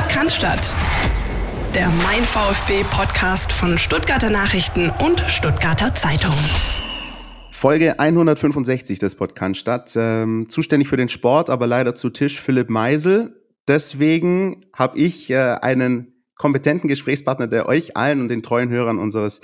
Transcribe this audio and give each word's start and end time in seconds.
Podcast 0.00 0.46
Der 1.74 1.90
Mein 1.90 2.24
VfB 2.24 2.84
Podcast 2.90 3.52
von 3.52 3.76
Stuttgarter 3.76 4.30
Nachrichten 4.30 4.88
und 5.04 5.20
Stuttgarter 5.28 5.94
Zeitung. 5.94 6.34
Folge 7.50 8.00
165 8.00 8.98
des 8.98 9.14
Podcast 9.14 9.68
ähm, 9.96 10.48
zuständig 10.48 10.88
für 10.88 10.96
den 10.96 11.10
Sport, 11.10 11.50
aber 11.50 11.66
leider 11.66 11.94
zu 11.94 12.08
Tisch 12.08 12.40
Philipp 12.40 12.70
Meisel. 12.70 13.42
Deswegen 13.68 14.64
habe 14.74 14.98
ich 14.98 15.30
äh, 15.30 15.36
einen 15.36 16.24
kompetenten 16.34 16.88
Gesprächspartner, 16.88 17.46
der 17.46 17.68
euch 17.68 17.94
allen 17.94 18.22
und 18.22 18.28
den 18.28 18.42
treuen 18.42 18.70
Hörern 18.70 18.98
unseres 18.98 19.42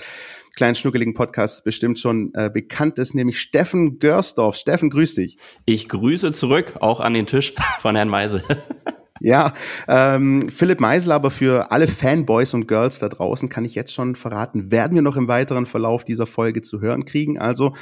kleinen 0.57 0.75
schnuckeligen 0.75 1.13
Podcasts 1.13 1.65
bestimmt 1.65 1.99
schon 1.99 2.33
äh, 2.33 2.49
bekannt 2.49 2.99
ist, 2.99 3.15
nämlich 3.15 3.41
Steffen 3.41 3.99
Görsdorf. 3.99 4.57
Steffen, 4.57 4.89
grüß 4.89 5.17
dich. 5.17 5.37
Ich 5.67 5.87
grüße 5.91 6.33
zurück, 6.33 6.77
auch 6.81 7.01
an 7.01 7.13
den 7.13 7.27
Tisch 7.27 7.53
von 7.81 7.95
Herrn 7.95 8.09
Meisel. 8.09 8.43
Ja, 9.21 9.55
ähm, 9.89 10.51
Philipp 10.51 10.81
Meisel, 10.81 11.13
aber 11.13 11.31
für 11.31 11.71
alle 11.71 11.89
Fanboys 11.89 12.53
und 12.53 12.69
Girls 12.69 12.99
da 12.99 13.09
draußen 13.09 13.49
kann 13.49 13.65
ich 13.65 13.75
jetzt 13.75 13.95
schon 13.95 14.15
verraten, 14.15 14.71
werden 14.71 14.95
wir 14.95 15.03
noch 15.03 15.17
im 15.17 15.27
weiteren 15.27 15.65
Verlauf 15.65 16.05
dieser 16.05 16.27
Folge 16.27 16.61
zu 16.61 16.81
hören 16.81 17.05
kriegen. 17.07 17.39
Also 17.39 17.75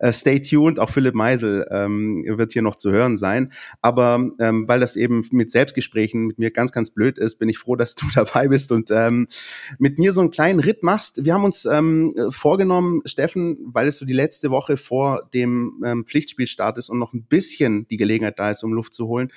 äh, 0.00 0.12
stay 0.12 0.40
tuned, 0.40 0.78
auch 0.78 0.90
Philipp 0.90 1.14
Meisel 1.14 1.66
ähm, 1.70 2.24
wird 2.26 2.52
hier 2.52 2.62
noch 2.62 2.74
zu 2.74 2.90
hören 2.90 3.16
sein. 3.16 3.52
Aber 3.80 4.30
ähm, 4.38 4.68
weil 4.68 4.80
das 4.80 4.96
eben 4.96 5.26
mit 5.30 5.50
Selbstgesprächen 5.50 6.26
mit 6.26 6.38
mir 6.38 6.50
ganz, 6.50 6.72
ganz 6.72 6.90
blöd 6.90 7.18
ist, 7.18 7.36
bin 7.36 7.48
ich 7.48 7.58
froh, 7.58 7.76
dass 7.76 7.94
du 7.94 8.06
dabei 8.14 8.48
bist 8.48 8.70
und 8.70 8.90
ähm, 8.90 9.28
mit 9.78 9.98
mir 9.98 10.12
so 10.12 10.20
einen 10.20 10.30
kleinen 10.30 10.60
Ritt 10.60 10.82
machst. 10.82 11.24
Wir 11.24 11.32
haben 11.32 11.44
uns 11.44 11.64
ähm, 11.64 12.14
vorgenommen, 12.30 13.00
Steffen, 13.06 13.58
weil 13.64 13.88
es 13.88 13.98
so 13.98 14.04
die 14.04 14.12
letzte 14.12 14.50
Woche 14.50 14.76
vor 14.76 15.28
dem 15.32 15.82
ähm, 15.86 16.04
Pflichtspielstart 16.04 16.76
ist 16.76 16.90
und 16.90 16.98
noch 16.98 17.14
ein 17.14 17.24
bisschen 17.24 17.88
die 17.88 17.96
Gelegenheit 17.96 18.38
da 18.38 18.50
ist, 18.50 18.62
um 18.62 18.72
Luft 18.72 18.92
zu 18.92 19.06
holen, 19.06 19.32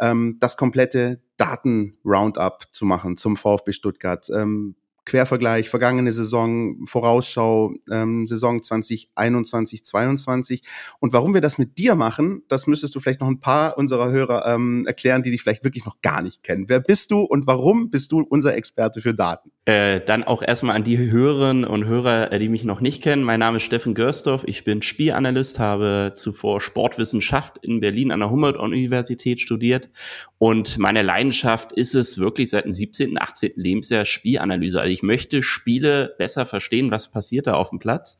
ähm, 0.00 0.38
das 0.40 0.56
komplette 0.56 1.20
Daten-Roundup 1.36 2.68
zu 2.72 2.84
machen 2.84 3.16
zum 3.16 3.36
VfB 3.36 3.72
Stuttgart. 3.72 4.28
Ähm, 4.34 4.74
Quervergleich, 5.04 5.68
vergangene 5.68 6.12
Saison, 6.12 6.86
Vorausschau, 6.86 7.74
ähm, 7.90 8.26
Saison 8.26 8.62
2021, 8.62 9.84
22. 9.84 10.62
Und 10.98 11.12
warum 11.12 11.34
wir 11.34 11.40
das 11.40 11.58
mit 11.58 11.78
dir 11.78 11.94
machen, 11.94 12.42
das 12.48 12.66
müsstest 12.66 12.94
du 12.94 13.00
vielleicht 13.00 13.20
noch 13.20 13.28
ein 13.28 13.40
paar 13.40 13.78
unserer 13.78 14.10
Hörer 14.10 14.46
ähm, 14.46 14.86
erklären, 14.86 15.22
die 15.22 15.30
dich 15.30 15.42
vielleicht 15.42 15.64
wirklich 15.64 15.84
noch 15.84 16.00
gar 16.02 16.22
nicht 16.22 16.42
kennen. 16.42 16.68
Wer 16.68 16.80
bist 16.80 17.10
du 17.10 17.20
und 17.20 17.46
warum 17.46 17.90
bist 17.90 18.12
du 18.12 18.20
unser 18.20 18.56
Experte 18.56 19.00
für 19.00 19.14
Daten? 19.14 19.50
Äh, 19.64 20.00
dann 20.00 20.24
auch 20.24 20.42
erstmal 20.42 20.76
an 20.76 20.84
die 20.84 20.98
Hörerinnen 20.98 21.64
und 21.64 21.84
Hörer, 21.84 22.32
äh, 22.32 22.38
die 22.38 22.48
mich 22.48 22.64
noch 22.64 22.80
nicht 22.80 23.02
kennen. 23.02 23.22
Mein 23.22 23.40
Name 23.40 23.58
ist 23.58 23.64
Steffen 23.64 23.94
Görsdorf, 23.94 24.42
ich 24.46 24.64
bin 24.64 24.82
Spielanalyst, 24.82 25.58
habe 25.58 26.12
zuvor 26.14 26.60
Sportwissenschaft 26.60 27.58
in 27.58 27.80
Berlin 27.80 28.12
an 28.12 28.20
der 28.20 28.30
Humboldt-Universität 28.30 29.40
studiert 29.40 29.90
und 30.38 30.78
meine 30.78 31.02
Leidenschaft 31.02 31.72
ist 31.72 31.94
es 31.94 32.18
wirklich 32.18 32.48
seit 32.48 32.64
dem 32.64 32.72
17., 32.72 33.20
18. 33.20 33.52
Lebensjahr 33.56 34.06
Spielanalyse. 34.06 34.80
Also 34.80 34.89
ich 34.90 35.02
möchte 35.02 35.42
Spiele 35.42 36.14
besser 36.18 36.46
verstehen, 36.46 36.90
was 36.90 37.10
passiert 37.10 37.46
da 37.46 37.54
auf 37.54 37.70
dem 37.70 37.78
Platz. 37.78 38.18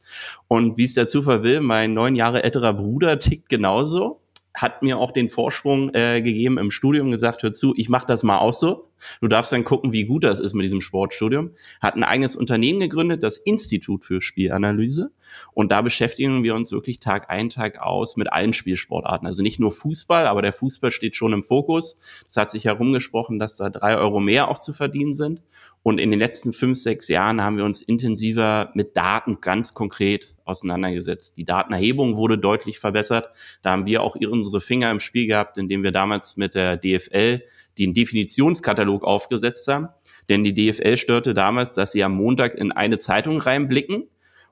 Und 0.48 0.76
wie 0.76 0.84
es 0.84 0.94
der 0.94 1.06
Zufall 1.06 1.42
will, 1.42 1.60
mein 1.60 1.94
neun 1.94 2.14
Jahre 2.14 2.42
älterer 2.42 2.72
Bruder 2.72 3.18
tickt 3.18 3.48
genauso 3.48 4.20
hat 4.54 4.82
mir 4.82 4.98
auch 4.98 5.12
den 5.12 5.30
Vorsprung 5.30 5.94
äh, 5.94 6.20
gegeben 6.22 6.58
im 6.58 6.70
Studium, 6.70 7.10
gesagt, 7.10 7.42
hör 7.42 7.52
zu, 7.52 7.74
ich 7.76 7.88
mache 7.88 8.06
das 8.06 8.22
mal 8.22 8.38
auch 8.38 8.54
so. 8.54 8.89
Du 9.20 9.28
darfst 9.28 9.52
dann 9.52 9.64
gucken, 9.64 9.92
wie 9.92 10.04
gut 10.04 10.24
das 10.24 10.40
ist 10.40 10.54
mit 10.54 10.64
diesem 10.64 10.80
Sportstudium. 10.80 11.52
Hat 11.80 11.94
ein 11.94 12.04
eigenes 12.04 12.36
Unternehmen 12.36 12.80
gegründet, 12.80 13.22
das 13.22 13.38
Institut 13.38 14.04
für 14.04 14.20
Spielanalyse. 14.20 15.12
Und 15.52 15.72
da 15.72 15.82
beschäftigen 15.82 16.42
wir 16.42 16.54
uns 16.54 16.72
wirklich 16.72 17.00
Tag 17.00 17.30
ein, 17.30 17.50
Tag 17.50 17.78
aus 17.78 18.16
mit 18.16 18.32
allen 18.32 18.52
Spielsportarten. 18.52 19.26
Also 19.26 19.42
nicht 19.42 19.60
nur 19.60 19.72
Fußball, 19.72 20.26
aber 20.26 20.42
der 20.42 20.52
Fußball 20.52 20.90
steht 20.90 21.16
schon 21.16 21.32
im 21.32 21.44
Fokus. 21.44 21.96
Es 22.28 22.36
hat 22.36 22.50
sich 22.50 22.64
herumgesprochen, 22.64 23.38
dass 23.38 23.56
da 23.56 23.70
drei 23.70 23.96
Euro 23.96 24.20
mehr 24.20 24.48
auch 24.48 24.58
zu 24.58 24.72
verdienen 24.72 25.14
sind. 25.14 25.42
Und 25.82 25.98
in 25.98 26.10
den 26.10 26.18
letzten 26.18 26.52
fünf, 26.52 26.78
sechs 26.78 27.08
Jahren 27.08 27.42
haben 27.42 27.56
wir 27.56 27.64
uns 27.64 27.80
intensiver 27.80 28.70
mit 28.74 28.96
Daten 28.96 29.40
ganz 29.40 29.72
konkret 29.72 30.34
auseinandergesetzt. 30.44 31.38
Die 31.38 31.44
Datenerhebung 31.44 32.16
wurde 32.16 32.36
deutlich 32.36 32.78
verbessert. 32.78 33.30
Da 33.62 33.70
haben 33.70 33.86
wir 33.86 34.02
auch 34.02 34.16
unsere 34.16 34.60
Finger 34.60 34.90
im 34.90 35.00
Spiel 35.00 35.26
gehabt, 35.26 35.56
indem 35.56 35.82
wir 35.82 35.92
damals 35.92 36.36
mit 36.36 36.54
der 36.54 36.76
DFL 36.76 37.42
den 37.86 37.94
Definitionskatalog 37.94 39.04
aufgesetzt 39.04 39.66
haben. 39.68 39.88
Denn 40.28 40.44
die 40.44 40.54
DFL 40.54 40.96
störte 40.96 41.34
damals, 41.34 41.72
dass 41.72 41.92
sie 41.92 42.04
am 42.04 42.12
Montag 42.12 42.54
in 42.54 42.72
eine 42.72 42.98
Zeitung 42.98 43.38
reinblicken 43.40 44.08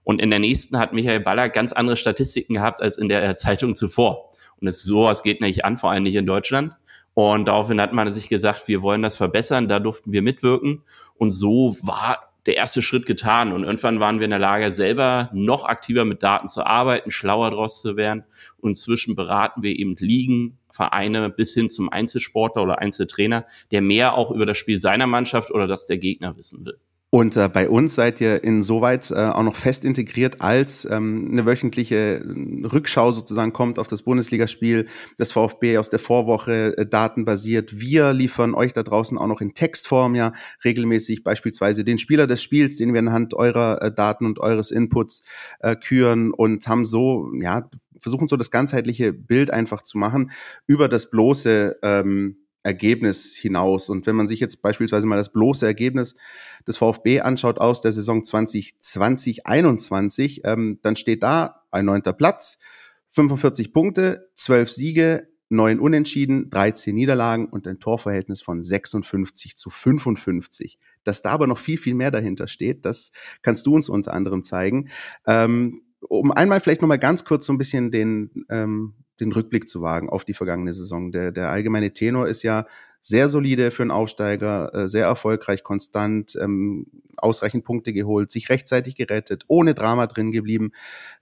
und 0.09 0.23
in 0.23 0.31
der 0.31 0.39
nächsten 0.39 0.79
hat 0.79 0.95
Michael 0.95 1.21
Baller 1.21 1.51
ganz 1.51 1.75
andere 1.75 1.97
Statistiken 1.97 2.55
gehabt 2.55 2.81
als 2.81 2.97
in 2.97 3.11
der 3.11 3.35
Zeitung 3.37 3.77
zuvor. 3.77 4.33
Und 4.59 4.67
es, 4.67 4.83
sowas 4.83 5.23
geht 5.23 5.43
nicht 5.43 5.67
an, 5.67 5.77
vor 5.77 5.91
allem 5.91 6.03
nicht 6.03 6.15
in 6.15 6.25
Deutschland. 6.25 6.73
Und 7.13 7.47
daraufhin 7.47 7.79
hat 7.79 7.93
man 7.93 8.11
sich 8.11 8.31
gesagt, 8.31 8.69
wir 8.69 8.81
wollen 8.81 9.03
das 9.03 9.17
verbessern, 9.17 9.69
da 9.69 9.81
durften 9.81 10.13
wir 10.13 10.23
mitwirken. 10.23 10.83
Und 11.17 11.33
so 11.33 11.77
war 11.83 12.33
der 12.47 12.57
erste 12.57 12.81
Schritt 12.81 13.05
getan. 13.05 13.53
Und 13.53 13.65
irgendwann 13.65 14.01
waren 14.01 14.19
wir 14.19 14.25
in 14.25 14.31
der 14.31 14.39
Lage, 14.39 14.71
selber 14.71 15.29
noch 15.35 15.65
aktiver 15.65 16.07
mit 16.07 16.23
Daten 16.23 16.49
zu 16.49 16.65
arbeiten, 16.65 17.11
schlauer 17.11 17.51
draus 17.51 17.83
zu 17.83 17.97
werden. 17.97 18.25
Und 18.59 18.71
inzwischen 18.71 19.15
beraten 19.15 19.63
wir 19.63 19.79
eben 19.79 19.95
Ligen, 19.97 20.58
Vereine 20.79 21.29
bis 21.29 21.55
hin 21.55 21.69
zum 21.69 21.89
Einzelsportler 21.89 22.63
oder 22.63 22.79
Einzeltrainer, 22.79 23.47
der 23.73 23.83
mehr 23.83 24.15
auch 24.15 24.31
über 24.31 24.47
das 24.47 24.59
Spiel 24.59 24.79
seiner 24.79 25.09
Mannschaft 25.09 25.51
oder 25.51 25.67
das 25.67 25.87
der 25.87 25.99
Gegner 25.99 26.37
wissen 26.37 26.65
will. 26.65 26.79
Und 27.11 27.39
äh, 27.39 27.49
bei 27.49 27.71
uns 27.71 27.95
seid 27.95 28.21
ihr 28.21 28.45
insoweit 28.45 29.11
äh, 29.11 29.15
auch 29.15 29.43
noch 29.43 29.57
fest 29.57 29.87
integriert, 29.87 30.43
als 30.43 30.85
ähm, 30.85 31.31
eine 31.33 31.47
wöchentliche 31.47 32.23
Rückschau 32.71 33.13
sozusagen 33.13 33.55
kommt 33.55 33.79
auf 33.79 33.87
das 33.87 34.03
Bundesligaspiel 34.03 34.87
des 35.19 35.33
VfB 35.33 35.79
aus 35.79 35.89
der 35.89 36.01
Vorwoche 36.01 36.77
äh, 36.77 36.87
datenbasiert. 36.87 37.81
Wir 37.81 38.13
liefern 38.13 38.55
euch 38.55 38.75
da 38.75 38.83
draußen 38.83 39.17
auch 39.17 39.27
noch 39.27 39.41
in 39.41 39.55
Textform 39.55 40.17
ja 40.17 40.35
regelmäßig 40.65 41.25
beispielsweise 41.25 41.83
den 41.83 41.97
Spieler 41.97 42.27
des 42.27 42.43
Spiels, 42.43 42.77
den 42.77 42.93
wir 42.93 43.01
anhand 43.01 43.33
eurer 43.33 43.81
äh, 43.81 43.91
Daten 43.91 44.27
und 44.27 44.39
eures 44.39 44.71
Inputs 44.71 45.25
äh, 45.61 45.77
küren 45.77 46.31
und 46.31 46.69
haben 46.69 46.85
so, 46.85 47.31
ja, 47.41 47.71
versuchen 48.01 48.29
so 48.29 48.37
das 48.37 48.51
ganzheitliche 48.51 49.13
Bild 49.13 49.51
einfach 49.51 49.83
zu 49.83 49.99
machen 49.99 50.31
über 50.67 50.89
das 50.89 51.11
bloße 51.11 51.79
ähm, 51.83 52.37
Ergebnis 52.63 53.35
hinaus. 53.35 53.89
Und 53.89 54.07
wenn 54.07 54.17
man 54.17 54.29
sich 54.29 54.41
jetzt 54.41 54.63
beispielsweise 54.63 55.07
mal 55.07 55.17
das 55.17 55.33
bloße 55.33 55.65
Ergebnis 55.65 56.17
des 56.67 56.77
VfB 56.77 57.21
anschaut 57.21 57.59
aus 57.59 57.81
der 57.81 57.93
Saison 57.93 58.25
2020, 58.25 59.47
21, 59.47 60.43
ähm, 60.45 60.79
dann 60.83 60.97
steht 60.97 61.23
da 61.23 61.65
ein 61.71 61.87
neunter 61.87 62.13
Platz, 62.13 62.59
45 63.09 63.73
Punkte, 63.73 64.31
12 64.35 64.71
Siege, 64.71 65.29
9 65.51 65.81
Unentschieden, 65.81 66.51
13 66.51 66.95
Niederlagen 66.95 67.47
und 67.47 67.67
ein 67.67 67.81
Torverhältnis 67.81 68.43
von 68.43 68.63
56 68.63 69.57
zu 69.57 69.71
55. 69.71 70.79
Dass 71.05 71.23
da 71.23 71.31
aber 71.31 71.47
noch 71.47 71.59
viel, 71.59 71.79
viel 71.79 71.95
mehr 71.95 72.11
dahinter 72.11 72.49
steht, 72.49 72.85
das 72.85 73.13
kannst 73.41 73.67
du 73.67 73.75
uns 73.75 73.89
unter 73.89 74.13
anderem 74.13 74.43
zeigen. 74.43 74.91
Ähm, 75.27 75.81
um 76.01 76.33
einmal 76.33 76.61
vielleicht 76.61 76.83
nochmal 76.83 76.99
ganz 76.99 77.25
kurz 77.25 77.47
so 77.47 77.53
ein 77.53 77.59
bisschen 77.59 77.91
den 77.91 78.45
ähm, 78.49 78.95
den 79.21 79.33
Rückblick 79.33 79.69
zu 79.69 79.83
wagen 79.83 80.09
auf 80.09 80.25
die 80.25 80.35
vergangene 80.35 80.73
Saison. 80.73 81.11
Der, 81.11 81.33
der 81.33 81.51
allgemeine 81.51 81.93
Tenor 81.93 82.29
ist 82.29 82.43
ja 82.43 82.67
sehr 83.01 83.29
solide 83.29 83.71
für 83.71 83.83
einen 83.83 83.91
Aufsteiger, 83.91 84.75
äh, 84.75 84.89
sehr 84.89 85.07
erfolgreich, 85.07 85.63
konstant, 85.63 86.37
ähm, 86.41 86.87
ausreichend 87.17 87.65
Punkte 87.65 87.93
geholt, 87.93 88.31
sich 88.31 88.49
rechtzeitig 88.49 88.97
gerettet, 88.97 89.45
ohne 89.49 89.75
Drama 89.75 90.07
drin 90.07 90.33
geblieben. 90.33 90.73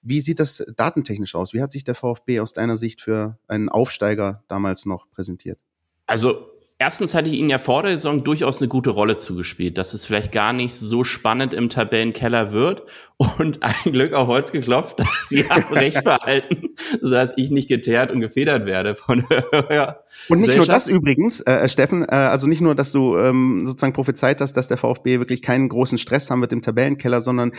Wie 0.03 0.21
sieht 0.21 0.41
das 0.41 0.65
datentechnisch 0.77 1.35
aus? 1.35 1.53
Wie 1.53 1.63
hat 1.63 1.73
sich 1.73 1.85
der 1.85 1.95
VfB 1.95 2.41
aus 2.41 2.53
deiner 2.53 2.77
Sicht 2.77 3.01
für 3.01 3.39
einen 3.47 3.69
Aufsteiger 3.69 4.43
damals 4.49 4.87
noch 4.87 5.11
präsentiert? 5.11 5.59
Also 6.07 6.56
Erstens 6.79 7.15
hatte 7.15 7.31
ich 7.31 7.39
ihnen 7.39 7.49
ja 7.49 7.59
vor 7.59 7.83
der 7.83 7.95
Saison 7.95 8.23
durchaus 8.23 8.61
eine 8.61 8.69
gute 8.69 8.91
Rolle 8.91 9.17
zugespielt, 9.17 9.79
dass 9.79 9.95
es 9.95 10.05
vielleicht 10.05 10.31
gar 10.31 10.53
nicht 10.53 10.75
so 10.75 11.05
spannend 11.05 11.55
im 11.55 11.71
Tabellenkeller 11.71 12.53
wird 12.53 12.83
und 13.17 13.63
ein 13.63 13.93
Glück 13.93 14.13
auf 14.13 14.29
Holz 14.29 14.53
geklopft, 14.53 15.01
dass 15.01 15.09
sie 15.29 15.49
haben 15.49 15.65
recht 15.73 16.05
behalten, 16.05 16.75
sodass 17.01 17.33
ich 17.39 17.51
nicht 17.51 17.69
geteert 17.69 18.11
und 18.11 18.21
gefedert 18.21 18.67
werde 18.67 18.95
von 18.95 19.25
ja. 19.71 20.01
Und 20.29 20.41
nicht 20.41 20.55
nur 20.57 20.67
das 20.67 20.87
übrigens, 20.87 21.41
äh, 21.41 21.53
äh, 21.53 21.69
Steffen, 21.71 22.03
äh, 22.03 22.15
also 22.15 22.47
nicht 22.47 22.61
nur, 22.61 22.75
dass 22.75 22.93
du 22.93 23.17
ähm, 23.17 23.63
sozusagen 23.65 23.95
prophezeit 23.95 24.43
hast, 24.43 24.53
dass 24.55 24.69
der 24.69 24.77
VfB 24.77 25.19
wirklich 25.19 25.41
keinen 25.41 25.71
großen 25.71 25.97
Stress 25.97 26.31
haben 26.31 26.43
wird 26.43 26.53
im 26.53 26.61
Tabellenkeller, 26.61 27.23
sondern 27.23 27.53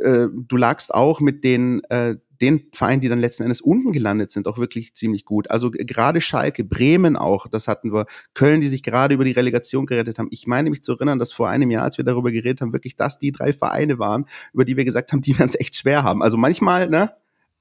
äh, 0.00 0.26
du 0.32 0.56
lagst 0.56 0.94
auch 0.94 1.20
mit 1.20 1.44
den 1.44 1.82
äh, 1.90 2.16
den 2.40 2.66
Vereinen, 2.72 3.00
die 3.00 3.08
dann 3.08 3.20
letzten 3.20 3.44
Endes 3.44 3.60
unten 3.60 3.92
gelandet 3.92 4.30
sind, 4.30 4.48
auch 4.48 4.58
wirklich 4.58 4.94
ziemlich 4.94 5.24
gut. 5.24 5.50
Also 5.50 5.70
gerade 5.70 6.20
Schalke, 6.20 6.64
Bremen 6.64 7.16
auch, 7.16 7.46
das 7.46 7.68
hatten 7.68 7.92
wir, 7.92 8.06
Köln, 8.34 8.60
die 8.60 8.68
sich 8.68 8.82
gerade 8.82 9.14
über 9.14 9.24
die 9.24 9.32
Relegation 9.32 9.86
gerettet 9.86 10.18
haben. 10.18 10.28
Ich 10.30 10.46
meine 10.46 10.70
mich 10.70 10.82
zu 10.82 10.92
erinnern, 10.92 11.18
dass 11.18 11.32
vor 11.32 11.48
einem 11.48 11.70
Jahr, 11.70 11.84
als 11.84 11.98
wir 11.98 12.04
darüber 12.04 12.32
geredet 12.32 12.60
haben, 12.60 12.72
wirklich 12.72 12.96
das 12.96 13.18
die 13.18 13.32
drei 13.32 13.52
Vereine 13.52 13.98
waren, 13.98 14.26
über 14.52 14.64
die 14.64 14.76
wir 14.76 14.84
gesagt 14.84 15.12
haben, 15.12 15.20
die 15.22 15.38
werden 15.38 15.48
es 15.48 15.58
echt 15.58 15.76
schwer 15.76 16.02
haben. 16.02 16.22
Also 16.22 16.36
manchmal, 16.36 16.88
ne? 16.88 17.12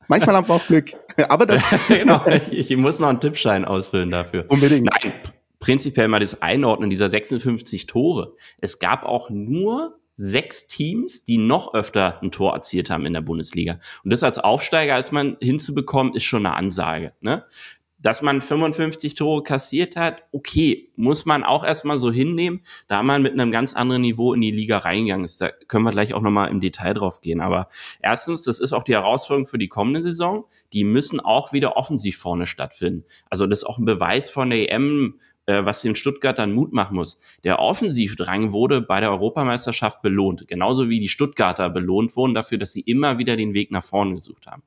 Manchmal 0.07 0.35
haben 0.35 0.47
wir 0.47 0.55
auch 0.55 0.67
Glück. 0.67 0.91
Aber 1.29 1.45
das. 1.45 1.63
genau, 1.87 2.21
ich 2.51 2.75
muss 2.75 2.99
noch 2.99 3.07
einen 3.07 3.21
Tippschein 3.21 3.63
ausfüllen 3.65 4.09
dafür. 4.09 4.45
Unbedingt. 4.49 4.89
Nein, 5.01 5.13
prinzipiell 5.59 6.09
mal 6.09 6.19
das 6.19 6.41
Einordnen 6.41 6.89
dieser 6.89 7.07
56 7.07 7.87
Tore. 7.87 8.35
Es 8.59 8.79
gab 8.79 9.03
auch 9.03 9.29
nur 9.29 9.97
sechs 10.15 10.67
Teams, 10.67 11.23
die 11.23 11.37
noch 11.37 11.73
öfter 11.73 12.21
ein 12.21 12.31
Tor 12.31 12.53
erzielt 12.53 12.89
haben 12.89 13.05
in 13.05 13.13
der 13.13 13.21
Bundesliga. 13.21 13.79
Und 14.03 14.11
das 14.11 14.23
als 14.23 14.37
Aufsteiger 14.37 14.95
als 14.95 15.11
man 15.11 15.37
hinzubekommen, 15.41 16.15
ist 16.15 16.23
schon 16.23 16.45
eine 16.45 16.55
Ansage. 16.55 17.13
Ne? 17.21 17.45
dass 18.03 18.21
man 18.21 18.41
55 18.41 19.15
Tore 19.15 19.43
kassiert 19.43 19.95
hat, 19.95 20.23
okay, 20.33 20.91
muss 20.97 21.25
man 21.25 21.43
auch 21.43 21.63
erstmal 21.63 21.97
so 21.97 22.11
hinnehmen, 22.11 22.61
da 22.87 23.01
man 23.01 23.21
mit 23.21 23.31
einem 23.31 23.49
ganz 23.49 23.73
anderen 23.73 24.01
Niveau 24.01 24.33
in 24.33 24.41
die 24.41 24.51
Liga 24.51 24.79
reingegangen 24.79 25.23
ist. 25.23 25.39
Da 25.39 25.49
können 25.49 25.85
wir 25.85 25.91
gleich 25.91 26.13
auch 26.13 26.21
nochmal 26.21 26.51
im 26.51 26.59
Detail 26.59 26.93
drauf 26.93 27.21
gehen. 27.21 27.39
Aber 27.39 27.69
erstens, 28.01 28.43
das 28.43 28.59
ist 28.59 28.73
auch 28.73 28.83
die 28.83 28.91
Herausforderung 28.91 29.47
für 29.47 29.57
die 29.57 29.69
kommende 29.69 30.03
Saison. 30.03 30.45
Die 30.73 30.83
müssen 30.83 31.21
auch 31.21 31.53
wieder 31.53 31.77
offensiv 31.77 32.17
vorne 32.17 32.45
stattfinden. 32.45 33.05
Also 33.29 33.47
das 33.47 33.59
ist 33.59 33.65
auch 33.65 33.77
ein 33.77 33.85
Beweis 33.85 34.29
von 34.29 34.49
der 34.49 34.69
EM, 34.69 35.19
äh, 35.45 35.65
was 35.65 35.81
den 35.81 35.95
Stuttgartern 35.95 36.53
Mut 36.53 36.73
machen 36.73 36.95
muss. 36.95 37.19
Der 37.43 37.59
Offensivdrang 37.59 38.51
wurde 38.51 38.81
bei 38.81 38.99
der 38.99 39.11
Europameisterschaft 39.11 40.01
belohnt, 40.01 40.47
genauso 40.47 40.89
wie 40.89 40.99
die 40.99 41.09
Stuttgarter 41.09 41.69
belohnt 41.69 42.15
wurden 42.15 42.33
dafür, 42.33 42.57
dass 42.57 42.73
sie 42.73 42.81
immer 42.81 43.17
wieder 43.17 43.35
den 43.35 43.53
Weg 43.53 43.71
nach 43.71 43.83
vorne 43.83 44.15
gesucht 44.15 44.47
haben. 44.47 44.63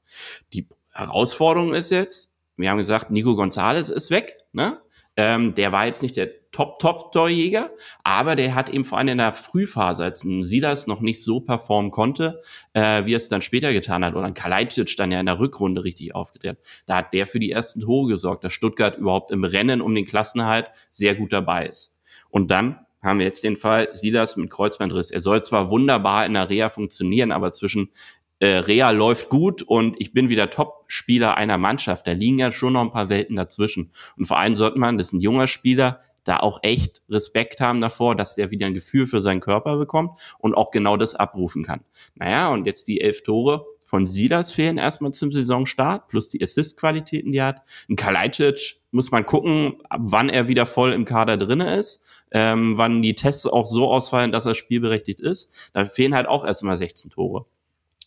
Die 0.53 0.67
Herausforderung 0.93 1.75
ist 1.75 1.91
jetzt, 1.91 2.35
wir 2.57 2.71
haben 2.71 2.79
gesagt, 2.79 3.11
Nico 3.11 3.37
Gonzalez 3.37 3.89
ist 3.89 4.11
weg, 4.11 4.39
ne? 4.53 4.81
Ähm, 5.19 5.55
der 5.55 5.73
war 5.73 5.87
jetzt 5.87 6.03
nicht 6.03 6.17
der 6.17 6.29
Top-Top-Torjäger, 6.57 7.71
aber 8.03 8.35
der 8.35 8.55
hat 8.55 8.71
eben 8.71 8.87
vor 8.87 8.97
allem 8.97 9.09
in 9.09 9.19
der 9.19 9.35
Frühphase, 9.35 10.03
als 10.03 10.25
ein 10.25 10.47
Silas 10.47 10.87
noch 10.87 11.03
nicht 11.03 11.23
so 11.23 11.41
performen 11.41 11.91
konnte, 11.91 12.41
äh, 12.73 13.05
wie 13.05 13.13
er 13.13 13.19
es 13.19 13.29
dann 13.29 13.43
später 13.43 13.75
getan 13.75 14.03
hat, 14.03 14.15
oder 14.15 14.25
ein 14.25 14.33
Kalajdzic 14.33 14.97
dann 14.97 15.13
ja 15.13 15.21
in 15.21 15.27
der 15.27 15.39
Rückrunde 15.39 15.85
richtig 15.85 16.15
aufgedreht. 16.15 16.57
Da 16.87 16.97
hat 16.97 17.13
der 17.13 17.27
für 17.27 17.41
die 17.41 17.51
ersten 17.51 17.81
Tore 17.81 18.09
gesorgt, 18.09 18.43
dass 18.43 18.55
Stuttgart 18.55 18.97
überhaupt 18.97 19.33
im 19.33 19.45
Rennen 19.45 19.83
um 19.83 19.95
den 19.95 20.07
Klassenerhalt 20.07 20.71
sehr 20.91 21.15
gut 21.15 21.35
dabei 21.35 21.67
ist. 21.67 21.95
Und 22.31 22.51
dann 22.51 22.81
haben 23.03 23.19
wir 23.19 23.27
jetzt 23.27 23.45
den 23.45 23.59
Fall 23.59 23.91
Silas 23.93 24.39
mit 24.39 24.51
Kreuzbandriss. 24.51 25.11
Er 25.11 25.21
soll 25.21 25.45
zwar 25.45 25.69
wunderbar 25.69 26.25
in 26.25 26.33
der 26.33 26.49
Reha 26.49 26.71
funktionieren, 26.71 27.33
aber 27.33 27.53
zwischen 27.53 27.91
äh, 28.39 28.47
Rea 28.47 28.91
läuft 28.91 29.29
gut 29.29 29.63
und 29.63 29.97
ich 29.99 30.15
bin 30.15 30.31
wieder 30.31 30.49
Top-Spieler 30.49 31.37
einer 31.37 31.59
Mannschaft. 31.59 32.07
Da 32.07 32.13
liegen 32.13 32.39
ja 32.39 32.51
schon 32.51 32.73
noch 32.73 32.83
ein 32.83 32.91
paar 32.93 33.11
Welten 33.11 33.37
dazwischen. 33.37 33.93
Und 34.17 34.25
vor 34.25 34.39
allem 34.39 34.57
sollte 34.57 34.79
man, 34.79 34.97
das 34.97 35.09
ist 35.09 35.13
ein 35.13 35.21
junger 35.21 35.47
Spieler, 35.47 36.01
da 36.27 36.39
auch 36.39 36.61
echt 36.63 37.03
Respekt 37.09 37.61
haben 37.61 37.81
davor, 37.81 38.15
dass 38.15 38.37
er 38.37 38.51
wieder 38.51 38.67
ein 38.67 38.75
Gefühl 38.75 39.07
für 39.07 39.23
seinen 39.23 39.41
Körper 39.41 39.77
bekommt 39.77 40.19
und 40.39 40.55
auch 40.55 40.71
genau 40.71 40.97
das 40.97 41.15
abrufen 41.15 41.65
kann. 41.65 41.81
Naja, 42.15 42.49
und 42.51 42.67
jetzt 42.67 42.89
die 42.89 43.01
elf 43.01 43.23
Tore 43.23 43.65
von 43.87 44.07
Silas 44.07 44.51
fehlen 44.51 44.79
erstmal 44.79 45.13
zum 45.13 45.31
Saisonstart, 45.31 46.09
plus 46.09 46.29
die 46.29 46.43
Assist-Qualitäten, 46.43 47.31
die 47.31 47.39
er 47.39 47.47
hat. 47.47 47.63
Ein 47.89 47.95
Kalajdzic 47.95 48.81
muss 48.91 49.13
man 49.13 49.25
gucken, 49.25 49.75
wann 49.91 50.29
er 50.29 50.49
wieder 50.49 50.67
voll 50.67 50.93
im 50.93 51.05
Kader 51.05 51.37
drinne 51.37 51.77
ist, 51.77 52.03
ähm, 52.33 52.77
wann 52.77 53.01
die 53.01 53.15
Tests 53.15 53.47
auch 53.47 53.67
so 53.67 53.89
ausfallen, 53.89 54.33
dass 54.33 54.45
er 54.45 54.57
spielberechtigt 54.57 55.21
ist. 55.21 55.53
Da 55.73 55.85
fehlen 55.85 56.17
halt 56.17 56.27
auch 56.27 56.45
erstmal 56.45 56.77
16 56.77 57.13
Tore. 57.13 57.47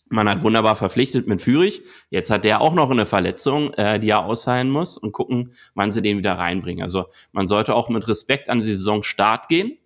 Man 0.09 0.27
hat 0.27 0.41
wunderbar 0.41 0.75
verpflichtet 0.75 1.27
mit 1.27 1.41
Fürich. 1.41 1.83
Jetzt 2.09 2.31
hat 2.31 2.43
der 2.43 2.61
auch 2.61 2.73
noch 2.73 2.89
eine 2.89 3.05
Verletzung, 3.05 3.73
äh, 3.75 3.99
die 3.99 4.09
er 4.09 4.25
ausheilen 4.25 4.69
muss 4.69 4.97
und 4.97 5.11
gucken, 5.11 5.53
wann 5.75 5.91
sie 5.91 6.01
den 6.01 6.17
wieder 6.17 6.33
reinbringen. 6.33 6.83
Also 6.83 7.05
man 7.31 7.47
sollte 7.47 7.75
auch 7.75 7.89
mit 7.89 8.07
Respekt 8.07 8.49
an 8.49 8.59
die 8.59 8.65
Saison 8.65 9.03
Start 9.03 9.47
gehen, 9.47 9.77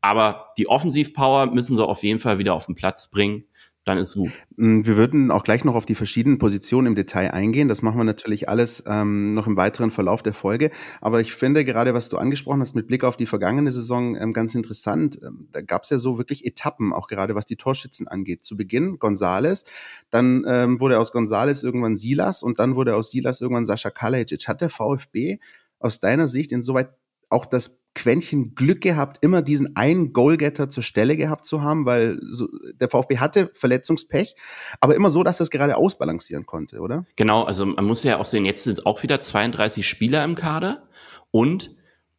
aber 0.00 0.52
die 0.56 0.68
Offensivpower 0.68 1.46
müssen 1.46 1.76
sie 1.76 1.84
auf 1.84 2.02
jeden 2.04 2.20
Fall 2.20 2.38
wieder 2.38 2.54
auf 2.54 2.66
den 2.66 2.76
Platz 2.76 3.10
bringen 3.10 3.44
dann 3.84 3.98
ist 3.98 4.14
gut. 4.14 4.30
Mm, 4.56 4.84
wir 4.84 4.96
würden 4.96 5.30
auch 5.32 5.42
gleich 5.42 5.64
noch 5.64 5.74
auf 5.74 5.86
die 5.86 5.96
verschiedenen 5.96 6.38
Positionen 6.38 6.86
im 6.88 6.94
Detail 6.94 7.32
eingehen. 7.32 7.66
Das 7.66 7.82
machen 7.82 7.98
wir 7.98 8.04
natürlich 8.04 8.48
alles 8.48 8.84
ähm, 8.86 9.34
noch 9.34 9.48
im 9.48 9.56
weiteren 9.56 9.90
Verlauf 9.90 10.22
der 10.22 10.32
Folge. 10.32 10.70
Aber 11.00 11.20
ich 11.20 11.34
finde 11.34 11.64
gerade, 11.64 11.92
was 11.92 12.08
du 12.08 12.16
angesprochen 12.16 12.60
hast 12.60 12.74
mit 12.74 12.86
Blick 12.86 13.02
auf 13.02 13.16
die 13.16 13.26
vergangene 13.26 13.72
Saison, 13.72 14.14
ähm, 14.16 14.32
ganz 14.32 14.54
interessant. 14.54 15.18
Ähm, 15.22 15.48
da 15.50 15.62
gab 15.62 15.82
es 15.82 15.90
ja 15.90 15.98
so 15.98 16.16
wirklich 16.16 16.46
Etappen, 16.46 16.92
auch 16.92 17.08
gerade 17.08 17.34
was 17.34 17.44
die 17.44 17.56
Torschützen 17.56 18.06
angeht. 18.06 18.44
Zu 18.44 18.56
Beginn 18.56 18.98
Gonzales, 19.00 19.64
dann 20.10 20.44
ähm, 20.46 20.78
wurde 20.78 21.00
aus 21.00 21.10
Gonzales 21.10 21.64
irgendwann 21.64 21.96
Silas 21.96 22.44
und 22.44 22.60
dann 22.60 22.76
wurde 22.76 22.94
aus 22.94 23.10
Silas 23.10 23.40
irgendwann 23.40 23.64
Sascha 23.64 23.90
Kalajic. 23.90 24.46
Hat 24.46 24.60
der 24.60 24.70
VfB 24.70 25.38
aus 25.80 25.98
deiner 25.98 26.28
Sicht 26.28 26.52
insoweit 26.52 26.90
auch 27.32 27.46
das 27.46 27.82
Quäntchen 27.94 28.54
Glück 28.54 28.80
gehabt, 28.80 29.18
immer 29.20 29.42
diesen 29.42 29.76
einen 29.76 30.12
Goalgetter 30.12 30.68
zur 30.70 30.82
Stelle 30.82 31.16
gehabt 31.16 31.44
zu 31.44 31.60
haben, 31.62 31.84
weil 31.84 32.18
so, 32.30 32.48
der 32.80 32.88
VfB 32.88 33.18
hatte 33.18 33.50
Verletzungspech, 33.52 34.34
aber 34.80 34.94
immer 34.94 35.10
so, 35.10 35.22
dass 35.22 35.40
er 35.40 35.44
es 35.44 35.50
gerade 35.50 35.76
ausbalancieren 35.76 36.46
konnte, 36.46 36.80
oder? 36.80 37.04
Genau, 37.16 37.42
also 37.42 37.66
man 37.66 37.84
muss 37.84 38.02
ja 38.02 38.18
auch 38.18 38.24
sehen, 38.24 38.46
jetzt 38.46 38.64
sind 38.64 38.78
es 38.78 38.86
auch 38.86 39.02
wieder 39.02 39.20
32 39.20 39.86
Spieler 39.86 40.24
im 40.24 40.34
Kader 40.34 40.88
und 41.30 41.74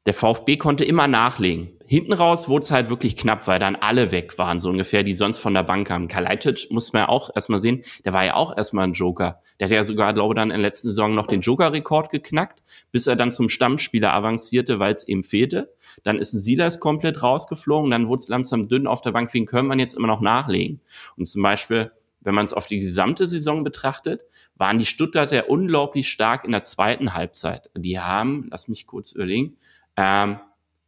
der 0.05 0.13
VfB 0.13 0.57
konnte 0.57 0.85
immer 0.85 1.07
nachlegen. 1.07 1.71
Hinten 1.93 2.13
raus 2.13 2.49
wurde 2.49 2.63
es 2.63 2.71
halt 2.71 2.89
wirklich 2.89 3.15
knapp, 3.15 3.45
weil 3.45 3.59
dann 3.59 3.75
alle 3.75 4.11
weg 4.11 4.39
waren, 4.39 4.59
so 4.59 4.67
ungefähr, 4.67 5.03
die 5.03 5.13
sonst 5.13 5.37
von 5.37 5.53
der 5.53 5.61
Bank 5.61 5.89
kamen. 5.89 6.07
Kalajdzic 6.07 6.71
muss 6.71 6.91
man 6.91 7.03
ja 7.03 7.09
auch 7.09 7.29
erstmal 7.35 7.59
sehen, 7.59 7.83
der 8.03 8.13
war 8.13 8.25
ja 8.25 8.33
auch 8.33 8.57
erstmal 8.57 8.85
ein 8.87 8.93
Joker. 8.93 9.43
Der 9.59 9.65
hat 9.65 9.71
ja 9.73 9.83
sogar, 9.83 10.11
glaube 10.15 10.33
ich, 10.33 10.35
dann 10.37 10.49
in 10.49 10.55
der 10.55 10.67
letzten 10.67 10.87
Saison 10.87 11.13
noch 11.13 11.27
den 11.27 11.41
Joker-Rekord 11.41 12.09
geknackt, 12.09 12.63
bis 12.91 13.05
er 13.05 13.15
dann 13.15 13.31
zum 13.31 13.47
Stammspieler 13.47 14.11
avancierte, 14.11 14.79
weil 14.79 14.95
es 14.95 15.07
ihm 15.07 15.23
fehlte. 15.23 15.71
Dann 16.01 16.17
ist 16.17 16.31
Silas 16.31 16.79
komplett 16.79 17.21
rausgeflogen, 17.21 17.91
dann 17.91 18.07
wurde 18.07 18.23
es 18.23 18.27
langsam 18.27 18.67
dünn 18.67 18.87
auf 18.87 19.01
der 19.01 19.11
Bank. 19.11 19.31
Wen 19.31 19.45
können 19.45 19.67
wir 19.67 19.77
jetzt 19.77 19.93
immer 19.93 20.07
noch 20.07 20.21
nachlegen? 20.21 20.81
Und 21.15 21.27
zum 21.27 21.43
Beispiel, 21.43 21.91
wenn 22.21 22.33
man 22.33 22.45
es 22.45 22.53
auf 22.53 22.65
die 22.65 22.79
gesamte 22.79 23.27
Saison 23.27 23.63
betrachtet, 23.63 24.23
waren 24.55 24.79
die 24.79 24.87
Stuttgarter 24.87 25.47
unglaublich 25.47 26.09
stark 26.09 26.43
in 26.43 26.53
der 26.53 26.63
zweiten 26.63 27.13
Halbzeit. 27.13 27.69
Die 27.77 27.99
haben, 27.99 28.47
lass 28.49 28.67
mich 28.67 28.87
kurz 28.87 29.11
überlegen, 29.11 29.57
ähm, 29.95 30.39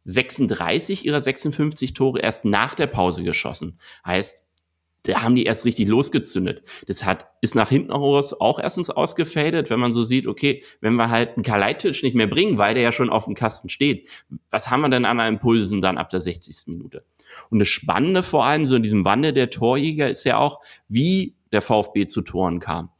36 0.06 1.04
ihrer 1.04 1.20
56 1.20 1.92
Tore 1.92 2.20
erst 2.20 2.44
nach 2.44 2.74
der 2.74 2.86
Pause 2.86 3.22
geschossen. 3.22 3.78
Heißt, 4.04 4.44
da 5.02 5.22
haben 5.22 5.36
die 5.36 5.44
erst 5.44 5.64
richtig 5.64 5.88
losgezündet. 5.88 6.62
Das 6.86 7.04
hat, 7.04 7.28
ist 7.40 7.54
nach 7.54 7.68
hinten 7.68 7.92
raus 7.92 8.32
auch 8.32 8.58
erstens 8.58 8.90
ausgefadet, 8.90 9.70
wenn 9.70 9.78
man 9.78 9.92
so 9.92 10.02
sieht, 10.02 10.26
okay, 10.26 10.62
wenn 10.80 10.94
wir 10.94 11.10
halt 11.10 11.36
einen 11.36 11.44
Kalajdzic 11.44 12.02
nicht 12.02 12.16
mehr 12.16 12.26
bringen, 12.26 12.58
weil 12.58 12.74
der 12.74 12.82
ja 12.82 12.92
schon 12.92 13.10
auf 13.10 13.26
dem 13.26 13.34
Kasten 13.34 13.68
steht, 13.68 14.08
was 14.50 14.70
haben 14.70 14.80
wir 14.80 14.88
denn 14.88 15.04
an 15.04 15.20
Impulsen 15.20 15.80
dann 15.80 15.98
ab 15.98 16.10
der 16.10 16.20
60. 16.20 16.66
Minute? 16.66 17.04
Und 17.50 17.58
das 17.58 17.68
Spannende 17.68 18.22
vor 18.22 18.44
allem 18.44 18.66
so 18.66 18.76
in 18.76 18.82
diesem 18.82 19.04
Wandel 19.04 19.32
der 19.32 19.50
Torjäger 19.50 20.10
ist 20.10 20.24
ja 20.24 20.38
auch, 20.38 20.60
wie 20.88 21.34
der 21.52 21.62
VfB 21.62 22.06
zu 22.06 22.22
Toren 22.22 22.60
kam. 22.60 22.90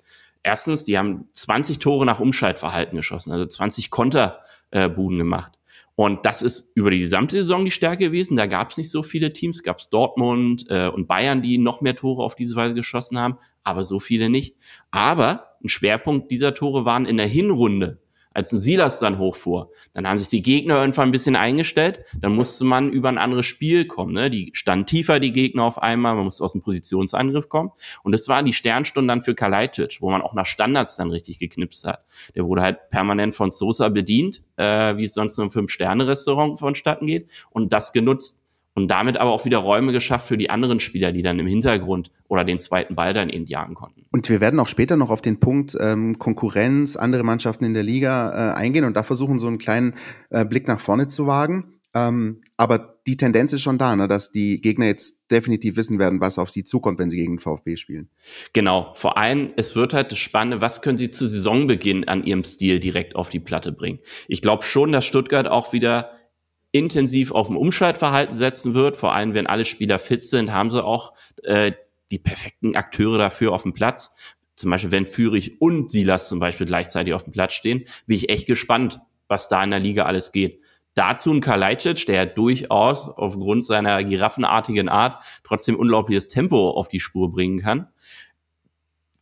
Erstens, 0.43 0.85
die 0.85 0.97
haben 0.97 1.29
20 1.33 1.81
Tore 1.81 2.07
nach 2.07 2.21
Umschaltverhalten 2.21 2.97
geschossen, 2.97 3.33
also 3.33 3.47
20 3.47 3.91
Konterbuden 3.91 5.19
gemacht. 5.19 5.53
Und 5.97 6.27
das 6.27 6.43
ist 6.43 6.73
über 6.75 6.91
die 6.91 6.99
gesamte 6.99 7.37
Saison 7.37 7.65
die 7.65 7.71
Stärke 7.71 8.05
gewesen. 8.05 8.37
Da 8.37 8.47
gab 8.47 8.71
es 8.71 8.77
nicht 8.77 8.91
so 8.91 9.03
viele 9.03 9.33
Teams, 9.33 9.63
gab 9.63 9.79
es 9.79 9.89
Dortmund 9.89 10.67
äh, 10.69 10.89
und 10.89 11.09
Bayern, 11.09 11.41
die 11.41 11.57
noch 11.57 11.81
mehr 11.81 11.97
Tore 11.97 12.23
auf 12.23 12.35
diese 12.35 12.55
Weise 12.55 12.75
geschossen 12.75 13.19
haben, 13.19 13.39
aber 13.65 13.85
so 13.85 13.99
viele 13.99 14.29
nicht. 14.29 14.57
Aber 14.91 15.57
ein 15.65 15.71
Schwerpunkt 15.71 16.31
dieser 16.31 16.53
Tore 16.53 16.85
waren 16.85 17.07
in 17.07 17.17
der 17.17 17.27
Hinrunde 17.27 18.03
als 18.37 18.53
ein 18.53 18.59
Silas 18.59 18.99
dann 18.99 19.19
hochfuhr, 19.19 19.71
dann 19.95 20.07
haben 20.07 20.19
sich 20.19 20.29
die 20.29 20.43
Gegner 20.43 20.79
irgendwann 20.81 21.09
ein 21.09 21.13
bisschen 21.13 21.37
eingestellt, 21.37 22.05
dann 22.21 22.35
musste 22.35 22.67
man 22.67 22.91
über 22.91 23.09
ein 23.09 23.17
anderes 23.17 23.47
Spiel 23.47 23.87
kommen. 23.87 24.13
Ne? 24.13 24.29
Die 24.29 24.51
standen 24.53 24.85
tiefer, 24.85 25.21
die 25.21 25.33
Gegner 25.33 25.63
auf 25.63 25.83
einmal, 25.83 26.15
man 26.17 26.27
musste 26.27 26.45
aus 26.45 26.53
dem 26.53 26.61
Positionsangriff 26.61 27.49
kommen. 27.49 27.71
Und 28.03 28.13
das 28.13 28.29
war 28.29 28.43
die 28.43 28.53
Sternstunde 28.53 29.11
dann 29.11 29.23
für 29.23 29.35
Kalajdzic, 29.35 30.03
wo 30.03 30.11
man 30.11 30.21
auch 30.21 30.35
nach 30.35 30.45
Standards 30.45 30.97
dann 30.97 31.11
richtig 31.11 31.39
geknipst 31.39 31.87
hat. 31.87 32.05
Der 32.35 32.45
wurde 32.45 32.61
halt 32.61 32.91
permanent 32.91 33.35
von 33.35 33.51
Sosa 33.51 33.89
bedient, 33.89 34.43
äh, 34.57 34.99
wie 34.99 35.05
es 35.05 35.15
sonst 35.15 35.39
nur 35.39 35.47
im 35.47 35.51
Fünf-Sterne-Restaurant 35.51 36.59
vonstatten 36.59 37.07
geht, 37.07 37.31
und 37.49 37.73
das 37.73 37.95
genutzt 37.95 38.43
und 38.77 38.89
damit 38.89 39.17
aber 39.17 39.31
auch 39.31 39.47
wieder 39.47 39.59
Räume 39.59 39.91
geschafft 39.91 40.29
für 40.29 40.37
die 40.37 40.51
anderen 40.51 40.81
Spieler, 40.81 41.11
die 41.11 41.23
dann 41.23 41.39
im 41.39 41.47
Hintergrund 41.47 42.11
oder 42.29 42.45
den 42.45 42.59
zweiten 42.59 42.95
Ball 42.95 43.15
dann 43.15 43.31
eben 43.31 43.47
jagen 43.47 43.75
konnten. 43.75 44.05
Und 44.13 44.29
wir 44.29 44.41
werden 44.41 44.61
auch 44.61 44.69
später 44.69 44.97
noch 44.97 45.11
auf 45.11 45.23
den 45.23 45.41
Punkt 45.41 45.77
ähm, 45.81 46.19
Konkurrenz, 46.19 46.95
andere 46.95 47.25
Mannschaften 47.25 47.65
in 47.65 47.73
der 47.73 47.83
Liga 47.83 48.53
äh, 48.53 48.55
eingehen 48.55 48.85
und 48.85 48.95
da 48.95 49.03
versuchen, 49.03 49.39
so 49.39 49.47
einen 49.47 49.59
kleinen 49.59 49.95
äh, 50.29 50.45
Blick 50.45 50.69
nach 50.69 50.79
vorne 50.79 51.09
zu 51.09 51.27
wagen. 51.27 51.73
Ähm, 51.95 52.43
aber 52.59 52.99
die 53.07 53.17
Tendenz 53.17 53.55
ist 53.55 53.63
schon 53.63 53.79
da, 53.79 53.97
ne, 53.97 54.09
dass 54.09 54.31
die 54.31 54.61
Gegner 54.61 54.85
jetzt 54.85 55.31
definitiv 55.31 55.77
wissen 55.77 55.99
werden, 55.99 56.21
was 56.21 56.39
auf 56.39 56.51
sie 56.51 56.63
zukommt, 56.63 56.99
wenn 56.99 57.09
sie 57.09 57.17
gegen 57.17 57.37
den 57.37 57.39
VfB 57.39 57.77
spielen. 57.77 58.11
Genau, 58.53 58.93
vor 58.95 59.17
allem, 59.17 59.55
es 59.57 59.75
wird 59.75 59.95
halt 59.95 60.13
das 60.13 60.19
Spannende, 60.19 60.61
was 60.61 60.83
können 60.83 60.99
sie 60.99 61.11
zu 61.11 61.27
Saisonbeginn 61.27 62.07
an 62.07 62.25
ihrem 62.25 62.45
Stil 62.45 62.79
direkt 62.79 63.17
auf 63.17 63.31
die 63.31 63.41
Platte 63.41 63.73
bringen. 63.73 64.01
Ich 64.29 64.43
glaube 64.43 64.65
schon, 64.65 64.93
dass 64.93 65.07
Stuttgart 65.07 65.49
auch 65.49 65.73
wieder 65.73 66.11
intensiv 66.77 67.33
auf 67.33 67.49
ein 67.49 67.57
Umschaltverhalten 67.57 68.35
setzen 68.35 68.75
wird. 68.75 68.97
Vor 68.97 69.15
allem, 69.15 69.35
wenn 69.35 69.47
alle 69.47 69.65
Spieler 69.65 69.99
fit 69.99 70.23
sind, 70.23 70.53
haben 70.53 70.71
sie 70.71 70.85
auch 70.85 71.15
äh, 71.43 71.73
die 72.11 72.19
perfekten 72.19 72.77
Akteure 72.77 73.19
dafür 73.19 73.53
auf 73.53 73.63
dem 73.63 73.73
Platz. 73.73 74.13
Zum 74.57 74.71
Beispiel, 74.71 74.91
wenn 74.91 75.07
Fürich 75.07 75.61
und 75.61 75.89
Silas 75.89 76.29
zum 76.29 76.39
Beispiel 76.39 76.67
gleichzeitig 76.67 77.15
auf 77.15 77.25
dem 77.25 77.33
Platz 77.33 77.55
stehen, 77.55 77.85
bin 78.07 78.17
ich 78.17 78.31
echt 78.31 78.47
gespannt, 78.47 79.01
was 79.29 79.49
da 79.49 79.63
in 79.63 79.71
der 79.71 79.81
Liga 79.81 80.05
alles 80.05 80.33
geht. 80.33 80.61
Dazu 80.95 81.31
ein 81.31 81.43
Kalajdzic, 81.43 82.07
der 82.07 82.25
durchaus 82.25 83.07
aufgrund 83.07 83.67
seiner 83.67 84.03
giraffenartigen 84.03 84.89
Art 84.89 85.23
trotzdem 85.45 85.77
unglaubliches 85.77 86.29
Tempo 86.29 86.71
auf 86.71 86.89
die 86.89 87.01
Spur 87.01 87.31
bringen 87.31 87.61
kann. 87.61 87.89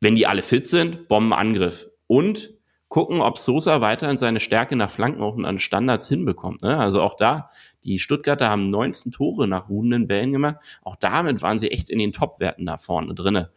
Wenn 0.00 0.14
die 0.14 0.26
alle 0.26 0.42
fit 0.42 0.68
sind, 0.68 1.08
Bombenangriff. 1.08 1.88
Und 2.06 2.53
gucken, 2.94 3.20
ob 3.20 3.38
Sosa 3.38 3.80
weiterhin 3.80 4.18
seine 4.18 4.38
Stärke 4.38 4.76
nach 4.76 4.88
Flanken 4.88 5.20
auch 5.20 5.36
an 5.36 5.58
Standards 5.58 6.08
hinbekommt. 6.08 6.62
Ne? 6.62 6.78
Also 6.78 7.02
auch 7.02 7.16
da, 7.16 7.50
die 7.82 7.98
Stuttgarter 7.98 8.48
haben 8.48 8.70
19 8.70 9.10
Tore 9.10 9.48
nach 9.48 9.68
ruhenden 9.68 10.06
Bällen 10.06 10.30
gemacht. 10.30 10.58
Auch 10.82 10.94
damit 10.94 11.42
waren 11.42 11.58
sie 11.58 11.72
echt 11.72 11.90
in 11.90 11.98
den 11.98 12.12
Top-Werten 12.12 12.64
da 12.66 12.76
vorne 12.76 13.12
drinne. 13.16 13.50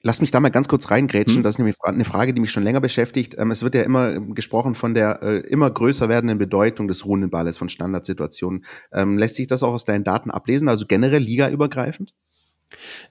Lass 0.00 0.22
mich 0.22 0.30
da 0.30 0.40
mal 0.40 0.48
ganz 0.48 0.68
kurz 0.68 0.90
reingrätschen. 0.90 1.36
Hm. 1.36 1.42
Das 1.42 1.56
ist 1.56 1.58
nämlich 1.58 1.76
eine 1.82 2.06
Frage, 2.06 2.32
die 2.32 2.40
mich 2.40 2.50
schon 2.50 2.62
länger 2.62 2.80
beschäftigt. 2.80 3.36
Ähm, 3.36 3.50
es 3.50 3.62
wird 3.62 3.74
ja 3.74 3.82
immer 3.82 4.18
gesprochen 4.18 4.74
von 4.74 4.94
der 4.94 5.22
äh, 5.22 5.36
immer 5.40 5.68
größer 5.68 6.08
werdenden 6.08 6.38
Bedeutung 6.38 6.88
des 6.88 7.04
ruhenden 7.04 7.28
Balles, 7.28 7.58
von 7.58 7.68
Standardsituationen. 7.68 8.64
Ähm, 8.90 9.18
lässt 9.18 9.34
sich 9.34 9.48
das 9.48 9.62
auch 9.62 9.74
aus 9.74 9.84
deinen 9.84 10.02
Daten 10.02 10.30
ablesen, 10.30 10.70
also 10.70 10.86
generell 10.86 11.20
ligaübergreifend? 11.20 12.14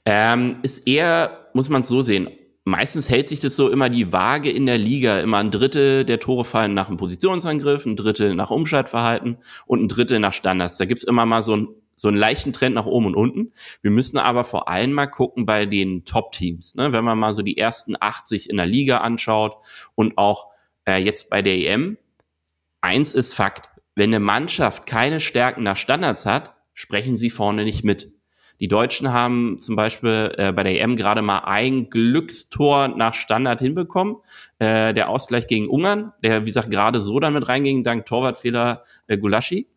Ähm, 0.06 0.56
ist 0.64 0.88
eher, 0.88 1.50
muss 1.54 1.70
man 1.70 1.82
es 1.82 1.88
so 1.88 2.02
sehen, 2.02 2.32
meistens 2.64 3.10
hält 3.10 3.30
sich 3.30 3.40
das 3.40 3.56
so 3.56 3.70
immer 3.70 3.90
die 3.90 4.12
Waage 4.14 4.52
in 4.52 4.66
der 4.66 4.78
Liga. 4.78 5.20
Immer 5.20 5.38
ein 5.38 5.52
Drittel 5.52 6.06
der 6.06 6.20
Tore 6.20 6.46
fallen 6.46 6.74
nach 6.74 6.88
einem 6.88 6.98
Positionsangriff, 6.98 7.86
ein 7.86 7.96
Drittel 7.96 8.36
nach 8.36 8.52
Umschaltverhalten 8.52 9.38
und 9.66 9.84
ein 9.84 9.88
Drittel 9.88 10.20
nach 10.20 10.34
Standards. 10.34 10.78
Da 10.78 10.86
gibt's 10.86 11.04
immer 11.04 11.26
mal 11.26 11.44
so 11.44 11.56
ein 11.56 11.68
so 12.02 12.08
einen 12.08 12.18
leichten 12.18 12.52
Trend 12.52 12.74
nach 12.74 12.88
oben 12.88 13.06
und 13.06 13.16
unten. 13.16 13.54
Wir 13.84 13.92
müssen 13.92 14.18
aber 14.18 14.44
vor 14.44 14.68
allem 14.68 14.92
mal 14.92 15.06
gucken 15.06 15.46
bei 15.46 15.68
den 15.68 16.04
Top-Teams. 16.04 16.74
Ne? 16.74 16.92
Wenn 16.94 17.04
man 17.04 17.20
mal 17.20 17.36
so 17.36 17.44
die 17.44 17.60
ersten 17.60 17.96
80 18.00 18.50
in 18.50 18.58
der 18.58 18.66
Liga 18.66 18.98
anschaut 18.98 19.58
und 19.94 20.18
auch 20.18 20.48
äh, 20.86 20.98
jetzt 20.98 21.30
bei 21.30 21.44
der 21.44 21.54
EM. 21.54 22.00
Eins 22.82 23.14
ist 23.14 23.36
Fakt. 23.36 23.70
Wenn 23.94 24.10
eine 24.10 24.20
Mannschaft 24.20 24.88
keine 24.88 25.20
Stärken 25.20 25.62
nach 25.62 25.78
Standards 25.78 26.26
hat, 26.26 26.56
sprechen 26.74 27.18
sie 27.18 27.30
vorne 27.30 27.66
nicht 27.66 27.84
mit. 27.84 28.12
Die 28.62 28.68
Deutschen 28.68 29.12
haben 29.12 29.60
zum 29.60 29.76
Beispiel 29.76 30.34
äh, 30.38 30.52
bei 30.54 30.62
der 30.62 30.80
EM 30.80 30.96
gerade 30.96 31.24
mal 31.24 31.40
ein 31.40 31.90
Glückstor 31.90 32.90
nach 32.90 33.16
Standard 33.16 33.60
hinbekommen. 33.60 34.18
Äh, 34.60 34.94
der 34.94 35.10
Ausgleich 35.10 35.48
gegen 35.48 35.68
Ungarn, 35.68 36.14
der, 36.24 36.44
wie 36.44 36.50
gesagt, 36.50 36.70
gerade 36.70 37.00
so 37.00 37.20
damit 37.20 37.48
reinging, 37.48 37.84
dank 37.84 38.06
Torwartfehler 38.06 38.84
äh, 39.08 39.18
Gulaschi. 39.18 39.68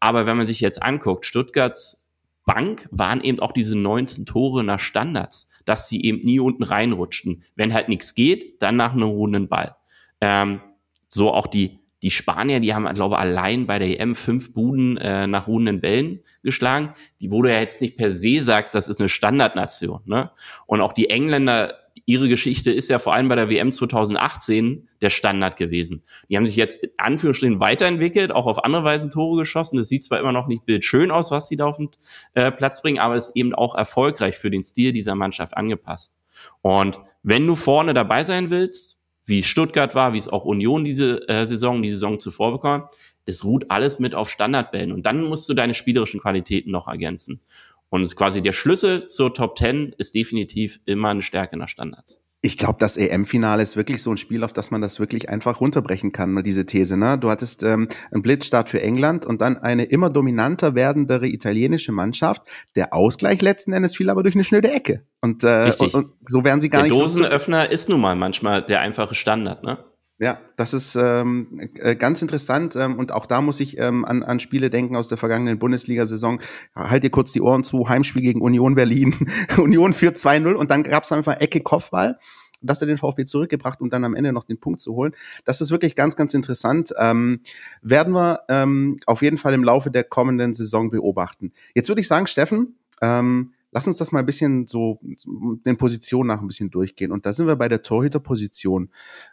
Aber 0.00 0.26
wenn 0.26 0.36
man 0.36 0.48
sich 0.48 0.60
jetzt 0.60 0.82
anguckt, 0.82 1.24
Stuttgarts 1.24 2.04
Bank 2.44 2.88
waren 2.90 3.22
eben 3.22 3.38
auch 3.38 3.52
diese 3.52 3.78
19 3.78 4.26
Tore 4.26 4.64
nach 4.64 4.80
Standards, 4.80 5.48
dass 5.64 5.88
sie 5.88 6.02
eben 6.02 6.18
nie 6.22 6.40
unten 6.40 6.64
reinrutschten. 6.64 7.44
Wenn 7.54 7.72
halt 7.72 7.88
nichts 7.88 8.16
geht, 8.16 8.60
dann 8.60 8.74
nach 8.74 8.94
einem 8.94 9.04
ruhenden 9.04 9.48
Ball. 9.48 9.76
Ähm, 10.20 10.60
so 11.08 11.32
auch 11.32 11.46
die, 11.46 11.78
die 12.04 12.10
Spanier, 12.10 12.60
die 12.60 12.74
haben, 12.74 12.84
glaube 12.92 13.14
ich, 13.14 13.20
allein 13.20 13.66
bei 13.66 13.78
der 13.78 13.98
EM 13.98 14.14
fünf 14.14 14.52
Buden 14.52 14.98
äh, 14.98 15.26
nach 15.26 15.48
ruhenden 15.48 15.80
Bällen 15.80 16.20
geschlagen. 16.42 16.92
Die 17.22 17.30
wurde 17.30 17.50
ja 17.50 17.60
jetzt 17.60 17.80
nicht 17.80 17.96
per 17.96 18.10
se 18.10 18.40
sagst, 18.40 18.74
das 18.74 18.88
ist 18.88 19.00
eine 19.00 19.08
Standardnation. 19.08 20.02
Ne? 20.04 20.30
Und 20.66 20.82
auch 20.82 20.92
die 20.92 21.08
Engländer 21.08 21.72
ihre 22.04 22.28
Geschichte 22.28 22.70
ist 22.70 22.90
ja 22.90 22.98
vor 22.98 23.14
allem 23.14 23.28
bei 23.28 23.36
der 23.36 23.48
WM 23.48 23.72
2018 23.72 24.86
der 25.00 25.08
Standard 25.08 25.56
gewesen. 25.56 26.02
Die 26.28 26.36
haben 26.36 26.44
sich 26.44 26.56
jetzt 26.56 26.82
in 26.82 26.90
Anführungsstrichen 26.98 27.58
weiterentwickelt, 27.58 28.32
auch 28.32 28.44
auf 28.44 28.62
andere 28.62 28.84
Weise 28.84 29.08
Tore 29.08 29.38
geschossen. 29.38 29.78
Das 29.78 29.88
sieht 29.88 30.04
zwar 30.04 30.20
immer 30.20 30.32
noch 30.32 30.46
nicht 30.46 30.66
bildschön 30.66 31.10
aus, 31.10 31.30
was 31.30 31.48
sie 31.48 31.56
da 31.56 31.64
auf 31.64 31.78
den 31.78 31.88
äh, 32.34 32.52
Platz 32.52 32.82
bringen, 32.82 32.98
aber 32.98 33.16
ist 33.16 33.32
eben 33.34 33.54
auch 33.54 33.74
erfolgreich 33.74 34.36
für 34.36 34.50
den 34.50 34.62
Stil 34.62 34.92
dieser 34.92 35.14
Mannschaft 35.14 35.56
angepasst. 35.56 36.14
Und 36.60 37.00
wenn 37.22 37.46
du 37.46 37.56
vorne 37.56 37.94
dabei 37.94 38.24
sein 38.24 38.50
willst, 38.50 38.98
wie 39.24 39.42
Stuttgart 39.42 39.94
war, 39.94 40.12
wie 40.12 40.18
es 40.18 40.28
auch 40.28 40.44
Union 40.44 40.84
diese 40.84 41.28
äh, 41.28 41.46
Saison, 41.46 41.82
die 41.82 41.90
Saison 41.90 42.20
zuvor 42.20 42.52
bekommen, 42.52 42.84
das 43.26 43.44
ruht 43.44 43.70
alles 43.70 43.98
mit 43.98 44.14
auf 44.14 44.28
Standardbällen. 44.30 44.92
Und 44.92 45.06
dann 45.06 45.22
musst 45.22 45.48
du 45.48 45.54
deine 45.54 45.74
spielerischen 45.74 46.20
Qualitäten 46.20 46.70
noch 46.70 46.88
ergänzen. 46.88 47.40
Und 47.88 48.14
quasi 48.16 48.42
der 48.42 48.52
Schlüssel 48.52 49.06
zur 49.06 49.32
Top 49.32 49.56
10 49.56 49.94
ist 49.98 50.14
definitiv 50.14 50.80
immer 50.84 51.10
eine 51.10 51.22
Stärke 51.22 51.56
nach 51.56 51.68
Standards. 51.68 52.23
Ich 52.44 52.58
glaube, 52.58 52.76
das 52.78 52.98
EM-Finale 52.98 53.62
ist 53.62 53.74
wirklich 53.74 54.02
so 54.02 54.10
ein 54.10 54.18
Spiel, 54.18 54.44
auf 54.44 54.52
das 54.52 54.70
man 54.70 54.82
das 54.82 55.00
wirklich 55.00 55.30
einfach 55.30 55.62
runterbrechen 55.62 56.12
kann, 56.12 56.44
diese 56.44 56.66
These. 56.66 56.98
Ne? 56.98 57.16
Du 57.16 57.30
hattest 57.30 57.62
ähm, 57.62 57.88
einen 58.12 58.20
Blitzstart 58.20 58.68
für 58.68 58.82
England 58.82 59.24
und 59.24 59.40
dann 59.40 59.56
eine 59.56 59.84
immer 59.84 60.10
dominanter 60.10 60.74
werdendere 60.74 61.26
italienische 61.26 61.90
Mannschaft. 61.90 62.42
Der 62.76 62.92
Ausgleich 62.92 63.40
letzten 63.40 63.72
Endes 63.72 63.96
fiel 63.96 64.10
aber 64.10 64.22
durch 64.22 64.34
eine 64.34 64.44
schnöde 64.44 64.70
Ecke. 64.70 65.06
Und, 65.22 65.42
äh, 65.42 65.72
und, 65.78 65.94
und 65.94 66.12
so 66.26 66.44
werden 66.44 66.60
sie 66.60 66.68
gar 66.68 66.82
der 66.82 66.90
nicht. 66.90 67.00
Der 67.00 67.06
Dosenöffner 67.06 67.64
so 67.64 67.70
ist 67.70 67.88
nun 67.88 68.02
mal 68.02 68.14
manchmal 68.14 68.60
der 68.60 68.82
einfache 68.82 69.14
Standard, 69.14 69.62
ne? 69.62 69.78
Ja, 70.20 70.38
das 70.56 70.74
ist 70.74 70.94
ähm, 70.94 71.68
äh, 71.80 71.96
ganz 71.96 72.22
interessant 72.22 72.76
ähm, 72.76 73.00
und 73.00 73.10
auch 73.10 73.26
da 73.26 73.40
muss 73.40 73.58
ich 73.58 73.78
ähm, 73.78 74.04
an, 74.04 74.22
an 74.22 74.38
Spiele 74.38 74.70
denken 74.70 74.94
aus 74.94 75.08
der 75.08 75.18
vergangenen 75.18 75.58
Bundesliga-Saison. 75.58 76.40
Halt 76.76 77.02
dir 77.02 77.10
kurz 77.10 77.32
die 77.32 77.40
Ohren 77.40 77.64
zu, 77.64 77.88
Heimspiel 77.88 78.22
gegen 78.22 78.40
Union 78.40 78.76
Berlin. 78.76 79.14
Union 79.58 79.92
führt 79.92 80.16
2-0 80.16 80.52
und 80.52 80.70
dann 80.70 80.84
gab 80.84 81.02
es 81.02 81.10
einfach 81.10 81.40
Ecke 81.40 81.60
Kopfball. 81.60 82.20
Das 82.60 82.80
hat 82.80 82.88
den 82.88 82.96
VfB 82.96 83.24
zurückgebracht, 83.24 83.80
um 83.80 83.90
dann 83.90 84.04
am 84.04 84.14
Ende 84.14 84.32
noch 84.32 84.44
den 84.44 84.60
Punkt 84.60 84.80
zu 84.80 84.94
holen. 84.94 85.12
Das 85.44 85.60
ist 85.60 85.72
wirklich 85.72 85.96
ganz, 85.96 86.14
ganz 86.14 86.32
interessant. 86.32 86.92
Ähm, 86.96 87.40
werden 87.82 88.14
wir 88.14 88.40
ähm, 88.48 88.98
auf 89.06 89.20
jeden 89.20 89.36
Fall 89.36 89.52
im 89.52 89.64
Laufe 89.64 89.90
der 89.90 90.04
kommenden 90.04 90.54
Saison 90.54 90.90
beobachten. 90.90 91.52
Jetzt 91.74 91.88
würde 91.88 92.00
ich 92.00 92.08
sagen, 92.08 92.28
Steffen, 92.28 92.78
ähm, 93.02 93.53
Lass 93.74 93.86
uns 93.86 93.96
das 93.96 94.12
mal 94.12 94.20
ein 94.20 94.26
bisschen 94.26 94.66
so 94.66 95.00
den 95.02 95.76
Positionen 95.76 96.28
nach 96.28 96.40
ein 96.40 96.46
bisschen 96.46 96.70
durchgehen. 96.70 97.12
Und 97.12 97.26
da 97.26 97.32
sind 97.32 97.46
wir 97.46 97.56
bei 97.56 97.68
der 97.68 97.82
Torhüterposition 97.82 98.90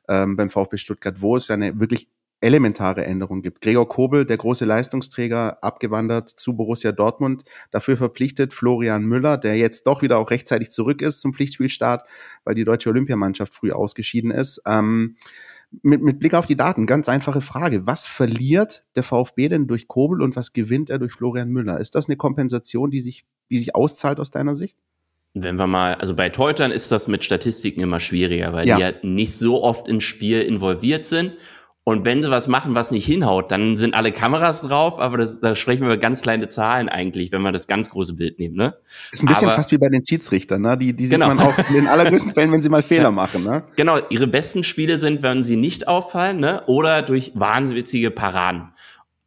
ähm, 0.10 0.36
beim 0.36 0.50
VfB 0.50 0.78
Stuttgart, 0.78 1.22
wo 1.22 1.36
es 1.36 1.48
ja 1.48 1.56
eine 1.56 1.80
wirklich 1.80 2.10
elementare 2.42 3.06
Änderung 3.06 3.44
gibt. 3.44 3.62
Gregor 3.62 3.88
Kobel, 3.88 4.26
der 4.26 4.38
große 4.38 4.66
Leistungsträger, 4.66 5.64
abgewandert 5.64 6.28
zu 6.28 6.56
Borussia 6.56 6.92
Dortmund, 6.92 7.44
dafür 7.70 7.98
verpflichtet 7.98 8.54
Florian 8.54 9.06
Müller, 9.06 9.38
der 9.38 9.58
jetzt 9.58 9.86
doch 9.86 10.02
wieder 10.02 10.18
auch 10.18 10.32
rechtzeitig 10.32 10.72
zurück 10.72 11.04
ist 11.04 11.22
zum 11.22 11.34
Pflichtspielstart, 11.34 12.10
weil 12.44 12.56
die 12.56 12.64
deutsche 12.64 12.90
Olympiamannschaft 12.90 13.54
früh 13.54 13.72
ausgeschieden 13.72 14.32
ist. 14.32 14.62
Ähm, 14.66 15.18
mit, 15.84 16.02
mit 16.02 16.20
Blick 16.20 16.34
auf 16.34 16.46
die 16.46 16.58
Daten, 16.58 16.86
ganz 16.86 17.08
einfache 17.08 17.42
Frage. 17.42 17.86
Was 17.86 18.06
verliert 18.06 18.86
der 18.96 19.04
VfB 19.04 19.48
denn 19.48 19.68
durch 19.68 19.88
Kobel 19.88 20.22
und 20.22 20.36
was 20.36 20.52
gewinnt 20.52 20.90
er 20.90 21.00
durch 21.00 21.14
Florian 21.14 21.50
Müller? 21.50 21.80
Ist 21.80 21.96
das 21.96 22.08
eine 22.08 22.18
Kompensation, 22.18 22.92
die 22.92 23.00
sich, 23.00 23.26
die 23.52 23.58
sich 23.58 23.76
auszahlt 23.76 24.20
aus 24.20 24.32
deiner 24.32 24.56
Sicht? 24.56 24.78
Wenn 25.34 25.56
wir 25.58 25.68
mal, 25.68 25.96
also 25.96 26.14
bei 26.14 26.30
Teutern 26.30 26.72
ist 26.72 26.92
das 26.92 27.08
mit 27.08 27.24
Statistiken 27.24 27.82
immer 27.82 28.00
schwieriger, 28.00 28.52
weil 28.52 28.68
ja. 28.68 28.76
die 28.76 28.82
ja 28.82 28.92
nicht 29.04 29.38
so 29.38 29.64
oft 29.64 29.88
ins 29.88 30.04
Spiel 30.04 30.42
involviert 30.42 31.06
sind 31.06 31.34
und 31.84 32.06
wenn 32.06 32.22
sie 32.22 32.30
was 32.30 32.48
machen, 32.48 32.76
was 32.76 32.92
nicht 32.92 33.06
hinhaut, 33.06 33.52
dann 33.52 33.76
sind 33.76 33.96
alle 33.96 34.12
Kameras 34.12 34.62
drauf, 34.62 35.00
aber 35.00 35.18
das, 35.18 35.40
da 35.40 35.56
sprechen 35.56 35.82
wir 35.82 35.88
über 35.88 35.98
ganz 35.98 36.22
kleine 36.22 36.48
Zahlen 36.48 36.90
eigentlich, 36.90 37.32
wenn 37.32 37.42
wir 37.42 37.52
das 37.52 37.66
ganz 37.66 37.90
große 37.90 38.14
Bild 38.14 38.38
nehmen. 38.38 38.56
Ne? 38.56 38.76
Ist 39.12 39.24
ein 39.24 39.28
bisschen 39.28 39.48
aber, 39.48 39.56
fast 39.56 39.72
wie 39.72 39.80
bei 39.80 39.90
den 39.90 40.06
Schiedsrichtern, 40.06 40.62
ne? 40.62 40.78
Die, 40.78 40.94
die 40.94 41.08
sieht 41.08 41.20
genau. 41.20 41.30
man 41.34 41.40
auch 41.40 41.58
in 41.70 41.74
den 41.74 41.88
allergrößten 41.88 42.34
Fällen, 42.34 42.52
wenn 42.52 42.62
sie 42.62 42.70
mal 42.70 42.84
Fehler 42.84 43.10
machen. 43.10 43.44
Ne? 43.44 43.64
Genau, 43.76 43.98
ihre 44.10 44.28
besten 44.28 44.64
Spiele 44.64 45.00
sind, 45.00 45.24
wenn 45.24 45.44
sie 45.44 45.56
nicht 45.56 45.88
auffallen, 45.88 46.40
ne? 46.40 46.62
oder 46.68 47.02
durch 47.02 47.32
wahnwitzige 47.34 48.12
Paraden. 48.12 48.74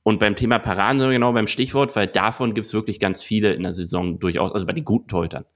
Und 0.05 0.21
beim 0.21 0.37
Thema 0.37 0.59
Paraden 0.59 0.99
sind 0.99 1.09
wir 1.09 1.15
genau 1.15 1.33
beim 1.33 1.49
Stichwort, 1.49 1.97
weil 1.97 2.07
davon 2.07 2.55
gibt's 2.55 2.75
wirklich 2.75 3.01
ganz 3.01 3.23
viele 3.23 3.55
in 3.55 3.63
der 3.63 3.75
Saison 3.75 4.21
durchaus, 4.21 4.53
also 4.53 4.67
bei 4.67 4.75
den 4.75 4.85
guten 4.85 5.09
Torhütern. 5.09 5.47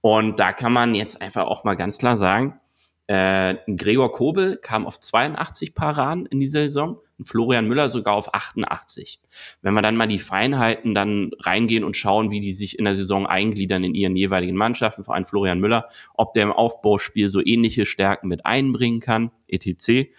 Und 0.00 0.40
da 0.40 0.52
kann 0.52 0.72
man 0.72 0.94
jetzt 0.94 1.20
einfach 1.22 1.46
auch 1.46 1.62
mal 1.62 1.74
ganz 1.74 1.98
klar 1.98 2.16
sagen, 2.16 2.58
äh, 3.06 3.56
Gregor 3.66 4.12
Kobel 4.12 4.56
kam 4.56 4.86
auf 4.86 4.98
82 4.98 5.74
Paraden 5.74 6.26
in 6.26 6.40
dieser 6.40 6.60
Saison 6.60 7.00
und 7.18 7.26
Florian 7.26 7.68
Müller 7.68 7.90
sogar 7.90 8.14
auf 8.14 8.34
88. 8.34 9.20
Wenn 9.60 9.74
wir 9.74 9.82
dann 9.82 9.96
mal 9.96 10.08
die 10.08 10.18
Feinheiten 10.18 10.94
dann 10.94 11.30
reingehen 11.40 11.84
und 11.84 11.96
schauen, 11.96 12.30
wie 12.30 12.40
die 12.40 12.52
sich 12.52 12.78
in 12.78 12.84
der 12.86 12.94
Saison 12.94 13.26
eingliedern 13.26 13.84
in 13.84 13.94
ihren 13.94 14.16
jeweiligen 14.16 14.56
Mannschaften, 14.56 15.04
vor 15.04 15.14
allem 15.14 15.26
Florian 15.26 15.60
Müller, 15.60 15.86
ob 16.14 16.32
der 16.32 16.44
im 16.44 16.52
Aufbauspiel 16.52 17.28
so 17.28 17.44
ähnliche 17.44 17.86
Stärken 17.86 18.28
mit 18.28 18.46
einbringen 18.46 19.00
kann, 19.00 19.32
etc., 19.48 20.10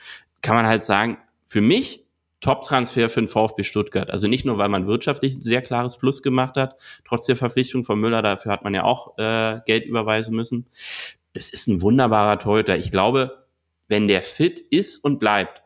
kann 0.41 0.55
man 0.55 0.67
halt 0.67 0.83
sagen, 0.83 1.17
für 1.45 1.61
mich 1.61 2.05
Top-Transfer 2.41 3.09
für 3.09 3.21
den 3.21 3.27
VfB 3.27 3.63
Stuttgart. 3.63 4.09
Also 4.09 4.27
nicht 4.27 4.45
nur, 4.45 4.57
weil 4.57 4.69
man 4.69 4.87
wirtschaftlich 4.87 5.35
ein 5.35 5.41
sehr 5.41 5.61
klares 5.61 5.97
Plus 5.97 6.21
gemacht 6.21 6.55
hat, 6.55 6.75
trotz 7.05 7.25
der 7.25 7.35
Verpflichtung 7.35 7.83
von 7.83 7.99
Müller, 7.99 8.21
dafür 8.21 8.51
hat 8.51 8.63
man 8.63 8.73
ja 8.73 8.83
auch 8.83 9.17
äh, 9.17 9.59
Geld 9.65 9.85
überweisen 9.85 10.35
müssen 10.35 10.65
das 11.33 11.49
ist 11.49 11.67
ein 11.67 11.81
wunderbarer 11.81 12.39
Torhüter. 12.39 12.77
Ich 12.77 12.91
glaube, 12.91 13.45
wenn 13.87 14.07
der 14.07 14.21
fit 14.21 14.59
ist 14.59 14.97
und 15.03 15.19
bleibt, 15.19 15.63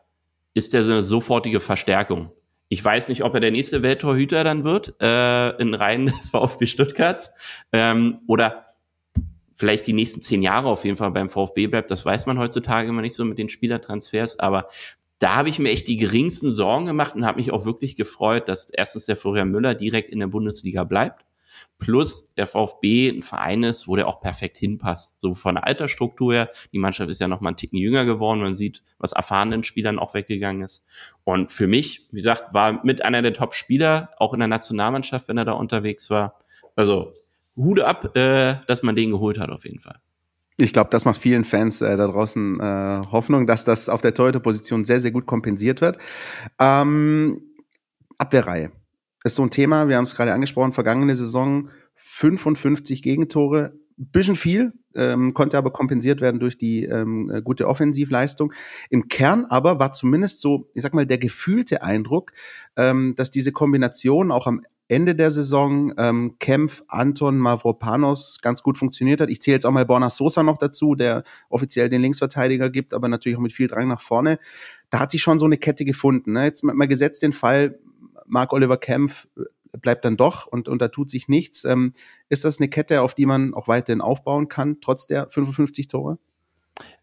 ist 0.54 0.72
der 0.72 0.84
so 0.84 0.92
eine 0.92 1.02
sofortige 1.02 1.60
Verstärkung. 1.60 2.30
Ich 2.68 2.84
weiß 2.84 3.08
nicht, 3.08 3.24
ob 3.24 3.34
er 3.34 3.40
der 3.40 3.50
nächste 3.50 3.82
Welttorhüter 3.82 4.44
dann 4.44 4.64
wird, 4.64 4.94
äh, 5.00 5.50
in 5.60 5.74
Reihen 5.74 6.06
des 6.06 6.28
VfB 6.30 6.66
Stuttgart, 6.66 7.30
ähm, 7.72 8.16
oder 8.26 8.66
vielleicht 9.54 9.86
die 9.86 9.92
nächsten 9.92 10.20
zehn 10.20 10.42
Jahre 10.42 10.68
auf 10.68 10.84
jeden 10.84 10.96
Fall 10.96 11.10
beim 11.10 11.30
VfB 11.30 11.68
bleibt. 11.68 11.90
Das 11.90 12.04
weiß 12.04 12.26
man 12.26 12.38
heutzutage 12.38 12.88
immer 12.88 13.02
nicht 13.02 13.14
so 13.14 13.24
mit 13.24 13.38
den 13.38 13.48
Spielertransfers, 13.48 14.38
aber 14.38 14.68
da 15.24 15.36
habe 15.36 15.48
ich 15.48 15.58
mir 15.58 15.70
echt 15.70 15.88
die 15.88 15.96
geringsten 15.96 16.50
Sorgen 16.50 16.86
gemacht 16.86 17.14
und 17.14 17.24
habe 17.24 17.38
mich 17.38 17.50
auch 17.50 17.64
wirklich 17.64 17.96
gefreut, 17.96 18.48
dass 18.48 18.68
erstens 18.70 19.06
der 19.06 19.16
Florian 19.16 19.50
Müller 19.50 19.74
direkt 19.74 20.10
in 20.10 20.20
der 20.20 20.26
Bundesliga 20.26 20.84
bleibt 20.84 21.24
plus 21.78 22.32
der 22.34 22.46
VfB 22.46 23.10
ein 23.10 23.22
Verein 23.22 23.62
ist, 23.62 23.86
wo 23.88 23.96
der 23.96 24.08
auch 24.08 24.20
perfekt 24.20 24.56
hinpasst. 24.56 25.20
So 25.20 25.34
von 25.34 25.56
der 25.56 25.66
Altersstruktur 25.66 26.32
her. 26.32 26.50
Die 26.72 26.78
Mannschaft 26.78 27.10
ist 27.10 27.20
ja 27.20 27.28
noch 27.28 27.40
mal 27.40 27.50
einen 27.50 27.56
Ticken 27.56 27.78
jünger 27.78 28.04
geworden. 28.04 28.40
Man 28.40 28.54
sieht, 28.54 28.82
was 28.98 29.12
erfahrenen 29.12 29.64
Spielern 29.64 29.98
auch 29.98 30.14
weggegangen 30.14 30.62
ist. 30.62 30.84
Und 31.24 31.52
für 31.52 31.66
mich, 31.66 32.08
wie 32.10 32.16
gesagt, 32.16 32.54
war 32.54 32.84
mit 32.84 33.04
einer 33.04 33.22
der 33.22 33.34
Top-Spieler, 33.34 34.10
auch 34.18 34.32
in 34.32 34.40
der 34.40 34.48
Nationalmannschaft, 34.48 35.28
wenn 35.28 35.38
er 35.38 35.44
da 35.44 35.52
unterwegs 35.52 36.10
war. 36.10 36.40
Also 36.76 37.12
Hude 37.56 37.86
ab, 37.86 38.16
äh, 38.16 38.56
dass 38.66 38.82
man 38.82 38.96
den 38.96 39.10
geholt 39.10 39.38
hat 39.38 39.50
auf 39.50 39.64
jeden 39.64 39.80
Fall. 39.80 40.00
Ich 40.56 40.72
glaube, 40.72 40.90
das 40.90 41.04
macht 41.04 41.16
vielen 41.16 41.44
Fans 41.44 41.80
äh, 41.82 41.96
da 41.96 42.06
draußen 42.06 42.60
äh, 42.60 43.02
Hoffnung, 43.10 43.46
dass 43.46 43.64
das 43.64 43.88
auf 43.88 44.02
der 44.02 44.14
Torhüter-Position 44.14 44.84
sehr, 44.84 45.00
sehr 45.00 45.10
gut 45.10 45.26
kompensiert 45.26 45.80
wird. 45.80 45.98
Ähm, 46.60 47.42
Abwehrreihe 48.18 48.70
ist 49.24 49.34
so 49.34 49.42
ein 49.42 49.50
Thema, 49.50 49.88
wir 49.88 49.96
haben 49.96 50.04
es 50.04 50.14
gerade 50.14 50.32
angesprochen, 50.32 50.72
vergangene 50.72 51.16
Saison 51.16 51.70
55 51.96 53.02
Gegentore, 53.02 53.74
bisschen 53.96 54.36
viel, 54.36 54.72
ähm, 54.94 55.34
konnte 55.34 55.56
aber 55.58 55.72
kompensiert 55.72 56.20
werden 56.20 56.40
durch 56.40 56.58
die 56.58 56.84
ähm, 56.84 57.30
äh, 57.30 57.42
gute 57.42 57.68
Offensivleistung. 57.68 58.52
Im 58.90 59.08
Kern 59.08 59.44
aber 59.44 59.78
war 59.78 59.92
zumindest 59.92 60.40
so, 60.40 60.70
ich 60.74 60.82
sag 60.82 60.94
mal, 60.94 61.06
der 61.06 61.18
gefühlte 61.18 61.82
Eindruck, 61.82 62.32
ähm, 62.76 63.14
dass 63.16 63.30
diese 63.30 63.52
Kombination 63.52 64.32
auch 64.32 64.46
am 64.46 64.62
Ende 64.94 65.14
der 65.14 65.30
Saison 65.30 65.92
ähm, 65.98 66.36
Kempf, 66.38 66.82
Anton, 66.88 67.36
Mavropanos 67.38 68.38
ganz 68.40 68.62
gut 68.62 68.78
funktioniert 68.78 69.20
hat. 69.20 69.28
Ich 69.28 69.40
zähle 69.40 69.56
jetzt 69.56 69.66
auch 69.66 69.72
mal 69.72 69.84
Borna 69.84 70.08
Sosa 70.08 70.42
noch 70.42 70.56
dazu, 70.56 70.94
der 70.94 71.24
offiziell 71.48 71.88
den 71.88 72.00
Linksverteidiger 72.00 72.70
gibt, 72.70 72.94
aber 72.94 73.08
natürlich 73.08 73.36
auch 73.36 73.42
mit 73.42 73.52
viel 73.52 73.66
Drang 73.66 73.88
nach 73.88 74.00
vorne. 74.00 74.38
Da 74.90 75.00
hat 75.00 75.10
sich 75.10 75.22
schon 75.22 75.38
so 75.38 75.46
eine 75.46 75.58
Kette 75.58 75.84
gefunden. 75.84 76.32
Ne? 76.32 76.44
Jetzt 76.44 76.62
mal 76.62 76.88
gesetzt 76.88 77.22
den 77.22 77.32
Fall, 77.32 77.78
Mark 78.26 78.52
Oliver 78.52 78.76
Kempf 78.76 79.26
äh, 79.36 79.42
bleibt 79.78 80.04
dann 80.04 80.16
doch 80.16 80.46
und, 80.46 80.68
und 80.68 80.80
da 80.80 80.88
tut 80.88 81.10
sich 81.10 81.28
nichts. 81.28 81.64
Ähm, 81.64 81.92
ist 82.28 82.44
das 82.44 82.60
eine 82.60 82.68
Kette, 82.68 83.02
auf 83.02 83.14
die 83.14 83.26
man 83.26 83.52
auch 83.52 83.68
weiterhin 83.68 84.00
aufbauen 84.00 84.48
kann, 84.48 84.80
trotz 84.80 85.06
der 85.06 85.28
55 85.28 85.88
Tore? 85.88 86.18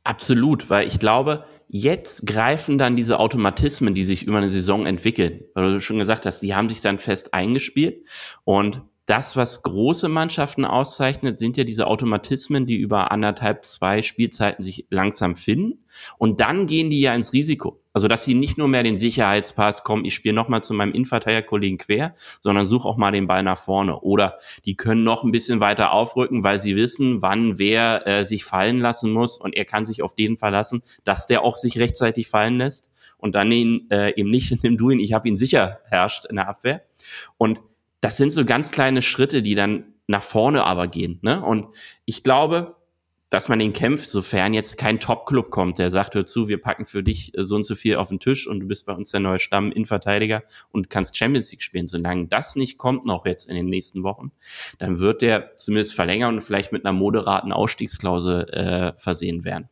Absolut, 0.04 0.70
weil 0.70 0.88
ich 0.88 1.00
glaube, 1.00 1.46
jetzt 1.74 2.28
greifen 2.28 2.78
dann 2.78 2.98
diese 2.98 3.18
Automatismen, 3.18 3.96
die 3.96 4.04
sich 4.04 4.24
über 4.24 4.38
eine 4.38 4.50
Saison 4.50 4.86
entwickeln. 4.86 5.46
Weil 5.54 5.74
du 5.74 5.82
schon 5.82 6.00
gesagt 6.00 6.26
hast, 6.26 6.42
die 6.42 6.54
haben 6.54 6.70
sich 6.70 6.82
dann 6.82 7.00
fest 7.00 7.34
eingespielt 7.34 8.06
und 8.44 8.82
das, 9.08 9.36
was 9.36 9.64
große 9.64 10.08
Mannschaften 10.08 10.64
auszeichnet, 10.64 11.40
sind 11.40 11.58
ja 11.58 11.64
diese 11.64 11.88
Automatismen, 11.88 12.66
die 12.66 12.76
über 12.78 13.12
anderthalb, 13.12 13.66
zwei 13.66 14.02
Spielzeiten 14.02 14.64
sich 14.64 14.86
langsam 14.90 15.36
finden. 15.36 15.86
Und 16.18 16.40
dann 16.40 16.68
gehen 16.68 16.90
die 16.90 17.02
ja 17.02 17.14
ins 17.14 17.34
Risiko. 17.34 17.82
Also, 17.94 18.08
dass 18.08 18.24
sie 18.24 18.36
nicht 18.36 18.58
nur 18.58 18.70
mehr 18.70 18.84
den 18.84 18.96
Sicherheitspass 18.96 19.84
kommen, 19.84 20.06
ich 20.06 20.16
spiele 20.16 20.34
nochmal 20.34 20.64
zu 20.64 20.74
meinem 20.74 20.94
Innenverteidigerkollegen 20.94 21.78
quer, 21.78 22.16
sondern 22.40 22.66
suche 22.66 22.88
auch 22.88 22.96
mal 22.96 23.12
den 23.12 23.28
Ball 23.28 23.44
nach 23.44 23.58
vorne. 23.58 24.00
Oder 24.00 24.38
die 24.66 24.78
können 24.78 25.04
noch 25.04 25.26
ein 25.26 25.32
bisschen 25.32 25.60
weiter 25.60 25.92
aufrücken, 25.92 26.44
weil 26.44 26.62
sie 26.62 26.78
wissen, 26.78 27.22
wann 27.22 27.60
wer 27.60 28.08
äh, 28.08 28.26
sich 28.26 28.46
fallen 28.46 28.80
lassen 28.80 29.12
muss 29.12 29.38
und 29.38 29.56
er 29.56 29.66
kann 29.66 29.86
sich 29.86 30.04
auf 30.04 30.16
den 30.16 30.38
verlassen, 30.38 30.84
dass 31.04 31.26
der 31.26 31.44
auch 31.44 31.58
sich 31.58 31.80
rechtzeitig 31.80 32.30
fallen 32.30 32.58
lässt 32.58 32.92
und 33.18 33.36
dann 33.36 33.52
ihn 33.52 33.88
äh, 33.92 34.14
eben 34.16 34.32
nicht 34.32 34.52
in 34.52 34.62
dem 34.62 34.78
Doing, 34.78 35.00
ich 35.00 35.12
habe 35.12 35.28
ihn 35.28 35.36
sicher 35.36 35.80
herrscht 35.90 36.26
in 36.26 36.38
der 36.38 36.48
Abwehr. 36.48 36.84
Und 37.38 37.60
das 38.02 38.18
sind 38.18 38.32
so 38.32 38.46
ganz 38.46 38.72
kleine 38.72 39.02
Schritte, 39.02 39.42
die 39.42 39.56
dann 39.56 39.94
nach 40.08 40.24
vorne 40.24 40.66
aber 40.66 40.88
gehen. 40.88 41.20
Ne? 41.22 41.42
Und 41.42 41.68
ich 42.06 42.24
glaube, 42.24 42.76
dass 43.32 43.48
man 43.48 43.60
den 43.60 43.72
kämpft, 43.72 44.10
sofern 44.10 44.54
jetzt 44.54 44.78
kein 44.78 45.00
Top-Club 45.00 45.52
kommt, 45.52 45.80
der 45.80 45.90
sagt, 45.90 46.16
hör 46.16 46.26
zu, 46.26 46.50
wir 46.50 46.62
packen 46.62 46.86
für 46.86 47.02
dich 47.02 47.36
äh, 47.38 47.46
so 47.46 47.56
und 47.56 47.64
so 47.64 47.76
viel 47.76 47.96
auf 47.96 48.10
den 48.10 48.20
Tisch 48.20 48.46
und 48.46 48.60
du 48.60 48.68
bist 48.68 48.86
bei 48.86 48.94
uns 48.94 49.12
der 49.12 49.22
neue 49.22 49.40
Stamm 49.40 49.72
Innenverteidiger 49.72 50.44
und 50.70 50.90
kannst 50.90 51.16
Champions 51.16 51.50
League 51.50 51.64
spielen. 51.64 51.88
Solange 51.88 52.28
das 52.28 52.58
nicht 52.58 52.78
kommt 52.78 53.06
noch 53.06 53.26
jetzt 53.26 53.48
in 53.48 53.56
den 53.56 53.68
nächsten 53.68 54.04
Wochen, 54.04 54.34
dann 54.80 55.00
wird 55.00 55.22
der 55.22 55.56
zumindest 55.56 55.94
verlängern 55.94 56.36
und 56.36 56.42
vielleicht 56.42 56.74
mit 56.74 56.86
einer 56.86 56.94
moderaten 56.94 57.54
Ausstiegsklausel 57.54 58.50
äh, 58.50 59.00
versehen 59.00 59.46
werden. 59.46 59.70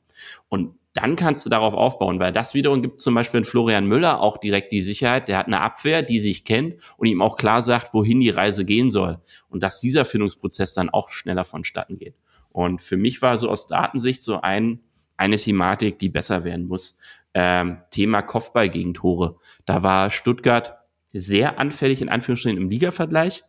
Und 0.48 0.79
dann 0.94 1.16
kannst 1.16 1.46
du 1.46 1.50
darauf 1.50 1.74
aufbauen, 1.74 2.20
weil 2.20 2.32
das 2.32 2.54
wiederum 2.54 2.82
gibt 2.82 3.02
zum 3.02 3.14
Beispiel 3.14 3.40
in 3.40 3.46
Florian 3.46 3.86
Müller 3.86 4.22
auch 4.22 4.38
direkt 4.38 4.72
die 4.72 4.82
Sicherheit, 4.82 5.28
der 5.28 5.38
hat 5.38 5.48
eine 5.48 5.62
Abwehr, 5.62 6.02
die 6.02 6.20
sich 6.20 6.46
kennt 6.46 6.76
und 6.98 7.08
ihm 7.08 7.22
auch 7.22 7.38
klar 7.38 7.62
sagt, 7.62 7.94
wohin 7.94 8.20
die 8.20 8.32
Reise 8.32 8.66
gehen 8.66 8.90
soll. 8.90 9.20
Und 9.50 9.62
dass 9.62 9.80
dieser 9.80 10.04
Findungsprozess 10.06 10.74
dann 10.74 10.90
auch 10.90 11.10
schneller 11.10 11.46
vonstatten 11.46 11.98
geht. 11.98 12.16
Und 12.52 12.82
für 12.82 12.98
mich 12.98 13.22
war 13.22 13.38
so 13.38 13.50
aus 13.50 13.68
Datensicht 13.68 14.24
so 14.24 14.42
ein, 14.42 14.80
eine 15.16 15.38
Thematik, 15.38 16.00
die 16.00 16.10
besser 16.10 16.44
werden 16.44 16.68
muss. 16.68 16.98
Ähm, 17.36 17.78
Thema 17.92 18.24
Kopfball-Gegentore. 18.24 19.38
Da 19.66 19.84
war 19.84 20.10
Stuttgart 20.10 20.80
sehr 21.14 21.60
anfällig 21.60 22.02
in 22.02 22.10
Anführungsstrichen 22.10 22.58
im 22.58 22.70
Liga-Vergleich. 22.70 23.44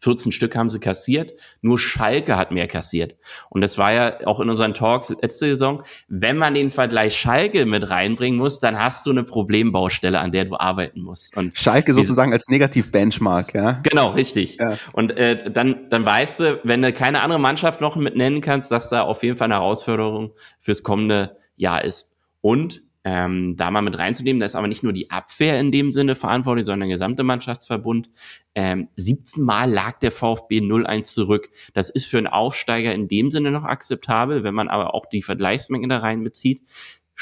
14 0.00 0.32
Stück 0.32 0.56
haben 0.56 0.70
sie 0.70 0.80
kassiert, 0.80 1.32
nur 1.60 1.78
Schalke 1.78 2.36
hat 2.36 2.50
mehr 2.50 2.66
kassiert. 2.66 3.16
Und 3.50 3.60
das 3.60 3.78
war 3.78 3.92
ja 3.92 4.26
auch 4.26 4.40
in 4.40 4.48
unseren 4.48 4.74
Talks 4.74 5.10
letzte 5.10 5.46
Saison, 5.46 5.82
wenn 6.08 6.36
man 6.36 6.54
den 6.54 6.70
Vergleich 6.70 7.16
Schalke 7.18 7.66
mit 7.66 7.90
reinbringen 7.90 8.38
muss, 8.38 8.58
dann 8.58 8.78
hast 8.78 9.06
du 9.06 9.10
eine 9.10 9.24
Problembaustelle, 9.24 10.18
an 10.18 10.32
der 10.32 10.46
du 10.46 10.56
arbeiten 10.56 11.02
musst. 11.02 11.36
Und 11.36 11.56
Schalke 11.56 11.92
sozusagen 11.92 12.32
als 12.32 12.48
Negativ-Benchmark, 12.48 13.54
ja? 13.54 13.80
Genau, 13.82 14.10
richtig. 14.10 14.56
Ja. 14.56 14.76
Und 14.92 15.16
äh, 15.16 15.50
dann, 15.50 15.88
dann 15.90 16.04
weißt 16.04 16.40
du, 16.40 16.60
wenn 16.64 16.82
du 16.82 16.92
keine 16.92 17.20
andere 17.20 17.40
Mannschaft 17.40 17.80
noch 17.80 17.96
mit 17.96 18.16
nennen 18.16 18.40
kannst, 18.40 18.70
dass 18.72 18.88
da 18.88 19.02
auf 19.02 19.22
jeden 19.22 19.36
Fall 19.36 19.46
eine 19.46 19.54
Herausforderung 19.54 20.32
fürs 20.60 20.82
kommende 20.82 21.36
Jahr 21.56 21.84
ist. 21.84 22.10
Und 22.40 22.82
ähm, 23.04 23.56
da 23.56 23.70
mal 23.70 23.82
mit 23.82 23.98
reinzunehmen. 23.98 24.40
Da 24.40 24.46
ist 24.46 24.54
aber 24.54 24.68
nicht 24.68 24.82
nur 24.82 24.92
die 24.92 25.10
Abwehr 25.10 25.58
in 25.58 25.72
dem 25.72 25.92
Sinne 25.92 26.14
verantwortlich, 26.14 26.66
sondern 26.66 26.88
der 26.88 26.96
gesamte 26.96 27.22
Mannschaftsverbund. 27.22 28.10
Ähm, 28.54 28.88
17 28.96 29.44
Mal 29.44 29.70
lag 29.70 29.98
der 30.00 30.12
VfB 30.12 30.58
0-1 30.58 31.04
zurück. 31.14 31.50
Das 31.72 31.88
ist 31.88 32.06
für 32.06 32.18
einen 32.18 32.26
Aufsteiger 32.26 32.92
in 32.92 33.08
dem 33.08 33.30
Sinne 33.30 33.50
noch 33.50 33.64
akzeptabel, 33.64 34.44
wenn 34.44 34.54
man 34.54 34.68
aber 34.68 34.94
auch 34.94 35.06
die 35.06 35.22
Vergleichsmenge 35.22 35.88
da 35.88 35.98
reinbezieht. 35.98 36.62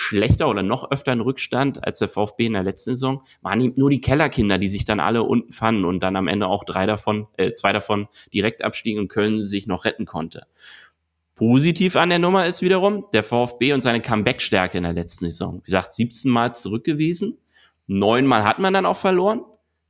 Schlechter 0.01 0.49
oder 0.49 0.63
noch 0.63 0.93
öfter 0.93 1.11
ein 1.11 1.21
Rückstand 1.21 1.85
als 1.85 1.99
der 1.99 2.09
VfB 2.09 2.47
in 2.47 2.53
der 2.53 2.63
letzten 2.63 2.93
Saison 2.93 3.25
waren 3.43 3.61
eben 3.61 3.75
nur 3.77 3.91
die 3.91 4.01
Kellerkinder, 4.01 4.57
die 4.57 4.69
sich 4.69 4.85
dann 4.85 5.01
alle 5.01 5.25
unten 5.25 5.53
fanden 5.53 5.85
und 5.85 6.05
dann 6.05 6.15
am 6.15 6.29
Ende 6.29 6.47
auch 6.47 6.63
drei 6.63 6.87
davon, 6.87 7.27
äh, 7.37 7.53
zwei 7.53 7.73
davon 7.73 8.07
direkt 8.33 8.63
abstiegen 8.63 9.01
und 9.01 9.09
Köln 9.09 9.41
sich 9.41 9.67
noch 9.67 9.85
retten 9.85 10.07
konnte. 10.07 10.47
Positiv 11.39 11.95
an 11.95 12.09
der 12.09 12.19
Nummer 12.19 12.47
ist 12.47 12.63
wiederum 12.63 13.05
der 13.13 13.23
VfB 13.23 13.73
und 13.73 13.81
seine 13.81 14.03
Comeback-Stärke 14.03 14.77
in 14.77 14.83
der 14.83 14.93
letzten 14.93 15.27
Saison. 15.27 15.59
Wie 15.59 15.67
gesagt, 15.67 15.93
17 15.93 16.29
Mal 16.29 16.57
zurück 16.57 16.83
gewesen. 16.83 17.39
Neunmal 17.87 18.43
hat 18.43 18.59
man 18.59 18.75
dann 18.75 18.85
auch 18.85 18.97
verloren. 18.97 19.43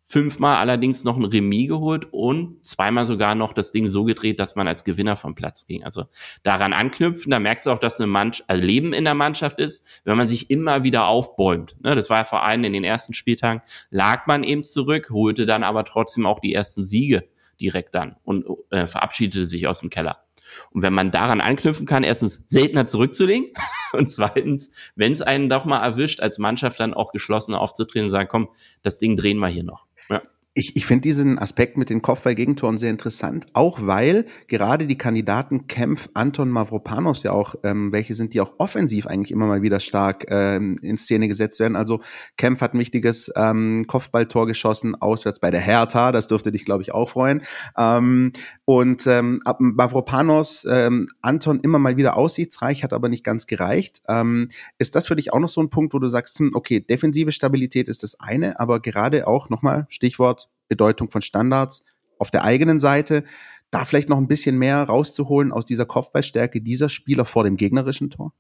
Fünfmal 0.05 0.57
allerdings 0.57 1.05
noch 1.05 1.17
ein 1.17 1.25
Remis 1.25 1.69
geholt 1.69 2.07
und 2.11 2.67
zweimal 2.67 3.07
sogar 3.07 3.35
noch 3.35 3.55
das 3.55 3.71
Ding 3.71 3.89
so 3.89 4.05
gedreht, 4.05 4.39
dass 4.41 4.57
man 4.57 4.69
als 4.69 4.85
Gewinner 4.85 5.17
vom 5.17 5.35
Platz 5.35 5.67
ging. 5.67 5.85
Also 5.85 6.05
daran 6.43 6.75
anknüpfen, 6.75 7.31
da 7.31 7.41
merkst 7.41 7.65
du 7.65 7.71
auch, 7.71 7.79
dass 7.79 7.99
eine 7.99 8.09
Mannschaft, 8.09 8.51
also 8.51 8.63
Leben 8.63 8.93
in 8.93 9.05
der 9.05 9.15
Mannschaft 9.15 9.59
ist, 9.59 9.83
wenn 10.05 10.19
man 10.19 10.29
sich 10.29 10.51
immer 10.51 10.85
wieder 10.85 11.07
aufbäumt. 11.07 11.77
Ne, 11.83 11.95
das 11.95 12.11
war 12.11 12.19
ja 12.19 12.25
vor 12.25 12.43
allem 12.43 12.65
in 12.65 12.75
den 12.75 12.85
ersten 12.85 13.15
Spieltagen, 13.15 13.63
lag 13.89 14.27
man 14.27 14.45
eben 14.45 14.65
zurück, 14.65 15.09
holte 15.11 15.47
dann 15.47 15.63
aber 15.63 15.85
trotzdem 15.85 16.27
auch 16.27 16.41
die 16.41 16.53
ersten 16.53 16.85
Siege 16.85 17.27
direkt 17.59 17.95
dann 17.95 18.17
und 18.25 18.45
äh, 18.69 18.87
verabschiedete 18.87 19.47
sich 19.47 19.67
aus 19.67 19.81
dem 19.81 19.89
Keller. 19.89 20.28
Und 20.71 20.83
wenn 20.83 20.93
man 20.93 21.11
daran 21.11 21.41
anknüpfen 21.41 21.87
kann, 21.87 22.03
erstens 22.03 22.43
seltener 22.47 22.87
zurückzulegen 22.87 23.49
und 23.93 24.09
zweitens, 24.09 24.71
wenn 24.97 25.13
es 25.13 25.23
einen 25.23 25.49
doch 25.49 25.65
mal 25.65 25.83
erwischt, 25.83 26.21
als 26.21 26.39
Mannschaft 26.39 26.81
dann 26.81 26.95
auch 26.95 27.13
geschlossen 27.13 27.55
aufzutreten 27.55 28.05
und 28.05 28.11
sagen, 28.11 28.29
komm, 28.31 28.49
das 28.83 28.99
Ding 28.99 29.17
drehen 29.17 29.39
wir 29.39 29.49
hier 29.49 29.65
noch. 29.65 29.87
Ja 30.09 30.23
ich, 30.59 30.77
ich 30.77 30.87
finde 30.87 31.03
diesen 31.03 31.39
Aspekt 31.39 31.77
mit 31.77 31.89
den 31.89 32.03
Kopfball-Gegentoren 32.03 32.79
sehr 32.79 32.91
interessant, 32.91 33.47
auch 33.53 33.79
weil 33.81 34.27
gerade 34.49 34.89
die 34.89 34.99
Kandidaten 34.99 35.69
Kempf, 35.69 36.09
Anton 36.15 36.49
Mavropanos 36.49 37.23
ja 37.23 37.31
auch, 37.31 37.55
ähm, 37.63 37.93
welche 37.93 38.15
sind, 38.15 38.35
die 38.35 38.41
auch 38.41 38.55
offensiv 38.59 39.07
eigentlich 39.07 39.31
immer 39.31 39.47
mal 39.47 39.63
wieder 39.63 39.79
stark 39.79 40.27
ähm, 40.29 40.77
in 40.83 40.99
Szene 40.99 41.29
gesetzt 41.29 41.61
werden. 41.61 41.77
Also 41.77 42.01
Kempf 42.37 42.61
hat 42.61 42.75
ein 42.75 42.81
wichtiges 42.81 43.33
ähm, 43.37 43.87
Kopfballtor 43.87 44.49
geschossen, 44.49 44.97
auswärts 45.01 45.39
bei 45.39 45.53
der 45.53 45.61
Hertha, 45.61 46.11
das 46.11 46.27
dürfte 46.27 46.51
dich, 46.51 46.65
glaube 46.65 46.83
ich, 46.83 46.93
auch 46.93 47.11
freuen. 47.11 47.43
Ähm, 47.77 48.33
und 48.69 49.07
ähm, 49.07 49.41
Mavropanos, 49.61 50.67
ähm, 50.71 51.09
Anton 51.23 51.59
immer 51.61 51.79
mal 51.79 51.97
wieder 51.97 52.19
aussichtsreich, 52.19 52.85
hat 52.85 52.93
aber 52.93 53.09
nicht 53.09 53.25
ganz 53.25 53.47
gereicht. 53.47 54.03
Ähm, 54.09 54.51
ist 54.77 54.95
das 54.95 55.07
für 55.07 55.17
dich 55.17 55.33
auch 55.33 55.39
noch 55.39 55.49
so 55.49 55.63
ein 55.63 55.71
Punkt, 55.71 55.95
wo 55.95 55.99
du 55.99 56.07
sagst, 56.07 56.39
hm, 56.39 56.51
okay, 56.53 56.81
defensive 56.81 57.33
Stabilität 57.33 57.89
ist 57.89 58.03
das 58.03 58.21
eine, 58.21 58.61
aber 58.61 58.81
gerade 58.81 59.27
auch 59.27 59.49
nochmal 59.49 59.87
Stichwort 59.89 60.51
Bedeutung 60.69 61.09
von 61.09 61.23
Standards 61.23 61.83
auf 62.19 62.31
der 62.31 62.45
eigenen 62.45 62.79
Seite, 62.79 63.25
da 63.71 63.87
vielleicht 63.87 64.11
noch 64.11 64.19
ein 64.19 64.29
bisschen 64.29 64.59
mehr 64.59 64.83
rauszuholen 64.83 65.51
aus 65.51 65.65
dieser 65.65 65.87
Kopfballstärke 65.87 66.61
dieser 66.61 66.91
Spieler 66.91 67.25
vor 67.25 67.45
dem 67.45 67.57
gegnerischen 67.57 68.11
Tor? 68.11 68.35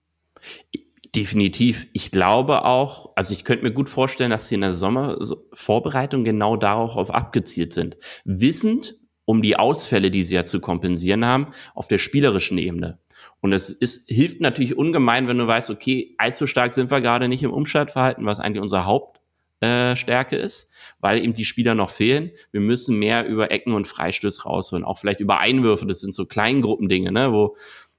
Definitiv. 1.16 1.86
Ich 1.94 2.10
glaube 2.10 2.66
auch, 2.66 3.12
also 3.16 3.32
ich 3.32 3.44
könnte 3.44 3.64
mir 3.64 3.72
gut 3.72 3.88
vorstellen, 3.88 4.30
dass 4.30 4.48
sie 4.48 4.56
in 4.56 4.60
der 4.60 4.74
Sommervorbereitung 4.74 6.22
genau 6.22 6.58
darauf 6.58 7.10
abgezielt 7.10 7.72
sind. 7.72 7.96
Wissend 8.26 8.97
um 9.28 9.42
die 9.42 9.56
Ausfälle, 9.56 10.10
die 10.10 10.24
sie 10.24 10.36
ja 10.36 10.46
zu 10.46 10.58
kompensieren 10.58 11.22
haben, 11.22 11.48
auf 11.74 11.86
der 11.86 11.98
spielerischen 11.98 12.56
Ebene. 12.56 12.98
Und 13.42 13.52
es 13.52 13.68
ist, 13.68 14.08
hilft 14.08 14.40
natürlich 14.40 14.78
ungemein, 14.78 15.28
wenn 15.28 15.36
du 15.36 15.46
weißt, 15.46 15.68
okay, 15.68 16.14
allzu 16.16 16.46
stark 16.46 16.72
sind 16.72 16.90
wir 16.90 17.02
gerade 17.02 17.28
nicht 17.28 17.42
im 17.42 17.52
Umschaltverhalten, 17.52 18.24
was 18.24 18.40
eigentlich 18.40 18.62
unser 18.62 18.86
Haupt 18.86 19.20
äh, 19.62 19.92
ist, 20.34 20.70
weil 21.00 21.22
eben 21.22 21.34
die 21.34 21.44
Spieler 21.44 21.74
noch 21.74 21.90
fehlen. 21.90 22.30
Wir 22.52 22.62
müssen 22.62 22.98
mehr 22.98 23.28
über 23.28 23.50
Ecken 23.50 23.74
und 23.74 23.86
Freistöße 23.86 24.44
rausholen, 24.44 24.82
auch 24.82 24.96
vielleicht 24.96 25.20
über 25.20 25.40
Einwürfe. 25.40 25.84
Das 25.84 26.00
sind 26.00 26.14
so 26.14 26.24
Kleingruppendinge, 26.24 27.12
ne, 27.12 27.30
wo 27.30 27.54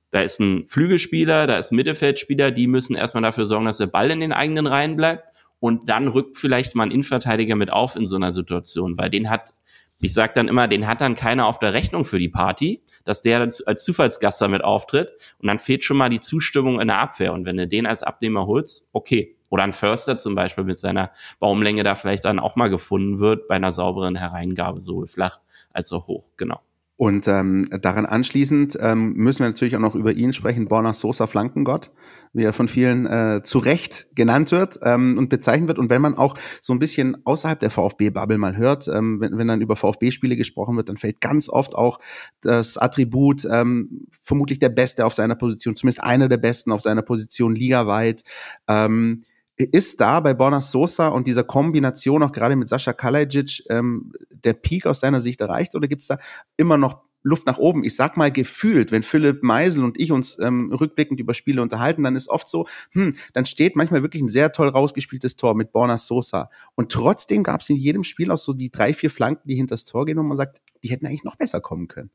da 0.09 0.21
ist 0.21 0.39
ein 0.39 0.67
Flügelspieler, 0.67 1.45
da 1.45 1.59
ist 1.59 1.71
ein 1.71 1.75
Mittelfeldspieler, 1.75 2.49
die 2.49 2.65
müssen 2.65 2.95
erstmal 2.95 3.21
dafür 3.21 3.45
sorgen, 3.45 3.65
dass 3.65 3.77
der 3.77 3.85
Ball 3.85 4.09
in 4.09 4.19
den 4.19 4.33
eigenen 4.33 4.65
Reihen 4.65 4.95
bleibt. 4.95 5.29
Und 5.59 5.89
dann 5.89 6.07
rückt 6.07 6.37
vielleicht 6.37 6.73
mal 6.73 6.85
ein 6.85 6.91
Innenverteidiger 6.91 7.55
mit 7.55 7.71
auf 7.71 7.95
in 7.95 8.07
so 8.07 8.15
einer 8.15 8.33
Situation, 8.33 8.97
weil 8.97 9.11
den 9.11 9.29
hat, 9.29 9.53
ich 10.01 10.13
sag 10.13 10.33
dann 10.33 10.47
immer, 10.47 10.67
den 10.67 10.88
hat 10.88 11.01
dann 11.01 11.15
keiner 11.15 11.45
auf 11.45 11.59
der 11.59 11.73
Rechnung 11.73 12.05
für 12.05 12.19
die 12.19 12.29
Party, 12.29 12.81
dass 13.05 13.21
der 13.21 13.41
als 13.41 13.83
Zufallsgast 13.83 14.41
damit 14.41 14.63
auftritt. 14.63 15.09
Und 15.39 15.47
dann 15.47 15.59
fehlt 15.59 15.83
schon 15.83 15.97
mal 15.97 16.09
die 16.09 16.19
Zustimmung 16.19 16.79
in 16.79 16.88
der 16.88 16.99
Abwehr. 16.99 17.33
Und 17.33 17.45
wenn 17.45 17.57
du 17.57 17.67
den 17.67 17.85
als 17.85 18.03
Abnehmer 18.03 18.45
holst, 18.45 18.85
okay, 18.93 19.35
oder 19.49 19.63
ein 19.63 19.73
Förster 19.73 20.17
zum 20.17 20.35
Beispiel 20.35 20.63
mit 20.63 20.79
seiner 20.79 21.12
Baumlänge 21.39 21.83
da 21.83 21.95
vielleicht 21.95 22.25
dann 22.25 22.39
auch 22.39 22.55
mal 22.55 22.69
gefunden 22.69 23.19
wird 23.19 23.47
bei 23.47 23.55
einer 23.55 23.71
sauberen 23.71 24.15
Hereingabe, 24.15 24.81
sowohl 24.81 25.07
flach 25.07 25.39
als 25.73 25.91
auch 25.91 26.07
hoch, 26.07 26.27
genau. 26.38 26.62
Und 26.99 27.29
ähm, 27.29 27.69
daran 27.81 28.05
anschließend 28.05 28.77
ähm, 28.81 29.13
müssen 29.13 29.39
wir 29.39 29.47
natürlich 29.47 29.75
auch 29.77 29.81
noch 29.81 29.95
über 29.95 30.12
ihn 30.12 30.33
sprechen, 30.33 30.67
Borna 30.67 30.91
Sosa 30.91 31.27
Flankengott, 31.27 31.91
wie 32.33 32.43
er 32.43 32.53
von 32.53 32.67
vielen 32.67 33.05
äh, 33.05 33.41
zu 33.43 33.59
Recht 33.59 34.07
genannt 34.15 34.51
wird 34.51 34.79
ähm, 34.83 35.17
und 35.17 35.29
bezeichnet 35.29 35.67
wird. 35.67 35.79
Und 35.79 35.89
wenn 35.89 36.01
man 36.01 36.15
auch 36.15 36.35
so 36.61 36.73
ein 36.73 36.79
bisschen 36.79 37.17
außerhalb 37.25 37.59
der 37.59 37.71
VfB-Bubble 37.71 38.37
mal 38.37 38.55
hört, 38.55 38.87
ähm, 38.87 39.19
wenn, 39.19 39.37
wenn 39.37 39.47
dann 39.47 39.61
über 39.61 39.75
VfB-Spiele 39.75 40.35
gesprochen 40.35 40.77
wird, 40.77 40.89
dann 40.89 40.97
fällt 40.97 41.21
ganz 41.21 41.49
oft 41.49 41.75
auch 41.75 41.99
das 42.41 42.77
Attribut 42.77 43.47
ähm, 43.49 44.07
vermutlich 44.11 44.59
der 44.59 44.69
Beste 44.69 45.05
auf 45.05 45.13
seiner 45.13 45.35
Position, 45.35 45.75
zumindest 45.75 46.03
einer 46.03 46.29
der 46.29 46.37
Besten 46.37 46.71
auf 46.71 46.81
seiner 46.81 47.01
Position 47.01 47.55
ligaweit. 47.55 48.23
Ähm, 48.67 49.23
ist 49.59 49.99
da 49.99 50.21
bei 50.21 50.33
Borna 50.33 50.61
Sosa 50.61 51.09
und 51.09 51.27
dieser 51.27 51.43
Kombination 51.43 52.23
auch 52.23 52.31
gerade 52.31 52.55
mit 52.55 52.69
Sascha 52.69 52.93
Kalajic 52.93 53.63
ähm, 53.69 54.13
der 54.29 54.53
Peak 54.53 54.85
aus 54.85 55.01
deiner 55.01 55.19
Sicht 55.19 55.41
erreicht 55.41 55.75
oder 55.75 55.89
gibt 55.89 56.01
es 56.01 56.07
da 56.07 56.17
immer 56.55 56.77
noch 56.77 57.08
Luft 57.23 57.45
nach 57.45 57.58
oben. 57.58 57.84
Ich 57.84 57.95
sag 57.95 58.17
mal 58.17 58.32
gefühlt, 58.32 58.91
wenn 58.91 59.03
Philipp 59.03 59.43
Meisel 59.43 59.84
und 59.84 59.99
ich 59.99 60.12
uns 60.12 60.39
ähm, 60.39 60.71
rückblickend 60.71 61.19
über 61.19 61.34
Spiele 61.34 61.62
unterhalten, 61.62 62.03
dann 62.03 62.15
ist 62.15 62.29
oft 62.29 62.47
so, 62.47 62.67
hm, 62.91 63.15
dann 63.34 63.45
steht 63.45 63.75
manchmal 63.75 64.01
wirklich 64.01 64.21
ein 64.21 64.29
sehr 64.29 64.51
toll 64.51 64.69
rausgespieltes 64.69 65.36
Tor 65.36 65.55
mit 65.55 65.71
Borna 65.71 65.97
Sosa. 65.97 66.49
Und 66.75 66.91
trotzdem 66.91 67.43
gab 67.43 67.62
es 67.62 67.69
in 67.69 67.75
jedem 67.75 68.03
Spiel 68.03 68.32
auch 68.32 68.38
so 68.38 68.53
die 68.53 68.71
drei, 68.71 68.93
vier 68.93 69.12
Flanken, 69.12 69.47
die 69.47 69.55
hinter 69.55 69.73
das 69.73 69.86
Tor 69.86 70.05
gehen 70.05 70.17
und 70.17 70.27
man 70.27 70.38
sagt, 70.38 70.62
die 70.84 70.89
hätten 70.89 71.05
eigentlich 71.05 71.23
noch 71.23 71.36
besser 71.36 71.60
kommen 71.60 71.88
können. 71.88 72.10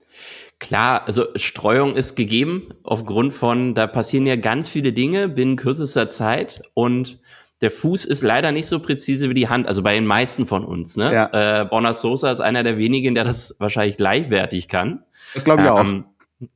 Klar, 0.58 1.06
also 1.06 1.26
Streuung 1.36 1.94
ist 1.94 2.16
gegeben 2.16 2.68
aufgrund 2.82 3.34
von, 3.34 3.74
da 3.74 3.86
passieren 3.86 4.26
ja 4.26 4.36
ganz 4.36 4.68
viele 4.68 4.92
Dinge 4.92 5.28
binnen 5.28 5.56
kürzester 5.56 6.08
Zeit 6.08 6.62
und 6.72 7.20
der 7.60 7.70
Fuß 7.70 8.04
ist 8.04 8.22
leider 8.22 8.52
nicht 8.52 8.66
so 8.66 8.80
präzise 8.80 9.30
wie 9.30 9.34
die 9.34 9.48
Hand, 9.48 9.66
also 9.66 9.82
bei 9.82 9.94
den 9.94 10.06
meisten 10.06 10.46
von 10.46 10.64
uns. 10.64 10.96
Ne? 10.96 11.12
Ja. 11.12 11.62
Äh, 11.62 11.64
Borna 11.64 11.94
Sosa 11.94 12.30
ist 12.30 12.40
einer 12.40 12.62
der 12.62 12.78
wenigen, 12.78 13.14
der 13.14 13.24
das 13.24 13.56
wahrscheinlich 13.58 13.96
gleichwertig 13.96 14.68
kann. 14.68 15.04
Das 15.32 15.44
glaube 15.44 15.62
ich 15.62 15.68
ähm, 15.68 16.04
auch. 16.40 16.48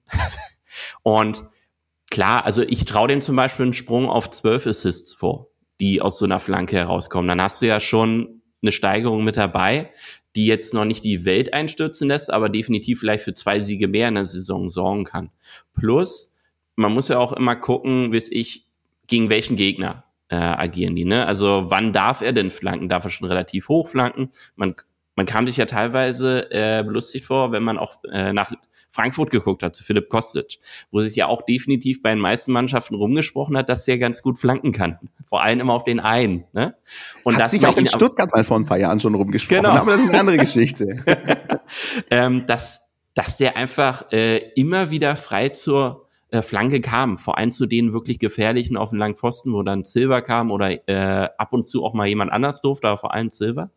Und 1.03 1.45
klar, 2.11 2.45
also 2.45 2.63
ich 2.63 2.85
traue 2.85 3.09
dem 3.09 3.21
zum 3.21 3.37
Beispiel 3.37 3.65
einen 3.65 3.73
Sprung 3.73 4.09
auf 4.09 4.31
zwölf 4.31 4.67
Assists 4.67 5.15
vor, 5.15 5.49
die 5.81 6.03
aus 6.03 6.19
so 6.19 6.25
einer 6.25 6.41
Flanke 6.41 6.77
herauskommen. 6.77 7.29
Dann 7.29 7.41
hast 7.41 7.63
du 7.63 7.67
ja 7.67 7.81
schon 7.81 8.43
eine 8.61 8.73
Steigerung 8.73 9.25
mit 9.25 9.37
dabei, 9.37 9.91
die 10.35 10.47
jetzt 10.47 10.75
noch 10.75 10.85
nicht 10.85 11.05
die 11.05 11.25
Welt 11.25 11.55
einstürzen 11.55 12.09
lässt, 12.09 12.33
aber 12.33 12.49
definitiv 12.49 13.01
vielleicht 13.01 13.25
für 13.25 13.35
zwei 13.35 13.61
Siege 13.61 13.89
mehr 13.89 14.09
in 14.09 14.17
der 14.17 14.27
Saison 14.27 14.69
sorgen 14.69 15.05
kann. 15.05 15.31
Plus, 15.75 16.35
man 16.77 16.93
muss 16.93 17.09
ja 17.09 17.19
auch 17.19 17.33
immer 17.33 17.57
gucken, 17.57 18.13
wie 18.13 18.19
ich, 18.19 18.67
gegen 19.07 19.31
welchen 19.31 19.57
Gegner 19.57 20.05
äh, 20.29 20.37
agieren 20.37 20.97
die. 20.97 21.05
Ne? 21.05 21.27
Also 21.27 21.67
wann 21.69 21.93
darf 21.93 22.21
er 22.21 22.33
denn 22.33 22.51
flanken? 22.51 22.89
Darf 22.89 23.05
er 23.05 23.11
schon 23.11 23.29
relativ 23.29 23.69
hoch 23.69 23.89
flanken? 23.89 24.31
Man, 24.57 24.75
man 25.17 25.27
kam 25.27 25.47
sich 25.47 25.57
ja 25.57 25.67
teilweise 25.67 26.51
äh, 26.51 26.83
belustigt 26.85 27.25
vor, 27.25 27.53
wenn 27.53 27.63
man 27.63 27.79
auch 27.79 27.97
äh, 28.11 28.33
nach 28.33 28.53
Frankfurt 28.91 29.31
geguckt 29.31 29.63
hat, 29.63 29.75
zu 29.75 29.85
Philipp 29.85 30.09
Kostic, 30.09 30.59
wo 30.91 31.01
sich 31.01 31.15
ja 31.15 31.27
auch 31.27 31.43
definitiv 31.43 32.03
bei 32.03 32.11
den 32.11 32.19
meisten 32.19 32.53
Mannschaften 32.53 32.95
rumgesprochen 32.95 33.57
hat, 33.57 33.69
dass 33.69 33.87
er 33.87 33.99
ganz 33.99 34.23
gut 34.23 34.39
flanken 34.39 34.73
kann. 34.73 34.99
Vor 35.27 35.43
allem 35.43 35.61
immer 35.61 35.75
auf 35.75 35.85
den 35.85 36.01
einen. 36.01 36.45
Ne? 36.53 36.75
Und 37.23 37.37
hat 37.37 37.51
sich 37.51 37.67
auch 37.67 37.77
in 37.77 37.87
Stuttgart 37.87 38.33
mal 38.33 38.45
vor 38.45 38.59
ein 38.59 38.65
paar 38.65 38.79
Jahren 38.79 38.99
schon 38.99 39.15
rumgesprochen, 39.15 39.63
genau. 39.63 39.75
aber 39.77 39.93
das 39.93 40.01
ist 40.01 40.09
eine 40.09 40.21
andere 40.21 40.39
Geschichte. 40.39 41.05
ähm, 42.11 42.47
dass, 42.47 42.81
dass 43.15 43.37
der 43.37 43.57
einfach 43.57 44.11
äh, 44.11 44.39
immer 44.55 44.91
wieder 44.91 45.17
frei 45.17 45.51
zur 45.51 46.08
äh, 46.31 46.43
Flanke 46.43 46.81
kam, 46.81 47.19
vor 47.19 47.39
allem 47.39 47.51
zu 47.51 47.67
den 47.67 47.93
wirklich 47.93 48.19
gefährlichen 48.19 48.77
auf 48.77 48.91
den 48.91 48.99
langen 48.99 49.17
Pfosten, 49.17 49.53
wo 49.53 49.63
dann 49.63 49.85
Silver 49.85 50.23
kam 50.23 50.51
oder 50.51 50.89
äh, 50.89 51.29
ab 51.39 51.53
und 51.53 51.65
zu 51.65 51.85
auch 51.85 51.95
mal 51.95 52.07
jemand 52.07 52.33
anders 52.33 52.61
durfte, 52.61 52.89
aber 52.89 52.99
vor 52.99 53.15
allem 53.15 53.31
Silver, 53.31 53.71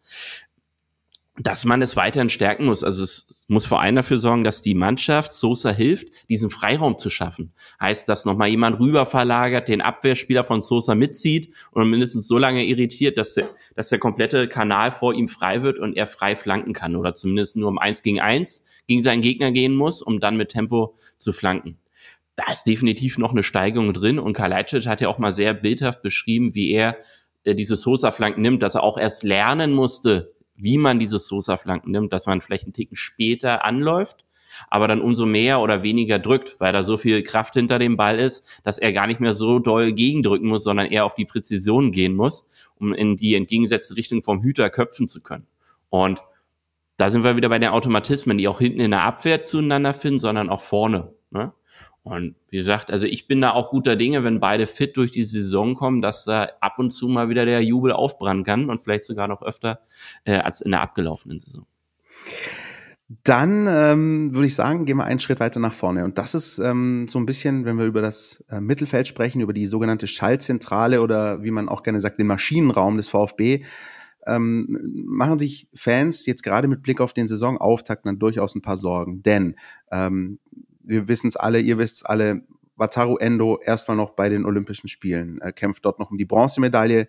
dass 1.38 1.64
man 1.64 1.82
es 1.82 1.96
weiterhin 1.96 2.30
stärken 2.30 2.66
muss. 2.66 2.84
Also 2.84 3.04
es 3.04 3.28
muss 3.48 3.66
vor 3.66 3.80
allem 3.80 3.96
dafür 3.96 4.20
sorgen, 4.20 4.44
dass 4.44 4.62
die 4.62 4.76
Mannschaft 4.76 5.34
Sosa 5.34 5.72
hilft, 5.72 6.10
diesen 6.30 6.50
Freiraum 6.50 6.98
zu 6.98 7.10
schaffen. 7.10 7.54
Heißt, 7.80 8.08
dass 8.10 8.26
nochmal 8.26 8.50
jemand 8.50 8.80
rüber 8.80 9.06
verlagert, 9.06 9.68
den 9.68 9.82
Abwehrspieler 9.82 10.44
von 10.44 10.62
Sosa 10.62 10.94
mitzieht 10.94 11.56
und 11.72 11.90
mindestens 11.90 12.28
so 12.28 12.38
lange 12.38 12.66
irritiert, 12.66 13.18
dass 13.18 13.34
der, 13.34 13.50
dass 13.76 13.90
der 13.90 14.00
komplette 14.00 14.50
Kanal 14.50 14.92
vor 14.92 15.14
ihm 15.14 15.30
frei 15.30 15.64
wird 15.64 15.80
und 15.80 15.96
er 15.96 16.08
frei 16.08 16.36
flanken 16.36 16.74
kann 16.74 16.96
oder 16.96 17.14
zumindest 17.14 17.56
nur 17.56 17.70
um 17.70 17.78
eins 17.78 18.04
gegen 18.04 18.20
eins 18.20 18.64
gegen 18.88 19.02
seinen 19.02 19.22
Gegner 19.22 19.52
gehen 19.52 19.76
muss, 19.76 20.02
um 20.02 20.20
dann 20.20 20.36
mit 20.36 20.50
Tempo 20.50 20.96
zu 21.18 21.32
flanken 21.32 21.81
da 22.46 22.52
ist 22.52 22.64
definitiv 22.64 23.18
noch 23.18 23.32
eine 23.32 23.44
Steigerung 23.44 23.94
drin 23.94 24.20
und 24.20 24.34
Kalajdzic 24.34 24.88
hat 24.88 25.02
ja 25.02 25.10
auch 25.10 25.18
mal 25.18 25.32
sehr 25.32 25.54
bildhaft 25.54 26.02
beschrieben, 26.02 26.56
wie 26.56 26.72
er 26.72 26.98
äh, 27.44 27.56
diese 27.56 27.76
Sosa-Flanken 27.76 28.42
nimmt, 28.42 28.64
dass 28.64 28.76
er 28.76 28.84
auch 28.84 28.98
erst 28.98 29.24
lernen 29.24 29.74
musste, 29.74 30.34
wie 30.56 30.78
man 30.78 31.00
diese 31.00 31.20
Sosa-Flanken 31.20 31.92
nimmt, 31.92 32.14
dass 32.14 32.26
man 32.26 32.42
vielleicht 32.42 32.66
einen 32.66 32.74
Ticken 32.74 32.96
später 32.96 33.64
anläuft, 33.66 34.26
aber 34.70 34.88
dann 34.88 35.02
umso 35.02 35.26
mehr 35.26 35.60
oder 35.60 35.84
weniger 35.84 36.20
drückt, 36.20 36.60
weil 36.60 36.74
da 36.74 36.84
so 36.84 36.98
viel 36.98 37.24
Kraft 37.24 37.54
hinter 37.54 37.80
dem 37.80 37.96
Ball 37.96 38.20
ist, 38.20 38.62
dass 38.64 38.80
er 38.80 38.94
gar 38.94 39.08
nicht 39.08 39.20
mehr 39.20 39.34
so 39.34 39.60
doll 39.60 39.94
gegendrücken 39.94 40.48
muss, 40.48 40.64
sondern 40.64 40.88
eher 40.88 41.06
auf 41.06 41.16
die 41.16 41.26
Präzision 41.26 41.92
gehen 41.92 42.16
muss, 42.16 42.48
um 42.76 42.94
in 42.94 43.18
die 43.18 43.36
entgegengesetzte 43.36 43.96
Richtung 43.96 44.24
vom 44.24 44.42
Hüter 44.42 44.70
köpfen 44.70 45.08
zu 45.08 45.22
können. 45.22 45.48
Und 45.90 46.22
da 46.98 47.10
sind 47.10 47.24
wir 47.24 47.36
wieder 47.36 47.50
bei 47.50 47.60
den 47.60 47.70
Automatismen, 47.70 48.38
die 48.38 48.48
auch 48.48 48.60
hinten 48.60 48.80
in 48.80 48.92
der 48.92 49.02
Abwehr 49.02 49.42
zueinander 49.42 49.94
finden, 49.94 50.20
sondern 50.20 50.50
auch 50.50 50.62
vorne. 50.62 51.14
Ne? 51.32 51.54
Und 52.04 52.36
wie 52.50 52.58
gesagt, 52.58 52.90
also 52.90 53.06
ich 53.06 53.28
bin 53.28 53.42
da 53.42 53.52
auch 53.52 53.70
guter 53.70 53.96
Dinge, 53.96 54.24
wenn 54.24 54.40
beide 54.40 54.66
fit 54.66 54.98
durch 54.98 55.12
die 55.12 55.24
Saison 55.24 55.76
kommen, 55.76 56.02
dass 56.02 56.26
da 56.26 56.50
ab 56.60 56.80
und 56.80 56.90
zu 56.90 57.08
mal 57.08 57.30
wieder 57.30 57.46
der 57.46 57.64
Jubel 57.64 57.92
aufbrennen 57.92 58.44
kann 58.44 58.70
und 58.70 58.80
vielleicht 58.80 59.04
sogar 59.04 59.28
noch 59.28 59.44
öfter 59.44 59.82
äh, 60.24 60.38
als 60.38 60.62
in 60.62 60.72
der 60.72 60.82
abgelaufenen 60.82 61.40
Saison. 61.40 61.68
Dann 63.24 63.68
ähm, 63.68 64.34
würde 64.34 64.48
ich 64.48 64.56
sagen, 64.56 64.86
gehen 64.86 64.98
wir 64.98 65.04
einen 65.04 65.20
Schritt 65.20 65.42
weiter 65.42 65.60
nach 65.60 65.74
vorne. 65.74 66.06
Und 66.06 66.18
das 66.18 66.34
ist 66.34 66.60
ähm, 66.60 67.08
so 67.10 67.20
ein 67.20 67.26
bisschen, 67.26 67.66
wenn 67.66 67.78
wir 67.78 67.86
über 67.86 68.02
das 68.02 68.44
äh, 68.50 68.62
Mittelfeld 68.62 69.08
sprechen, 69.08 69.42
über 69.42 69.54
die 69.54 69.66
sogenannte 69.66 70.08
Schallzentrale 70.08 71.02
oder 71.02 71.44
wie 71.44 71.52
man 71.52 71.68
auch 71.68 71.84
gerne 71.84 72.00
sagt, 72.00 72.20
den 72.20 72.28
Maschinenraum 72.28 72.96
des 72.96 73.10
VfB, 73.10 73.66
ähm, 74.26 75.06
machen 75.06 75.40
sich 75.40 75.68
Fans 75.76 76.26
jetzt 76.26 76.44
gerade 76.44 76.68
mit 76.68 76.84
Blick 76.84 77.02
auf 77.02 77.14
den 77.14 77.28
Saisonauftakt 77.28 78.06
dann 78.06 78.18
durchaus 78.18 78.56
ein 78.56 78.62
paar 78.62 78.78
Sorgen. 78.78 79.22
Denn 79.24 79.56
ähm, 79.92 80.40
wir 80.92 81.08
wissen 81.08 81.30
es 81.30 81.38
alle, 81.38 81.60
ihr 81.60 81.78
wisst 81.78 81.96
es 81.96 82.04
alle, 82.04 82.44
Wataru 82.76 83.18
Endo 83.18 83.60
erstmal 83.64 83.96
noch 83.96 84.12
bei 84.12 84.28
den 84.28 84.46
Olympischen 84.46 84.88
Spielen. 84.88 85.40
Er 85.40 85.54
kämpft 85.54 85.86
dort 85.86 86.00
noch 86.00 86.12
um 86.12 86.18
die 86.18 86.26
Bronzemedaille 86.26 87.08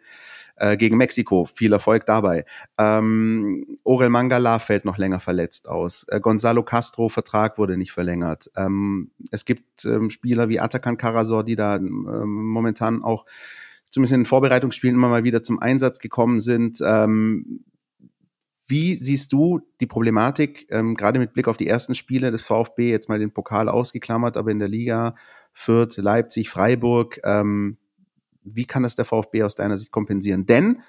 äh, 0.56 0.76
gegen 0.76 0.98
Mexiko. 0.98 1.46
Viel 1.46 1.72
Erfolg 1.72 2.04
dabei. 2.06 2.44
Ähm, 2.78 3.78
Orel 3.82 4.10
Mangala 4.10 4.58
fällt 4.58 4.84
noch 4.84 4.98
länger 4.98 5.18
verletzt 5.18 5.68
aus. 5.68 6.06
Äh, 6.08 6.20
Gonzalo 6.20 6.62
Castro 6.62 7.08
Vertrag 7.08 7.58
wurde 7.58 7.76
nicht 7.76 7.92
verlängert. 7.92 8.50
Ähm, 8.54 9.10
es 9.30 9.44
gibt 9.44 9.84
ähm, 9.84 10.10
Spieler 10.10 10.48
wie 10.48 10.60
Atakan 10.60 10.98
Karasor, 10.98 11.42
die 11.42 11.56
da 11.56 11.76
ähm, 11.76 12.44
momentan 12.44 13.02
auch 13.02 13.24
zumindest 13.90 14.12
in 14.12 14.20
den 14.20 14.26
Vorbereitungsspielen 14.26 14.96
immer 14.96 15.08
mal 15.08 15.24
wieder 15.24 15.42
zum 15.42 15.58
Einsatz 15.58 15.98
gekommen 15.98 16.40
sind. 16.40 16.78
Ähm, 16.84 17.64
wie 18.72 18.96
siehst 18.96 19.34
du 19.34 19.60
die 19.82 19.86
Problematik, 19.86 20.66
ähm, 20.70 20.94
gerade 20.94 21.18
mit 21.18 21.34
Blick 21.34 21.46
auf 21.46 21.58
die 21.58 21.68
ersten 21.68 21.94
Spiele 21.94 22.30
des 22.30 22.42
VfB, 22.42 22.90
jetzt 22.90 23.10
mal 23.10 23.18
den 23.18 23.30
Pokal 23.30 23.68
ausgeklammert, 23.68 24.38
aber 24.38 24.50
in 24.50 24.58
der 24.58 24.68
Liga, 24.68 25.14
Fürth, 25.52 25.98
Leipzig, 25.98 26.48
Freiburg, 26.48 27.20
ähm, 27.22 27.76
wie 28.42 28.64
kann 28.64 28.82
das 28.82 28.96
der 28.96 29.04
VfB 29.04 29.42
aus 29.42 29.56
deiner 29.56 29.76
Sicht 29.76 29.92
kompensieren? 29.92 30.46
Denn, 30.46 30.80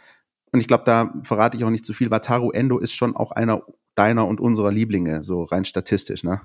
und 0.53 0.61
ich 0.61 0.67
glaube, 0.67 0.85
da 0.85 1.13
verrate 1.23 1.57
ich 1.57 1.65
auch 1.65 1.69
nicht 1.69 1.85
zu 1.85 1.93
viel, 1.93 2.09
Wataru 2.09 2.51
Endo 2.51 2.79
ist 2.79 2.93
schon 2.93 3.17
auch 3.17 3.31
einer 3.31 3.63
deiner 3.95 4.27
und 4.27 4.39
unserer 4.39 4.71
Lieblinge, 4.71 5.21
so 5.21 5.43
rein 5.43 5.65
statistisch, 5.65 6.23
ne? 6.23 6.39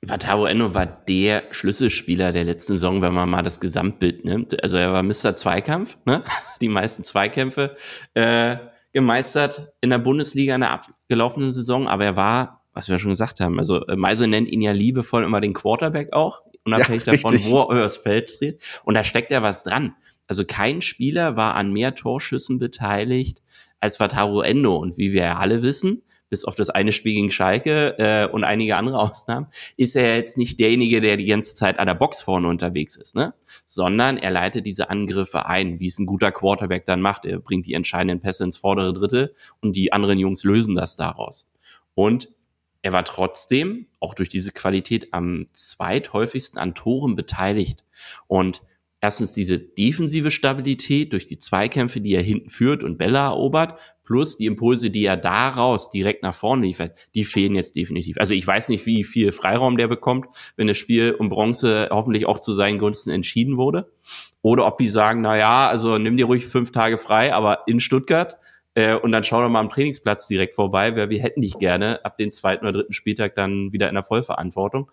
Wataru 0.00 0.46
Endo 0.46 0.72
war 0.72 0.86
der 0.86 1.42
Schlüsselspieler 1.50 2.32
der 2.32 2.44
letzten 2.44 2.74
Saison, 2.74 3.02
wenn 3.02 3.12
man 3.12 3.28
mal 3.28 3.42
das 3.42 3.60
Gesamtbild 3.60 4.24
nimmt. 4.24 4.62
Also 4.62 4.78
er 4.78 4.90
war 4.94 5.02
Mr. 5.02 5.36
Zweikampf, 5.36 5.98
ne? 6.06 6.24
Die 6.62 6.70
meisten 6.70 7.04
Zweikämpfe. 7.04 7.76
Äh, 8.14 8.56
gemeistert 8.98 9.68
in 9.80 9.90
der 9.90 9.98
Bundesliga 9.98 10.56
in 10.56 10.62
der 10.62 10.72
abgelaufenen 10.72 11.54
Saison, 11.54 11.86
aber 11.86 12.04
er 12.04 12.16
war, 12.16 12.64
was 12.72 12.88
wir 12.88 12.98
schon 12.98 13.12
gesagt 13.12 13.38
haben, 13.38 13.58
also 13.58 13.86
äh, 13.86 13.94
Meise 13.94 14.26
nennt 14.26 14.48
ihn 14.48 14.60
ja 14.60 14.72
liebevoll 14.72 15.22
immer 15.22 15.40
den 15.40 15.54
Quarterback 15.54 16.12
auch, 16.12 16.42
unabhängig 16.64 17.06
ja, 17.06 17.12
davon, 17.12 17.38
wo 17.44 17.60
er 17.60 17.76
übers 17.76 17.96
Feld 17.96 18.40
dreht. 18.40 18.60
Und 18.82 18.94
da 18.94 19.04
steckt 19.04 19.30
ja 19.30 19.40
was 19.40 19.62
dran. 19.62 19.94
Also 20.26 20.44
kein 20.44 20.82
Spieler 20.82 21.36
war 21.36 21.54
an 21.54 21.72
mehr 21.72 21.94
Torschüssen 21.94 22.58
beteiligt 22.58 23.40
als 23.78 24.00
Wataru 24.00 24.40
Endo. 24.40 24.76
Und 24.76 24.98
wie 24.98 25.12
wir 25.12 25.22
ja 25.22 25.36
alle 25.38 25.62
wissen, 25.62 26.02
bis 26.28 26.44
auf 26.44 26.54
das 26.54 26.70
eine 26.70 26.92
Spiel 26.92 27.14
gegen 27.14 27.30
Schalke 27.30 27.98
äh, 27.98 28.28
und 28.28 28.44
einige 28.44 28.76
andere 28.76 28.98
Ausnahmen, 29.00 29.46
ist 29.76 29.96
er 29.96 30.16
jetzt 30.16 30.38
nicht 30.38 30.58
derjenige, 30.60 31.00
der 31.00 31.16
die 31.16 31.26
ganze 31.26 31.54
Zeit 31.54 31.78
an 31.78 31.86
der 31.86 31.94
Box 31.94 32.22
vorne 32.22 32.48
unterwegs 32.48 32.96
ist, 32.96 33.14
ne? 33.14 33.34
Sondern 33.64 34.16
er 34.16 34.30
leitet 34.30 34.66
diese 34.66 34.90
Angriffe 34.90 35.46
ein, 35.46 35.80
wie 35.80 35.86
es 35.86 35.98
ein 35.98 36.06
guter 36.06 36.32
Quarterback 36.32 36.86
dann 36.86 37.00
macht. 37.00 37.24
Er 37.24 37.38
bringt 37.38 37.66
die 37.66 37.74
entscheidenden 37.74 38.20
Pässe 38.20 38.44
ins 38.44 38.56
vordere 38.56 38.92
Drittel 38.92 39.34
und 39.60 39.74
die 39.76 39.92
anderen 39.92 40.18
Jungs 40.18 40.44
lösen 40.44 40.74
das 40.74 40.96
daraus. 40.96 41.48
Und 41.94 42.28
er 42.82 42.92
war 42.92 43.04
trotzdem, 43.04 43.86
auch 44.00 44.14
durch 44.14 44.28
diese 44.28 44.52
Qualität, 44.52 45.12
am 45.12 45.48
zweithäufigsten 45.52 46.60
an 46.60 46.74
Toren 46.74 47.16
beteiligt. 47.16 47.84
Und 48.28 48.62
erstens 49.00 49.32
diese 49.32 49.58
defensive 49.58 50.30
Stabilität 50.30 51.12
durch 51.12 51.26
die 51.26 51.38
Zweikämpfe, 51.38 52.00
die 52.00 52.14
er 52.14 52.22
hinten 52.22 52.50
führt 52.50 52.82
und 52.82 52.98
Bälle 52.98 53.18
erobert, 53.18 53.78
plus 54.04 54.36
die 54.36 54.46
Impulse, 54.46 54.90
die 54.90 55.04
er 55.04 55.16
daraus 55.16 55.90
direkt 55.90 56.22
nach 56.22 56.34
vorne 56.34 56.66
liefert, 56.66 56.98
die 57.14 57.24
fehlen 57.24 57.54
jetzt 57.54 57.76
definitiv. 57.76 58.16
Also 58.18 58.34
ich 58.34 58.46
weiß 58.46 58.70
nicht, 58.70 58.86
wie 58.86 59.04
viel 59.04 59.32
Freiraum 59.32 59.76
der 59.76 59.86
bekommt, 59.86 60.26
wenn 60.56 60.66
das 60.66 60.78
Spiel 60.78 61.14
um 61.18 61.28
Bronze 61.28 61.88
hoffentlich 61.90 62.26
auch 62.26 62.40
zu 62.40 62.54
seinen 62.54 62.78
Gunsten 62.78 63.10
entschieden 63.10 63.56
wurde. 63.56 63.92
Oder 64.42 64.66
ob 64.66 64.78
die 64.78 64.88
sagen, 64.88 65.20
na 65.20 65.36
ja, 65.36 65.68
also 65.68 65.98
nimm 65.98 66.16
dir 66.16 66.26
ruhig 66.26 66.46
fünf 66.46 66.72
Tage 66.72 66.96
frei, 66.96 67.34
aber 67.34 67.64
in 67.66 67.80
Stuttgart 67.80 68.38
äh, 68.74 68.94
und 68.94 69.12
dann 69.12 69.24
schau 69.24 69.42
doch 69.42 69.48
mal 69.48 69.60
am 69.60 69.68
Trainingsplatz 69.68 70.26
direkt 70.26 70.54
vorbei, 70.54 70.96
weil 70.96 71.10
wir 71.10 71.20
hätten 71.20 71.42
dich 71.42 71.58
gerne 71.58 72.04
ab 72.04 72.16
dem 72.16 72.32
zweiten 72.32 72.64
oder 72.64 72.78
dritten 72.78 72.92
Spieltag 72.92 73.34
dann 73.34 73.72
wieder 73.72 73.88
in 73.88 73.94
der 73.94 74.04
Vollverantwortung 74.04 74.90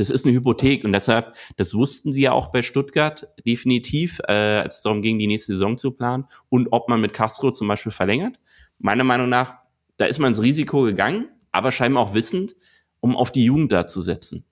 das 0.00 0.10
ist 0.10 0.24
eine 0.24 0.34
Hypothek 0.34 0.84
und 0.84 0.92
deshalb, 0.92 1.36
das 1.56 1.74
wussten 1.74 2.12
sie 2.12 2.22
ja 2.22 2.32
auch 2.32 2.48
bei 2.48 2.62
Stuttgart 2.62 3.28
definitiv, 3.46 4.20
äh, 4.26 4.32
als 4.32 4.78
es 4.78 4.82
darum 4.82 5.02
ging, 5.02 5.18
die 5.18 5.26
nächste 5.26 5.52
Saison 5.52 5.76
zu 5.76 5.90
planen 5.90 6.26
und 6.48 6.68
ob 6.70 6.88
man 6.88 7.00
mit 7.00 7.12
Castro 7.12 7.50
zum 7.50 7.68
Beispiel 7.68 7.92
verlängert. 7.92 8.40
Meiner 8.78 9.04
Meinung 9.04 9.28
nach, 9.28 9.54
da 9.98 10.06
ist 10.06 10.18
man 10.18 10.28
ins 10.28 10.42
Risiko 10.42 10.82
gegangen, 10.82 11.28
aber 11.52 11.70
scheinbar 11.70 12.02
auch 12.02 12.14
wissend, 12.14 12.56
um 13.00 13.14
auf 13.16 13.30
die 13.30 13.44
Jugend 13.44 13.72
da 13.72 13.86
zu 13.86 14.00
setzen. 14.00 14.44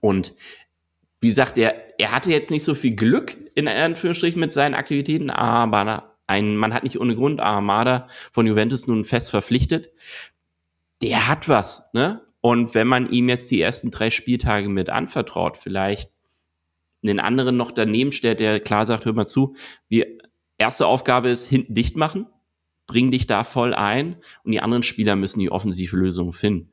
Und 0.00 0.34
wie 1.20 1.28
gesagt, 1.28 1.58
er, 1.58 2.00
er 2.00 2.12
hatte 2.12 2.30
jetzt 2.30 2.50
nicht 2.50 2.64
so 2.64 2.74
viel 2.74 2.94
Glück 2.94 3.36
in 3.54 3.68
Anführungsstrichen 3.68 4.40
mit 4.40 4.52
seinen 4.52 4.74
Aktivitäten, 4.74 5.30
aber 5.30 6.16
ein, 6.26 6.56
man 6.56 6.72
hat 6.72 6.84
nicht 6.84 7.00
ohne 7.00 7.16
Grund 7.16 7.40
Armada 7.40 8.06
von 8.32 8.46
Juventus 8.46 8.86
nun 8.86 9.04
fest 9.04 9.30
verpflichtet. 9.30 9.90
Der 11.02 11.28
hat 11.28 11.48
was, 11.48 11.82
ne? 11.92 12.22
Und 12.40 12.74
wenn 12.74 12.86
man 12.86 13.10
ihm 13.10 13.28
jetzt 13.28 13.50
die 13.50 13.60
ersten 13.60 13.90
drei 13.90 14.10
Spieltage 14.10 14.68
mit 14.68 14.90
anvertraut, 14.90 15.56
vielleicht 15.56 16.12
einen 17.02 17.20
anderen 17.20 17.56
noch 17.56 17.70
daneben 17.70 18.12
stellt, 18.12 18.40
der 18.40 18.60
klar 18.60 18.86
sagt, 18.86 19.04
hör 19.04 19.12
mal 19.12 19.26
zu, 19.26 19.54
wir, 19.88 20.06
erste 20.56 20.86
Aufgabe 20.86 21.28
ist 21.28 21.48
hinten 21.48 21.74
dicht 21.74 21.96
machen, 21.96 22.26
bring 22.86 23.10
dich 23.10 23.26
da 23.26 23.44
voll 23.44 23.74
ein 23.74 24.16
und 24.44 24.52
die 24.52 24.60
anderen 24.60 24.82
Spieler 24.82 25.16
müssen 25.16 25.40
die 25.40 25.50
offensive 25.50 25.96
Lösung 25.96 26.32
finden. 26.32 26.70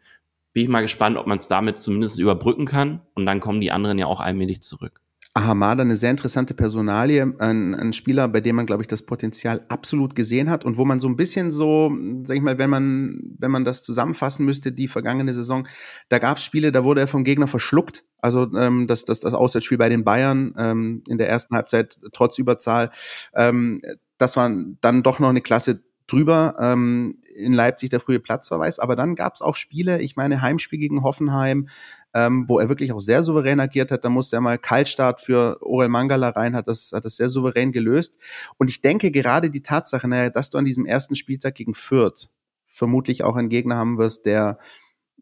Bin 0.54 0.64
ich 0.64 0.70
mal 0.70 0.82
gespannt, 0.82 1.18
ob 1.18 1.28
man 1.28 1.40
es 1.40 1.48
damit 1.48 1.80
zumindest 1.80 2.18
überbrücken 2.18 2.66
kann 2.66 3.02
und 3.14 3.26
dann 3.26 3.40
kommen 3.40 3.62
die 3.62 3.72
anderen 3.72 4.00
ja 4.00 4.08
auch 4.08 4.22
allmählich 4.22 4.62
zurück. 4.62 5.02
Ahamada 5.38 5.84
eine 5.84 5.98
sehr 5.98 6.12
interessante 6.12 6.54
Personalie, 6.54 7.36
ein, 7.40 7.76
ein 7.76 7.92
Spieler, 7.92 8.30
bei 8.30 8.40
dem 8.40 8.56
man, 8.56 8.66
glaube 8.66 8.84
ich, 8.84 8.88
das 8.88 9.02
Potenzial 9.02 9.66
absolut 9.68 10.16
gesehen 10.16 10.50
hat 10.50 10.64
und 10.64 10.78
wo 10.78 10.86
man 10.86 11.02
so 11.02 11.10
ein 11.10 11.18
bisschen 11.18 11.52
so, 11.52 11.94
sag 12.24 12.38
ich 12.38 12.42
mal, 12.42 12.58
wenn 12.58 12.70
man, 12.70 13.20
wenn 13.38 13.52
man 13.52 13.66
das 13.66 13.84
zusammenfassen 13.84 14.46
müsste, 14.46 14.72
die 14.72 14.88
vergangene 14.88 15.34
Saison, 15.34 15.68
da 16.08 16.20
gab 16.20 16.38
es 16.38 16.46
Spiele, 16.46 16.72
da 16.72 16.86
wurde 16.86 17.02
er 17.02 17.08
vom 17.08 17.26
Gegner 17.26 17.48
verschluckt. 17.48 18.06
Also 18.22 18.50
ähm, 18.56 18.88
das, 18.88 19.04
das, 19.04 19.20
das 19.20 19.34
Auswärtsspiel 19.34 19.78
bei 19.78 19.90
den 19.90 20.06
Bayern 20.06 20.54
ähm, 20.58 21.04
in 21.06 21.18
der 21.18 21.28
ersten 21.28 21.54
Halbzeit 21.54 22.00
trotz 22.14 22.38
Überzahl, 22.38 22.90
ähm, 23.36 23.82
das 24.18 24.38
war 24.38 24.50
dann 24.80 25.04
doch 25.04 25.20
noch 25.20 25.30
eine 25.30 25.42
Klasse 25.42 25.84
drüber. 26.08 26.56
Ähm, 26.60 27.20
in 27.36 27.52
Leipzig 27.52 27.90
der 27.90 28.00
frühe 28.00 28.20
Platzverweis, 28.20 28.80
aber 28.80 28.96
dann 28.96 29.16
gab 29.16 29.36
es 29.36 29.42
auch 29.42 29.58
Spiele, 29.58 30.02
ich 30.02 30.16
meine 30.16 30.42
Heimspiel 30.42 30.80
gegen 30.80 31.04
Hoffenheim, 31.04 31.68
ähm, 32.16 32.46
wo 32.48 32.60
er 32.60 32.70
wirklich 32.70 32.94
auch 32.94 33.02
sehr 33.02 33.24
souverän 33.24 33.60
agiert 33.60 33.92
hat. 33.92 34.06
Da 34.06 34.10
musste 34.10 34.38
er 34.38 34.42
mal 34.42 34.58
Kaltstart 34.58 35.20
für 35.20 35.62
Orel 35.62 35.90
Mangala 35.90 36.30
rein, 36.30 36.56
hat 36.56 36.70
das, 36.70 36.94
hat 36.94 37.04
das 37.04 37.18
sehr 37.18 37.28
souverän 37.28 37.74
gelöst. 37.74 38.18
Und 38.58 38.70
ich 38.70 38.82
denke 38.82 39.12
gerade 39.12 39.50
die 39.50 39.62
Tatsache, 39.62 40.08
naja, 40.08 40.30
dass 40.30 40.50
du 40.50 40.58
an 40.58 40.66
diesem 40.66 40.86
ersten 40.86 41.16
Spieltag 41.16 41.56
gegen 41.56 41.76
Fürth 41.76 42.30
vermutlich 42.68 43.24
auch 43.24 43.36
einen 43.36 43.50
Gegner 43.50 43.76
haben 43.76 43.98
wirst, 43.98 44.26
der 44.26 44.58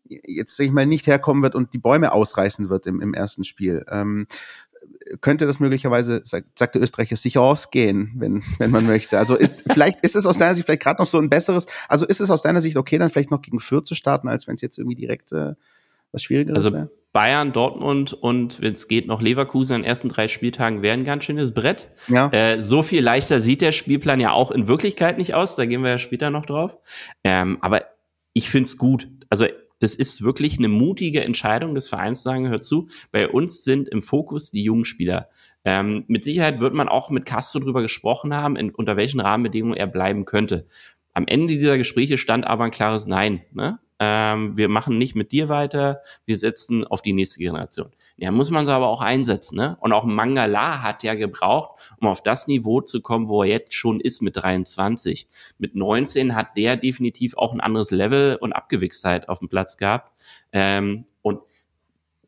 jetzt 0.05 0.55
sag 0.55 0.65
ich 0.65 0.71
mal 0.71 0.85
nicht 0.85 1.07
herkommen 1.07 1.41
wird 1.41 1.55
und 1.55 1.73
die 1.73 1.79
Bäume 1.79 2.11
ausreißen 2.11 2.69
wird 2.69 2.85
im, 2.85 3.01
im 3.01 3.15
ersten 3.15 3.43
Spiel. 3.43 3.83
Ähm, 3.89 4.27
könnte 5.21 5.47
das 5.47 5.59
möglicherweise, 5.59 6.21
sagt, 6.25 6.59
sagt 6.59 6.75
der 6.75 6.81
Österreicher, 6.81 7.15
sicher 7.15 7.41
ausgehen, 7.41 8.11
wenn, 8.15 8.43
wenn 8.59 8.69
man 8.69 8.85
möchte. 8.85 9.17
Also 9.17 9.35
ist, 9.35 9.63
vielleicht 9.71 10.01
ist 10.01 10.15
es 10.15 10.27
aus 10.27 10.37
deiner 10.37 10.53
Sicht 10.53 10.65
vielleicht 10.65 10.83
gerade 10.83 11.01
noch 11.01 11.07
so 11.07 11.17
ein 11.17 11.29
besseres, 11.29 11.65
also 11.87 12.05
ist 12.05 12.21
es 12.21 12.29
aus 12.29 12.43
deiner 12.43 12.61
Sicht 12.61 12.77
okay, 12.77 12.99
dann 12.99 13.09
vielleicht 13.09 13.31
noch 13.31 13.41
gegen 13.41 13.59
Fürth 13.59 13.87
zu 13.87 13.95
starten, 13.95 14.27
als 14.27 14.47
wenn 14.47 14.55
es 14.55 14.61
jetzt 14.61 14.77
irgendwie 14.77 14.97
direkt 14.97 15.31
äh, 15.31 15.53
was 16.13 16.23
Schwierigeres 16.23 16.57
also 16.57 16.73
wäre? 16.73 16.89
Bayern, 17.11 17.53
Dortmund 17.53 18.13
und 18.13 18.59
wenn 18.61 18.73
es 18.73 18.87
geht 18.87 19.05
noch 19.05 19.21
Leverkusen 19.21 19.75
an 19.75 19.81
den 19.81 19.87
ersten 19.87 20.09
drei 20.09 20.27
Spieltagen 20.27 20.81
wäre 20.81 20.93
ein 20.93 21.03
ganz 21.03 21.25
schönes 21.25 21.53
Brett. 21.53 21.91
Ja. 22.07 22.29
Äh, 22.31 22.59
so 22.59 22.81
viel 22.81 23.03
leichter 23.03 23.39
sieht 23.39 23.61
der 23.61 23.71
Spielplan 23.71 24.19
ja 24.19 24.31
auch 24.31 24.49
in 24.49 24.67
Wirklichkeit 24.67 25.19
nicht 25.19 25.35
aus. 25.35 25.55
Da 25.55 25.65
gehen 25.65 25.83
wir 25.83 25.91
ja 25.91 25.99
später 25.99 26.31
noch 26.31 26.47
drauf. 26.47 26.75
Ähm, 27.23 27.59
aber 27.61 27.83
ich 28.33 28.49
find's 28.49 28.77
gut. 28.77 29.09
Also 29.29 29.45
das 29.79 29.93
ist 29.93 30.23
wirklich 30.23 30.57
eine 30.57 30.69
mutige 30.69 31.23
Entscheidung 31.23 31.75
des 31.75 31.87
Vereins 31.87 32.19
zu 32.19 32.23
sagen, 32.23 32.49
hört 32.49 32.63
zu, 32.63 32.87
bei 33.11 33.27
uns 33.27 33.63
sind 33.63 33.89
im 33.89 34.01
Fokus 34.01 34.49
die 34.49 34.63
jungen 34.63 34.85
Spieler. 34.85 35.29
Ähm, 35.65 36.05
mit 36.07 36.23
Sicherheit 36.23 36.59
wird 36.61 36.73
man 36.73 36.89
auch 36.89 37.09
mit 37.09 37.25
Castro 37.25 37.59
drüber 37.59 37.81
gesprochen 37.81 38.33
haben, 38.33 38.55
in, 38.55 38.71
unter 38.71 38.97
welchen 38.97 39.19
Rahmenbedingungen 39.19 39.77
er 39.77 39.87
bleiben 39.87 40.25
könnte. 40.25 40.65
Am 41.13 41.27
Ende 41.27 41.53
dieser 41.53 41.77
Gespräche 41.77 42.17
stand 42.17 42.47
aber 42.47 42.63
ein 42.63 42.71
klares 42.71 43.05
Nein. 43.05 43.43
Ne? 43.51 43.79
Ähm, 44.03 44.57
wir 44.57 44.67
machen 44.67 44.97
nicht 44.97 45.15
mit 45.15 45.31
dir 45.31 45.47
weiter, 45.47 46.01
wir 46.25 46.37
setzen 46.37 46.85
auf 46.85 47.01
die 47.01 47.13
nächste 47.13 47.39
Generation. 47.39 47.91
Ja, 48.17 48.31
muss 48.31 48.51
man 48.51 48.65
so 48.65 48.71
aber 48.71 48.87
auch 48.87 49.01
einsetzen, 49.01 49.55
ne? 49.55 49.77
Und 49.79 49.93
auch 49.93 50.03
Mangala 50.03 50.81
hat 50.81 51.03
ja 51.03 51.15
gebraucht, 51.15 51.79
um 51.99 52.07
auf 52.07 52.21
das 52.21 52.47
Niveau 52.47 52.81
zu 52.81 53.01
kommen, 53.01 53.29
wo 53.29 53.43
er 53.43 53.49
jetzt 53.49 53.73
schon 53.73 54.01
ist 54.01 54.21
mit 54.21 54.35
23. 54.35 55.27
Mit 55.57 55.75
19 55.75 56.35
hat 56.35 56.57
der 56.57 56.75
definitiv 56.75 57.37
auch 57.37 57.53
ein 57.53 57.61
anderes 57.61 57.91
Level 57.91 58.37
und 58.39 58.51
Abgewichstheit 58.53 59.29
auf 59.29 59.39
dem 59.39 59.47
Platz 59.47 59.77
gehabt. 59.77 60.11
Ähm, 60.51 61.05
und 61.21 61.39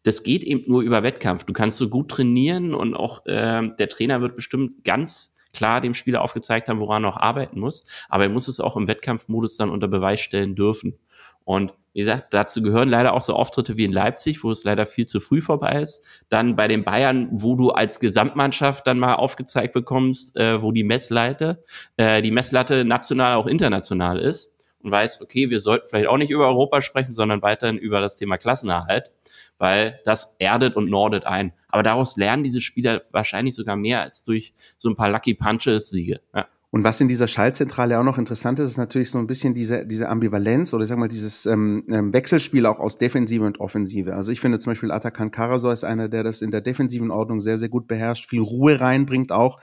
das 0.04 0.24
geht 0.24 0.44
eben 0.44 0.64
nur 0.68 0.82
über 0.82 1.04
Wettkampf. 1.04 1.44
Du 1.44 1.54
kannst 1.54 1.78
so 1.78 1.90
gut 1.90 2.10
trainieren 2.10 2.74
und 2.74 2.96
auch 2.96 3.24
ähm, 3.28 3.76
der 3.78 3.90
Trainer 3.90 4.22
wird 4.22 4.36
bestimmt 4.36 4.86
ganz 4.86 5.35
klar 5.56 5.82
dem 5.82 5.94
Spieler 5.94 6.22
aufgezeigt 6.22 6.68
haben, 6.70 6.80
woran 6.80 7.04
er 7.04 7.10
noch 7.10 7.18
arbeiten 7.18 7.60
muss. 7.60 7.84
Aber 8.10 8.24
er 8.24 8.30
muss 8.30 8.48
es 8.48 8.60
auch 8.60 8.76
im 8.76 8.88
Wettkampfmodus 8.88 9.58
dann 9.58 9.70
unter 9.70 9.88
Beweis 9.88 10.20
stellen 10.20 10.56
dürfen. 10.56 10.98
Und 11.44 11.74
wie 11.94 12.02
gesagt, 12.02 12.34
dazu 12.34 12.62
gehören 12.62 12.90
leider 12.90 13.14
auch 13.14 13.22
so 13.22 13.34
Auftritte 13.34 13.78
wie 13.78 13.86
in 13.86 13.94
Leipzig, 13.94 14.44
wo 14.44 14.52
es 14.52 14.66
leider 14.66 14.86
viel 14.86 15.06
zu 15.06 15.22
früh 15.22 15.42
vorbei 15.42 15.82
ist. 15.82 16.04
Dann 16.28 16.58
bei 16.58 16.68
den 16.68 16.84
Bayern, 16.84 17.30
wo 17.32 17.56
du 17.56 17.70
als 17.70 18.02
Gesamtmannschaft 18.02 18.86
dann 18.86 19.00
mal 19.00 19.14
aufgezeigt 19.14 19.74
bekommst, 19.74 20.38
äh, 20.38 20.62
wo 20.62 20.74
die 20.74 20.84
Messlatte, 20.84 21.64
äh, 21.96 22.22
die 22.22 22.32
Messlatte 22.32 22.84
national 22.84 23.36
auch 23.36 23.48
international 23.48 24.20
ist 24.20 24.55
und 24.86 24.92
weißt, 24.92 25.22
okay, 25.22 25.50
wir 25.50 25.60
sollten 25.60 25.88
vielleicht 25.90 26.08
auch 26.08 26.18
nicht 26.18 26.30
über 26.30 26.48
Europa 26.48 26.82
sprechen, 26.84 27.12
sondern 27.12 27.42
weiterhin 27.42 27.78
über 27.78 28.02
das 28.02 28.18
Thema 28.18 28.38
Klassenerhalt, 28.38 29.12
weil 29.58 30.00
das 30.06 30.36
erdet 30.38 30.76
und 30.76 30.90
nordet 30.90 31.26
ein. 31.26 31.54
Aber 31.70 31.82
daraus 31.82 32.18
lernen 32.18 32.44
diese 32.44 32.62
Spieler 32.62 33.02
wahrscheinlich 33.12 33.56
sogar 33.56 33.76
mehr 33.76 34.02
als 34.02 34.24
durch 34.24 34.54
so 34.78 34.88
ein 34.88 34.96
paar 34.96 35.10
Lucky 35.10 35.34
Punches 35.34 35.90
Siege. 35.90 36.22
Ja. 36.36 36.48
Und 36.70 36.84
was 36.84 37.00
in 37.02 37.08
dieser 37.08 37.28
Schaltzentrale 37.28 37.98
auch 37.98 38.04
noch 38.04 38.18
interessant 38.18 38.60
ist, 38.60 38.70
ist 38.72 38.78
natürlich 38.78 39.10
so 39.10 39.18
ein 39.18 39.28
bisschen 39.28 39.54
diese, 39.54 39.86
diese 39.86 40.10
Ambivalenz 40.10 40.74
oder 40.74 40.84
ich 40.84 40.90
sag 40.90 40.98
mal 40.98 41.08
dieses 41.08 41.46
ähm, 41.46 41.86
ähm, 41.90 42.14
Wechselspiel 42.14 42.66
auch 42.66 42.80
aus 42.80 42.98
Defensive 42.98 43.46
und 43.46 43.60
Offensive. 43.62 44.14
Also 44.14 44.32
ich 44.32 44.40
finde 44.42 44.60
zum 44.60 44.72
Beispiel 44.72 44.92
Atakan 44.92 45.32
Karasor 45.32 45.74
ist 45.74 45.86
einer, 45.86 46.10
der 46.10 46.24
das 46.24 46.42
in 46.42 46.52
der 46.52 46.62
defensiven 46.62 47.12
Ordnung 47.12 47.40
sehr, 47.40 47.58
sehr 47.58 47.70
gut 47.70 47.88
beherrscht, 47.88 48.30
viel 48.30 48.42
Ruhe 48.42 48.82
reinbringt 48.82 49.32
auch 49.32 49.60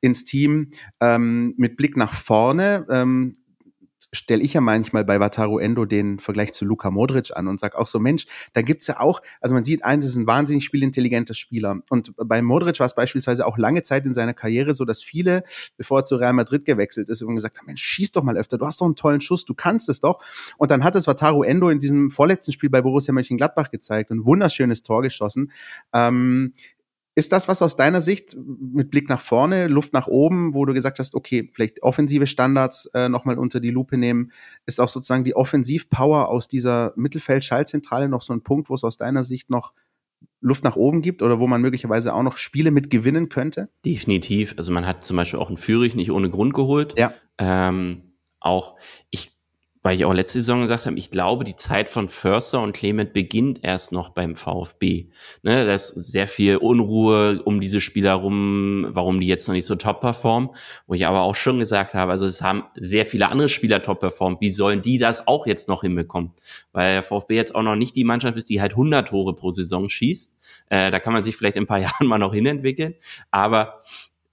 ins 0.00 0.26
Team. 0.26 0.70
Ähm, 1.00 1.54
mit 1.56 1.76
Blick 1.76 1.96
nach 1.96 2.12
vorne 2.12 2.86
ähm, 2.90 3.32
stelle 4.12 4.42
ich 4.42 4.54
ja 4.54 4.60
manchmal 4.60 5.04
bei 5.04 5.20
Wataru 5.20 5.58
Endo 5.58 5.84
den 5.84 6.18
Vergleich 6.18 6.52
zu 6.52 6.64
Luka 6.64 6.90
Modric 6.90 7.36
an 7.36 7.48
und 7.48 7.60
sag 7.60 7.76
auch 7.76 7.86
so, 7.86 7.98
Mensch, 7.98 8.26
da 8.52 8.62
gibt's 8.62 8.86
ja 8.86 9.00
auch, 9.00 9.22
also 9.40 9.54
man 9.54 9.64
sieht 9.64 9.84
ein, 9.84 10.00
das 10.00 10.10
ist 10.10 10.16
ein 10.16 10.26
wahnsinnig 10.26 10.64
spielintelligenter 10.64 11.34
Spieler. 11.34 11.80
Und 11.88 12.12
bei 12.16 12.42
Modric 12.42 12.78
war 12.80 12.86
es 12.86 12.94
beispielsweise 12.94 13.46
auch 13.46 13.58
lange 13.58 13.82
Zeit 13.82 14.06
in 14.06 14.12
seiner 14.12 14.34
Karriere 14.34 14.74
so, 14.74 14.84
dass 14.84 15.02
viele, 15.02 15.44
bevor 15.76 16.00
er 16.00 16.04
zu 16.04 16.16
Real 16.16 16.32
Madrid 16.32 16.64
gewechselt 16.64 17.08
ist, 17.08 17.22
immer 17.22 17.34
gesagt 17.34 17.58
haben, 17.58 17.66
Mensch, 17.66 17.82
schieß 17.82 18.12
doch 18.12 18.22
mal 18.22 18.36
öfter, 18.36 18.58
du 18.58 18.66
hast 18.66 18.80
doch 18.80 18.86
einen 18.86 18.96
tollen 18.96 19.20
Schuss, 19.20 19.44
du 19.44 19.54
kannst 19.54 19.88
es 19.88 20.00
doch. 20.00 20.22
Und 20.58 20.70
dann 20.70 20.82
hat 20.84 20.96
es 20.96 21.06
Wataru 21.06 21.42
Endo 21.42 21.70
in 21.70 21.78
diesem 21.78 22.10
vorletzten 22.10 22.52
Spiel 22.52 22.70
bei 22.70 22.82
Borussia 22.82 23.14
Mönchengladbach 23.14 23.70
gezeigt 23.70 24.10
und 24.10 24.26
wunderschönes 24.26 24.82
Tor 24.82 25.02
geschossen. 25.02 25.52
Ähm, 25.92 26.52
ist 27.14 27.32
das 27.32 27.48
was 27.48 27.60
aus 27.60 27.76
deiner 27.76 28.00
Sicht 28.00 28.36
mit 28.36 28.90
Blick 28.90 29.08
nach 29.08 29.20
vorne, 29.20 29.66
Luft 29.66 29.92
nach 29.92 30.06
oben, 30.06 30.54
wo 30.54 30.64
du 30.64 30.72
gesagt 30.72 30.98
hast, 30.98 31.14
okay, 31.14 31.50
vielleicht 31.52 31.82
offensive 31.82 32.26
Standards 32.26 32.86
äh, 32.94 33.08
nochmal 33.08 33.38
unter 33.38 33.60
die 33.60 33.70
Lupe 33.70 33.96
nehmen, 33.96 34.32
ist 34.66 34.80
auch 34.80 34.88
sozusagen 34.88 35.24
die 35.24 35.34
Offensivpower 35.34 36.28
aus 36.28 36.48
dieser 36.48 36.92
Mittelfeld-Schallzentrale 36.96 38.08
noch 38.08 38.22
so 38.22 38.32
ein 38.32 38.42
Punkt, 38.42 38.70
wo 38.70 38.74
es 38.74 38.84
aus 38.84 38.96
deiner 38.96 39.24
Sicht 39.24 39.50
noch 39.50 39.72
Luft 40.40 40.64
nach 40.64 40.76
oben 40.76 41.02
gibt 41.02 41.22
oder 41.22 41.40
wo 41.40 41.46
man 41.46 41.60
möglicherweise 41.60 42.14
auch 42.14 42.22
noch 42.22 42.36
Spiele 42.36 42.70
mit 42.70 42.90
gewinnen 42.90 43.28
könnte? 43.28 43.68
Definitiv. 43.84 44.54
Also 44.56 44.72
man 44.72 44.86
hat 44.86 45.04
zum 45.04 45.16
Beispiel 45.16 45.38
auch 45.38 45.48
einen 45.48 45.58
Führig 45.58 45.94
nicht 45.94 46.10
ohne 46.10 46.30
Grund 46.30 46.54
geholt. 46.54 46.98
Ja. 46.98 47.12
Ähm, 47.38 48.14
auch 48.38 48.76
ich 49.10 49.39
weil 49.82 49.96
ich 49.96 50.04
auch 50.04 50.12
letzte 50.12 50.40
Saison 50.40 50.62
gesagt 50.62 50.84
habe, 50.84 50.98
ich 50.98 51.10
glaube, 51.10 51.44
die 51.44 51.56
Zeit 51.56 51.88
von 51.88 52.08
Förster 52.08 52.60
und 52.60 52.72
Clement 52.72 53.12
beginnt 53.12 53.60
erst 53.62 53.92
noch 53.92 54.10
beim 54.10 54.36
VfB. 54.36 55.06
Ne, 55.42 55.64
da 55.64 55.72
ist 55.72 55.88
sehr 55.88 56.28
viel 56.28 56.56
Unruhe 56.56 57.42
um 57.44 57.60
diese 57.60 57.80
Spieler 57.80 58.14
rum, 58.14 58.88
warum 58.90 59.20
die 59.20 59.26
jetzt 59.26 59.48
noch 59.48 59.54
nicht 59.54 59.64
so 59.64 59.76
top 59.76 60.00
performen. 60.00 60.50
Wo 60.86 60.94
ich 60.94 61.06
aber 61.06 61.22
auch 61.22 61.34
schon 61.34 61.58
gesagt 61.58 61.94
habe, 61.94 62.12
also 62.12 62.26
es 62.26 62.42
haben 62.42 62.64
sehr 62.74 63.06
viele 63.06 63.30
andere 63.30 63.48
Spieler 63.48 63.82
top 63.82 64.00
performt. 64.00 64.40
Wie 64.40 64.50
sollen 64.50 64.82
die 64.82 64.98
das 64.98 65.26
auch 65.26 65.46
jetzt 65.46 65.68
noch 65.68 65.80
hinbekommen? 65.80 66.32
Weil 66.72 66.94
der 66.94 67.02
VfB 67.02 67.36
jetzt 67.36 67.54
auch 67.54 67.62
noch 67.62 67.76
nicht 67.76 67.96
die 67.96 68.04
Mannschaft 68.04 68.36
ist, 68.36 68.50
die 68.50 68.60
halt 68.60 68.72
100 68.72 69.08
Tore 69.08 69.34
pro 69.34 69.52
Saison 69.52 69.88
schießt. 69.88 70.36
Äh, 70.68 70.90
da 70.90 71.00
kann 71.00 71.14
man 71.14 71.24
sich 71.24 71.36
vielleicht 71.36 71.56
in 71.56 71.64
ein 71.64 71.66
paar 71.66 71.78
Jahren 71.80 72.06
mal 72.06 72.18
noch 72.18 72.34
hinentwickeln. 72.34 72.96
Aber 73.30 73.80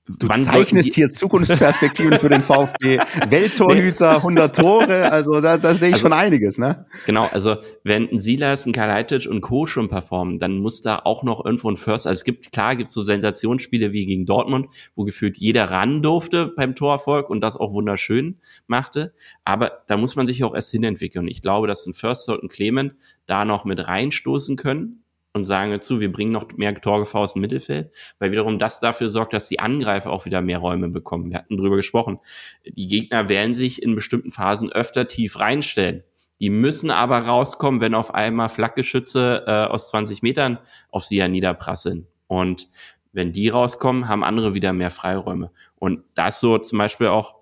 Du 0.07 0.29
Wann 0.29 0.39
zeichnest 0.39 0.93
hier 0.93 1.11
Zukunftsperspektiven 1.11 2.13
für 2.13 2.29
den 2.29 2.41
VfB. 2.43 2.99
Welttorhüter, 3.27 4.17
100 4.17 4.55
Tore, 4.55 5.11
also 5.11 5.41
da, 5.41 5.57
da 5.57 5.73
sehe 5.73 5.89
ich 5.89 5.95
also, 5.95 6.05
schon 6.05 6.13
einiges, 6.13 6.57
ne? 6.57 6.85
Genau, 7.05 7.27
also 7.33 7.57
wenn 7.83 8.09
ein 8.09 8.17
Silas, 8.17 8.65
ein 8.65 8.71
Kalajdzic 8.71 9.27
und 9.29 9.41
Co. 9.41 9.67
schon 9.67 9.89
performen, 9.89 10.39
dann 10.39 10.59
muss 10.59 10.81
da 10.81 11.01
auch 11.03 11.23
noch 11.23 11.43
irgendwo 11.43 11.69
ein 11.69 11.75
First, 11.75 12.07
also 12.07 12.19
es 12.19 12.23
gibt, 12.23 12.53
klar 12.53 12.77
gibt 12.77 12.89
so 12.89 13.03
Sensationsspiele 13.03 13.91
wie 13.91 14.05
gegen 14.05 14.25
Dortmund, 14.25 14.67
wo 14.95 15.03
gefühlt 15.03 15.37
jeder 15.37 15.71
ran 15.71 16.01
durfte 16.01 16.53
beim 16.55 16.73
Torerfolg 16.73 17.29
und 17.29 17.41
das 17.41 17.57
auch 17.57 17.73
wunderschön 17.73 18.37
machte, 18.65 19.13
aber 19.43 19.83
da 19.87 19.97
muss 19.97 20.15
man 20.15 20.25
sich 20.25 20.41
auch 20.45 20.55
erst 20.55 20.71
hinentwickeln. 20.71 21.27
Ich 21.27 21.41
glaube, 21.41 21.67
dass 21.67 21.85
ein 21.85 21.93
First 21.93 22.29
und 22.29 22.43
ein 22.43 22.49
Clement 22.49 22.93
da 23.25 23.43
noch 23.43 23.65
mit 23.65 23.85
reinstoßen 23.85 24.55
können, 24.55 25.03
und 25.33 25.45
sagen 25.45 25.71
dazu, 25.71 25.99
wir 25.99 26.11
bringen 26.11 26.31
noch 26.31 26.47
mehr 26.57 26.73
Torgefahr 26.79 27.21
aus 27.21 27.33
dem 27.33 27.41
Mittelfeld, 27.41 27.93
weil 28.19 28.31
wiederum 28.31 28.59
das 28.59 28.79
dafür 28.79 29.09
sorgt, 29.09 29.33
dass 29.33 29.47
die 29.47 29.59
Angreifer 29.59 30.11
auch 30.11 30.25
wieder 30.25 30.41
mehr 30.41 30.57
Räume 30.57 30.89
bekommen. 30.89 31.29
Wir 31.29 31.37
hatten 31.37 31.57
drüber 31.57 31.75
gesprochen. 31.75 32.19
Die 32.65 32.87
Gegner 32.87 33.29
werden 33.29 33.53
sich 33.53 33.81
in 33.81 33.95
bestimmten 33.95 34.31
Phasen 34.31 34.71
öfter 34.71 35.07
tief 35.07 35.39
reinstellen. 35.39 36.03
Die 36.39 36.49
müssen 36.49 36.91
aber 36.91 37.19
rauskommen, 37.19 37.81
wenn 37.81 37.95
auf 37.95 38.13
einmal 38.13 38.49
Flakgeschütze 38.49 39.43
äh, 39.47 39.51
aus 39.71 39.89
20 39.89 40.21
Metern 40.21 40.59
auf 40.89 41.05
sie 41.05 41.17
ja 41.17 41.27
niederprasseln. 41.27 42.07
Und 42.27 42.69
wenn 43.11 43.31
die 43.31 43.49
rauskommen, 43.49 44.07
haben 44.07 44.23
andere 44.23 44.53
wieder 44.53 44.73
mehr 44.73 44.91
Freiräume. 44.91 45.51
Und 45.75 46.03
das 46.13 46.39
so 46.39 46.57
zum 46.59 46.77
Beispiel 46.77 47.07
auch, 47.07 47.35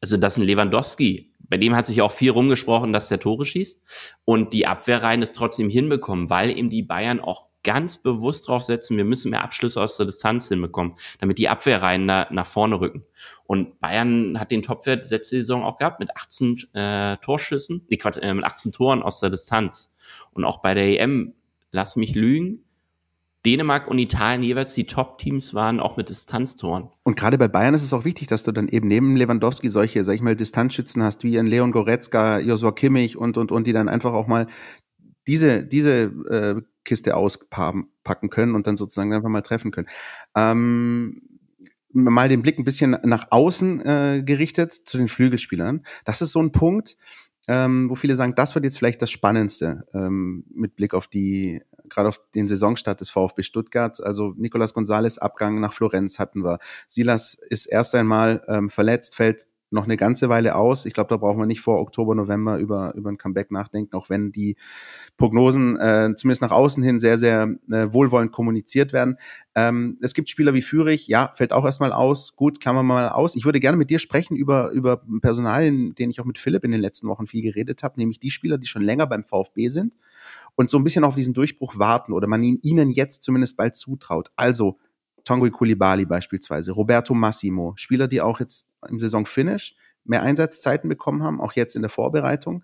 also 0.00 0.16
dass 0.16 0.36
ein 0.36 0.42
Lewandowski 0.42 1.33
bei 1.54 1.58
dem 1.58 1.76
hat 1.76 1.86
sich 1.86 2.02
auch 2.02 2.10
viel 2.10 2.32
rumgesprochen, 2.32 2.92
dass 2.92 3.08
der 3.08 3.20
Tore 3.20 3.46
schießt 3.46 3.80
und 4.24 4.52
die 4.52 4.66
Abwehrreihen 4.66 5.22
es 5.22 5.30
trotzdem 5.30 5.70
hinbekommen, 5.70 6.28
weil 6.28 6.50
eben 6.50 6.68
die 6.68 6.82
Bayern 6.82 7.20
auch 7.20 7.46
ganz 7.62 7.96
bewusst 7.96 8.48
drauf 8.48 8.64
setzen, 8.64 8.96
wir 8.96 9.04
müssen 9.04 9.30
mehr 9.30 9.44
Abschlüsse 9.44 9.80
aus 9.80 9.96
der 9.96 10.06
Distanz 10.06 10.48
hinbekommen, 10.48 10.94
damit 11.20 11.38
die 11.38 11.48
Abwehrreihen 11.48 12.08
da 12.08 12.26
nach 12.32 12.48
vorne 12.48 12.80
rücken. 12.80 13.04
Und 13.46 13.78
Bayern 13.78 14.40
hat 14.40 14.50
den 14.50 14.62
Topwert 14.62 15.08
letzte 15.08 15.36
Saison 15.36 15.62
auch 15.62 15.76
gehabt 15.76 16.00
mit 16.00 16.16
18 16.16 16.74
äh, 16.74 17.18
Torschüssen, 17.18 17.86
nee, 17.88 18.00
äh, 18.02 18.34
mit 18.34 18.44
18 18.44 18.72
Toren 18.72 19.04
aus 19.04 19.20
der 19.20 19.30
Distanz. 19.30 19.94
Und 20.32 20.44
auch 20.44 20.56
bei 20.60 20.74
der 20.74 21.00
EM, 21.00 21.34
lass 21.70 21.94
mich 21.94 22.16
lügen, 22.16 22.63
Dänemark 23.44 23.88
und 23.88 23.98
Italien 23.98 24.42
jeweils 24.42 24.74
die 24.74 24.86
Top-Teams 24.86 25.54
waren, 25.54 25.80
auch 25.80 25.96
mit 25.96 26.08
Distanztoren. 26.08 26.88
Und 27.02 27.16
gerade 27.16 27.36
bei 27.36 27.48
Bayern 27.48 27.74
ist 27.74 27.84
es 27.84 27.92
auch 27.92 28.04
wichtig, 28.04 28.28
dass 28.28 28.42
du 28.42 28.52
dann 28.52 28.68
eben 28.68 28.88
neben 28.88 29.16
Lewandowski 29.16 29.68
solche, 29.68 30.02
sag 30.04 30.14
ich 30.14 30.22
mal, 30.22 30.36
Distanzschützen 30.36 31.02
hast, 31.02 31.24
wie 31.24 31.38
ein 31.38 31.46
Leon 31.46 31.72
Goretzka, 31.72 32.38
Josua 32.38 32.72
Kimmich 32.72 33.16
und, 33.16 33.36
und, 33.36 33.52
und, 33.52 33.66
die 33.66 33.72
dann 33.72 33.88
einfach 33.88 34.14
auch 34.14 34.26
mal 34.26 34.46
diese, 35.26 35.64
diese 35.64 36.04
äh, 36.30 36.62
Kiste 36.84 37.16
auspacken 37.16 38.30
können 38.30 38.54
und 38.54 38.66
dann 38.66 38.76
sozusagen 38.76 39.12
einfach 39.12 39.28
mal 39.28 39.42
treffen 39.42 39.70
können. 39.70 39.88
Ähm, 40.34 41.22
mal 41.94 42.28
den 42.28 42.42
Blick 42.42 42.58
ein 42.58 42.64
bisschen 42.64 42.96
nach 43.04 43.28
außen 43.30 43.80
äh, 43.86 44.22
gerichtet 44.24 44.72
zu 44.72 44.98
den 44.98 45.08
Flügelspielern. 45.08 45.84
Das 46.04 46.22
ist 46.22 46.32
so 46.32 46.40
ein 46.40 46.52
Punkt, 46.52 46.96
ähm, 47.48 47.90
wo 47.90 47.94
viele 47.94 48.14
sagen, 48.14 48.34
das 48.34 48.54
wird 48.54 48.64
jetzt 48.64 48.78
vielleicht 48.78 49.02
das 49.02 49.10
Spannendste 49.10 49.86
ähm, 49.92 50.44
mit 50.52 50.76
Blick 50.76 50.94
auf 50.94 51.06
die 51.06 51.62
gerade 51.88 52.08
auf 52.08 52.20
den 52.34 52.48
Saisonstart 52.48 53.00
des 53.00 53.10
VfB 53.10 53.42
Stuttgart. 53.42 54.02
Also 54.02 54.32
Nicolas 54.36 54.74
Gonzalez 54.74 55.18
Abgang 55.18 55.60
nach 55.60 55.72
Florenz 55.72 56.18
hatten 56.18 56.42
wir. 56.42 56.58
Silas 56.88 57.34
ist 57.34 57.66
erst 57.66 57.94
einmal 57.94 58.42
ähm, 58.48 58.70
verletzt, 58.70 59.16
fällt 59.16 59.46
noch 59.74 59.84
eine 59.84 59.96
ganze 59.96 60.28
Weile 60.28 60.56
aus. 60.56 60.86
Ich 60.86 60.94
glaube, 60.94 61.08
da 61.08 61.16
brauchen 61.16 61.38
wir 61.38 61.46
nicht 61.46 61.60
vor 61.60 61.80
Oktober, 61.80 62.14
November 62.14 62.58
über, 62.58 62.94
über 62.94 63.10
ein 63.10 63.18
Comeback 63.18 63.50
nachdenken, 63.50 63.94
auch 63.94 64.08
wenn 64.08 64.32
die 64.32 64.56
Prognosen 65.16 65.76
äh, 65.78 66.14
zumindest 66.16 66.42
nach 66.42 66.52
außen 66.52 66.82
hin 66.82 66.98
sehr, 66.98 67.18
sehr 67.18 67.54
äh, 67.70 67.92
wohlwollend 67.92 68.32
kommuniziert 68.32 68.92
werden. 68.92 69.18
Ähm, 69.54 69.98
es 70.00 70.14
gibt 70.14 70.30
Spieler 70.30 70.54
wie 70.54 70.62
Fürich, 70.62 71.08
ja, 71.08 71.32
fällt 71.34 71.52
auch 71.52 71.64
erstmal 71.64 71.92
aus. 71.92 72.34
Gut, 72.36 72.60
kann 72.60 72.74
man 72.74 72.86
mal 72.86 73.08
aus. 73.08 73.36
Ich 73.36 73.44
würde 73.44 73.60
gerne 73.60 73.76
mit 73.76 73.90
dir 73.90 73.98
sprechen 73.98 74.36
über, 74.36 74.70
über 74.70 75.02
Personal, 75.20 75.64
in 75.64 75.94
den 75.94 76.10
ich 76.10 76.20
auch 76.20 76.24
mit 76.24 76.38
Philipp 76.38 76.64
in 76.64 76.70
den 76.70 76.80
letzten 76.80 77.08
Wochen 77.08 77.26
viel 77.26 77.42
geredet 77.42 77.82
habe, 77.82 77.98
nämlich 77.98 78.20
die 78.20 78.30
Spieler, 78.30 78.58
die 78.58 78.66
schon 78.66 78.82
länger 78.82 79.06
beim 79.06 79.24
VfB 79.24 79.68
sind 79.68 79.92
und 80.54 80.70
so 80.70 80.78
ein 80.78 80.84
bisschen 80.84 81.04
auf 81.04 81.14
diesen 81.14 81.34
Durchbruch 81.34 81.78
warten 81.78 82.12
oder 82.12 82.26
man 82.26 82.42
ihn, 82.42 82.58
ihnen 82.62 82.90
jetzt 82.90 83.22
zumindest 83.22 83.56
bald 83.56 83.76
zutraut. 83.76 84.30
Also 84.36 84.78
Tongui 85.24 85.50
Kulibali 85.50 86.04
beispielsweise, 86.04 86.72
Roberto 86.72 87.14
Massimo, 87.14 87.72
Spieler, 87.76 88.08
die 88.08 88.20
auch 88.20 88.40
jetzt 88.40 88.68
im 88.88 88.98
Saisonfinish 88.98 89.74
mehr 90.04 90.22
Einsatzzeiten 90.22 90.88
bekommen 90.88 91.22
haben, 91.22 91.40
auch 91.40 91.52
jetzt 91.52 91.76
in 91.76 91.82
der 91.82 91.90
Vorbereitung. 91.90 92.62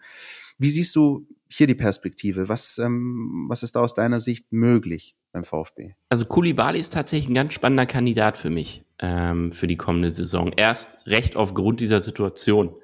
Wie 0.58 0.70
siehst 0.70 0.94
du 0.94 1.26
hier 1.48 1.66
die 1.66 1.74
Perspektive? 1.74 2.48
Was, 2.48 2.78
ähm, 2.78 3.46
was 3.48 3.62
ist 3.62 3.76
da 3.76 3.80
aus 3.80 3.94
deiner 3.94 4.20
Sicht 4.20 4.52
möglich 4.52 5.16
beim 5.32 5.44
VfB? 5.44 5.94
Also 6.10 6.26
Kulibali 6.26 6.78
ist 6.78 6.92
tatsächlich 6.92 7.30
ein 7.30 7.34
ganz 7.34 7.54
spannender 7.54 7.86
Kandidat 7.86 8.36
für 8.36 8.50
mich 8.50 8.84
ähm, 9.00 9.52
für 9.52 9.66
die 9.66 9.76
kommende 9.76 10.10
Saison. 10.10 10.52
Erst 10.52 11.06
recht 11.06 11.36
aufgrund 11.36 11.80
dieser 11.80 12.02
Situation. 12.02 12.74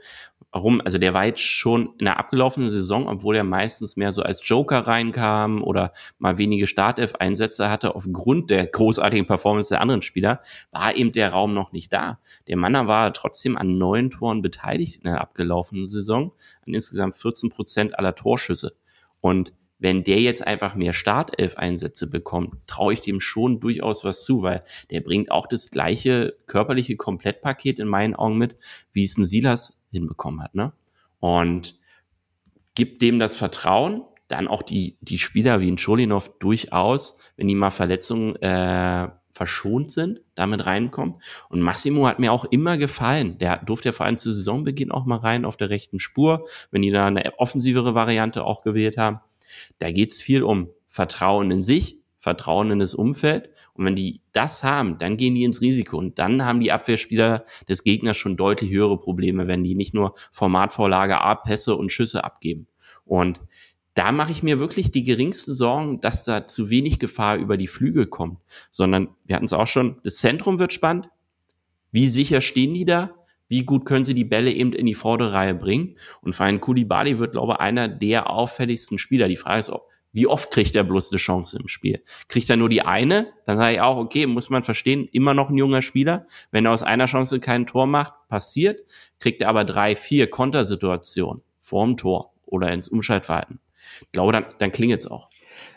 Warum? 0.57 0.81
Also 0.81 0.97
der 0.97 1.13
war 1.13 1.27
jetzt 1.27 1.43
schon 1.43 1.91
in 1.99 2.07
der 2.07 2.19
abgelaufenen 2.19 2.71
Saison, 2.71 3.09
obwohl 3.09 3.37
er 3.37 3.45
meistens 3.45 3.99
mehr 3.99 4.15
so 4.15 4.23
als 4.23 4.41
Joker 4.49 4.87
reinkam 4.87 5.63
oder 5.63 5.93
mal 6.19 6.39
wenige 6.39 6.67
Startelf-Einsätze 6.67 7.69
hatte, 7.69 7.95
aufgrund 7.95 8.49
der 8.49 8.67
großartigen 8.67 9.27
Performance 9.27 9.69
der 9.69 9.83
anderen 9.83 10.01
Spieler, 10.01 10.41
war 10.71 10.97
eben 10.97 11.13
der 11.13 11.29
Raum 11.29 11.53
noch 11.53 11.73
nicht 11.73 11.93
da. 11.93 12.21
Der 12.49 12.57
Mann 12.57 12.73
war 12.87 13.13
trotzdem 13.13 13.59
an 13.59 13.77
neun 13.77 14.11
Toren 14.11 14.41
beteiligt 14.41 14.97
in 14.97 15.03
der 15.03 15.21
abgelaufenen 15.21 15.89
Saison, 15.89 16.33
an 16.67 16.73
insgesamt 16.73 17.19
14 17.19 17.51
Prozent 17.51 17.99
aller 17.99 18.15
Torschüsse. 18.15 18.79
Und 19.21 19.53
wenn 19.79 20.05
der 20.05 20.21
jetzt 20.21 20.47
einfach 20.47 20.75
mehr 20.75 20.95
Startelf-Einsätze 20.95 22.07
bekommt, 22.07 22.55
traue 22.67 22.95
ich 22.95 23.03
dem 23.03 23.21
schon 23.21 23.61
durchaus 23.61 24.05
was 24.05 24.25
zu, 24.25 24.41
weil 24.41 24.65
der 24.91 25.03
bringt 25.03 25.31
auch 25.31 25.47
das 25.47 25.71
gleiche 25.71 26.35
körperliche 26.47 26.97
Komplettpaket 26.97 27.79
in 27.79 27.89
meinen 27.89 28.15
Augen 28.15 28.39
mit, 28.39 28.57
wie 28.95 29.05
es 29.05 29.19
ein 29.19 29.27
Silas 29.27 29.76
hinbekommen 29.91 30.43
hat. 30.43 30.55
Ne? 30.55 30.73
Und 31.21 31.79
gibt 32.75 33.03
dem 33.03 33.19
das 33.19 33.37
Vertrauen, 33.37 34.03
dann 34.29 34.49
auch 34.49 34.63
die, 34.63 34.97
die 35.01 35.19
Spieler 35.19 35.61
wie 35.61 35.71
ein 35.71 35.79
Scholinov 35.79 36.39
durchaus, 36.39 37.15
wenn 37.37 37.49
die 37.49 37.55
mal 37.55 37.71
Verletzungen 37.71 38.37
äh, 38.37 39.09
verschont 39.31 39.91
sind, 39.91 40.23
damit 40.35 40.67
reinkommen. 40.67 41.17
Und 41.49 41.61
Massimo 41.61 42.07
hat 42.07 42.19
mir 42.19 42.33
auch 42.33 42.45
immer 42.47 42.79
gefallen. 42.79 43.39
Der 43.39 43.59
durfte 43.59 43.91
ja 43.91 43.93
vor 43.93 44.07
allem 44.07 44.17
zu 44.17 44.33
Saisonbeginn 44.33 44.91
auch 44.91 45.05
mal 45.05 45.19
rein 45.19 45.45
auf 45.45 45.57
der 45.57 45.71
rechten 45.71 46.01
Spur, 46.01 46.47
wenn 46.71 46.83
die 46.83 46.91
da 46.91 47.07
eine 47.07 47.39
offensivere 47.39 47.95
Variante 47.95 48.45
auch 48.45 48.63
gewählt 48.63 48.97
haben. 48.97 49.21
Da 49.79 49.93
geht's 49.93 50.21
viel 50.21 50.43
um 50.43 50.71
Vertrauen 50.89 51.51
in 51.51 51.63
sich, 51.63 52.01
Vertrauen 52.19 52.71
in 52.71 52.79
das 52.79 52.95
Umfeld 52.95 53.51
und 53.77 53.85
wenn 53.85 53.97
die 53.97 54.21
das 54.33 54.65
haben, 54.65 54.99
dann 54.99 55.17
gehen 55.17 55.35
die 55.35 55.45
ins 55.45 55.61
Risiko 55.61 55.99
und 55.99 56.19
dann 56.19 56.45
haben 56.45 56.61
die 56.61 56.73
Abwehrspieler 56.73 57.45
des 57.69 57.85
Gegners 57.85 58.17
schon 58.17 58.37
deutlich 58.37 58.71
höhere 58.71 58.99
Probleme, 58.99 59.47
wenn 59.47 59.65
die 59.65 59.75
nicht 59.75 59.95
nur 59.95 60.15
Formatvorlage 60.33 61.21
A, 61.21 61.35
Pässe 61.35 61.77
und 61.77 61.93
Schüsse 61.93 62.25
abgeben. 62.25 62.67
Und 63.05 63.41
da 63.95 64.13
mache 64.13 64.33
ich 64.33 64.43
mir 64.43 64.59
wirklich 64.59 64.91
die 64.91 65.05
geringsten 65.05 65.55
Sorgen, 65.55 66.01
dass 66.01 66.25
da 66.25 66.47
zu 66.47 66.71
wenig 66.71 66.99
Gefahr 66.99 67.37
über 67.37 67.57
die 67.57 67.67
Flügel 67.67 68.07
kommt, 68.07 68.39
sondern 68.71 69.09
wir 69.25 69.37
hatten 69.37 69.47
es 69.47 69.53
auch 69.53 69.67
schon, 69.67 70.01
das 70.05 70.17
Zentrum 70.17 70.59
wird 70.59 70.73
spannend. 70.73 71.09
Wie 71.93 72.09
sicher 72.09 72.41
stehen 72.41 72.75
die 72.75 72.85
da? 72.85 73.15
Wie 73.49 73.65
gut 73.65 73.87
können 73.87 74.05
sie 74.05 74.15
die 74.15 74.25
Bälle 74.25 74.53
eben 74.53 74.73
in 74.73 74.87
die 74.87 74.95
Vorderreihe 74.95 75.55
bringen? 75.55 75.97
Und 76.21 76.35
für 76.35 76.45
einen 76.45 76.61
Kulibali 76.61 77.19
wird, 77.19 77.33
glaube 77.33 77.55
ich, 77.55 77.61
einer 77.61 77.89
der 77.89 78.29
auffälligsten 78.29 78.99
Spieler. 78.99 79.29
Die 79.29 79.37
Frage 79.37 79.61
ist, 79.61 79.71
ob 79.71 79.89
wie 80.17 80.27
oft 80.27 80.51
kriegt 80.51 80.75
er 80.75 80.83
bloß 80.83 81.13
eine 81.13 81.19
Chance 81.19 81.59
im 81.59 81.69
Spiel? 81.69 82.03
Kriegt 82.29 82.49
er 82.49 82.57
nur 82.57 82.71
die 82.71 82.81
eine? 82.81 83.35
Dann 83.45 83.59
sage 83.59 83.75
ich 83.75 83.81
auch, 83.83 83.99
okay, 83.99 84.27
muss 84.27 84.49
man 84.49 84.65
verstehen, 84.65 85.07
immer 85.13 85.35
noch 85.35 85.51
ein 85.51 85.59
junger 85.59 85.83
Spieler. 85.83 86.27
Wenn 86.51 86.65
er 86.65 86.73
aus 86.73 86.83
einer 86.83 87.05
Chance 87.05 87.39
kein 87.39 87.67
Tor 87.67 87.87
macht, 87.87 88.15
passiert, 88.29 88.81
kriegt 89.21 89.43
er 89.43 89.51
aber 89.51 89.67
drei, 89.67 89.95
vier 89.95 90.31
Kontersituationen 90.31 91.43
vorm 91.61 91.99
Tor 91.99 92.33
oder 92.47 92.73
ins 92.73 92.89
Umschaltverhalten. 92.89 93.61
Ich 94.01 94.13
glaube, 94.13 94.33
dann, 94.33 94.47
dann 94.57 94.73
klingelt 94.73 95.05
es 95.05 95.11
auch. 95.11 95.29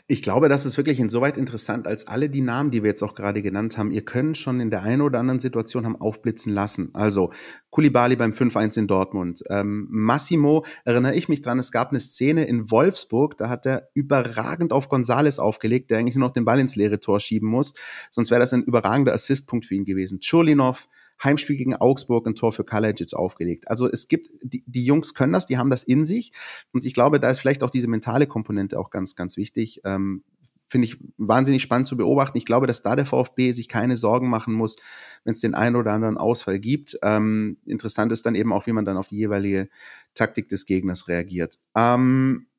Ich 0.08 0.22
glaube, 0.22 0.50
das 0.50 0.66
ist 0.66 0.78
wirklich 0.78 1.00
insoweit 1.00 1.38
interessant, 1.38 1.88
als 1.88 2.08
alle 2.08 2.30
die 2.30 2.42
Namen, 2.42 2.72
die 2.72 2.84
wir 2.84 2.90
jetzt 2.90 3.04
auch 3.04 3.16
gerade 3.16 3.42
genannt 3.42 3.78
haben, 3.78 3.92
ihr 3.92 4.04
können 4.04 4.36
schon 4.36 4.60
in 4.60 4.70
der 4.70 4.84
einen 4.84 5.02
oder 5.02 5.20
anderen 5.20 5.40
Situation 5.40 5.86
haben 5.86 5.96
aufblitzen 5.96 6.54
lassen. 6.54 6.90
Also 6.94 7.32
Kulibali 7.70 8.16
beim 8.16 8.32
5-1 8.32 8.80
in 8.80 8.88
Dortmund. 8.88 9.44
Ähm, 9.50 9.88
Massimo, 9.90 10.66
erinnere 10.86 11.16
ich 11.16 11.30
mich 11.30 11.42
dran, 11.42 11.60
es 11.60 11.72
gab 11.72 11.90
eine 11.90 12.00
Szene 12.00 12.46
in 12.46 12.72
Wolfsburg, 12.72 13.38
da 13.38 13.50
hat 13.50 13.66
er 13.66 13.90
überragend 13.94 14.74
auf 14.74 14.90
Gonzales 14.90 15.40
aufgelegt, 15.40 15.92
der 15.92 16.00
eigentlich 16.00 16.16
nur 16.16 16.28
noch 16.28 16.34
den 16.34 16.46
Ball 16.46 16.60
ins 16.60 16.76
leere 16.76 17.00
Tor 17.00 17.20
schieben 17.20 17.50
muss. 17.50 17.74
Sonst 18.10 18.32
wäre 18.32 18.42
das 18.42 18.54
ein 18.54 18.64
überragender 18.64 19.14
Assistpunkt 19.14 19.66
für 19.66 19.76
ihn 19.76 19.86
gewesen. 19.86 20.20
Chulinov 20.20 20.88
Heimspiel 21.24 21.58
gegen 21.58 21.76
Augsburg 21.76 22.28
ein 22.28 22.36
Tor 22.36 22.54
für 22.54 22.64
Kalajic 22.64 23.14
aufgelegt. 23.14 23.70
Also 23.70 23.90
es 23.90 24.08
gibt, 24.08 24.30
die, 24.42 24.64
die 24.66 24.86
Jungs 24.86 25.14
können 25.14 25.34
das, 25.34 25.46
die 25.46 25.58
haben 25.58 25.70
das 25.70 25.84
in 25.84 26.06
sich. 26.06 26.32
Und 26.72 26.86
ich 26.86 26.94
glaube, 26.94 27.20
da 27.20 27.30
ist 27.30 27.40
vielleicht 27.40 27.64
auch 27.64 27.70
diese 27.70 27.88
mentale 27.88 28.28
Komponente 28.28 28.80
auch 28.80 28.90
ganz, 28.90 29.16
ganz 29.16 29.38
wichtig. 29.38 29.82
Ähm, 29.84 30.24
Finde 30.72 30.86
ich 30.86 30.98
wahnsinnig 31.18 31.64
spannend 31.64 31.88
zu 31.88 31.98
beobachten. 31.98 32.38
Ich 32.38 32.46
glaube, 32.46 32.68
dass 32.68 32.84
da 32.84 32.96
der 32.96 33.08
VfB 33.08 33.54
sich 33.54 33.68
keine 33.68 33.98
Sorgen 33.98 34.30
machen 34.30 34.54
muss, 34.54 34.76
wenn 35.24 35.34
es 35.34 35.42
den 35.42 35.56
einen 35.56 35.76
oder 35.76 35.94
anderen 35.94 36.18
Ausfall 36.18 36.60
gibt. 36.60 36.98
Ähm, 37.02 37.58
interessant 37.66 38.12
ist 38.12 38.26
dann 38.28 38.36
eben 38.36 38.54
auch, 38.54 38.68
wie 38.68 38.72
man 38.72 38.86
dann 38.86 38.96
auf 38.96 39.08
die 39.08 39.18
jeweilige 39.18 39.68
Taktik 40.14 40.48
des 40.48 40.68
Gegners 40.68 41.08
reagiert. 41.08 41.58
Ähm, 41.76 42.50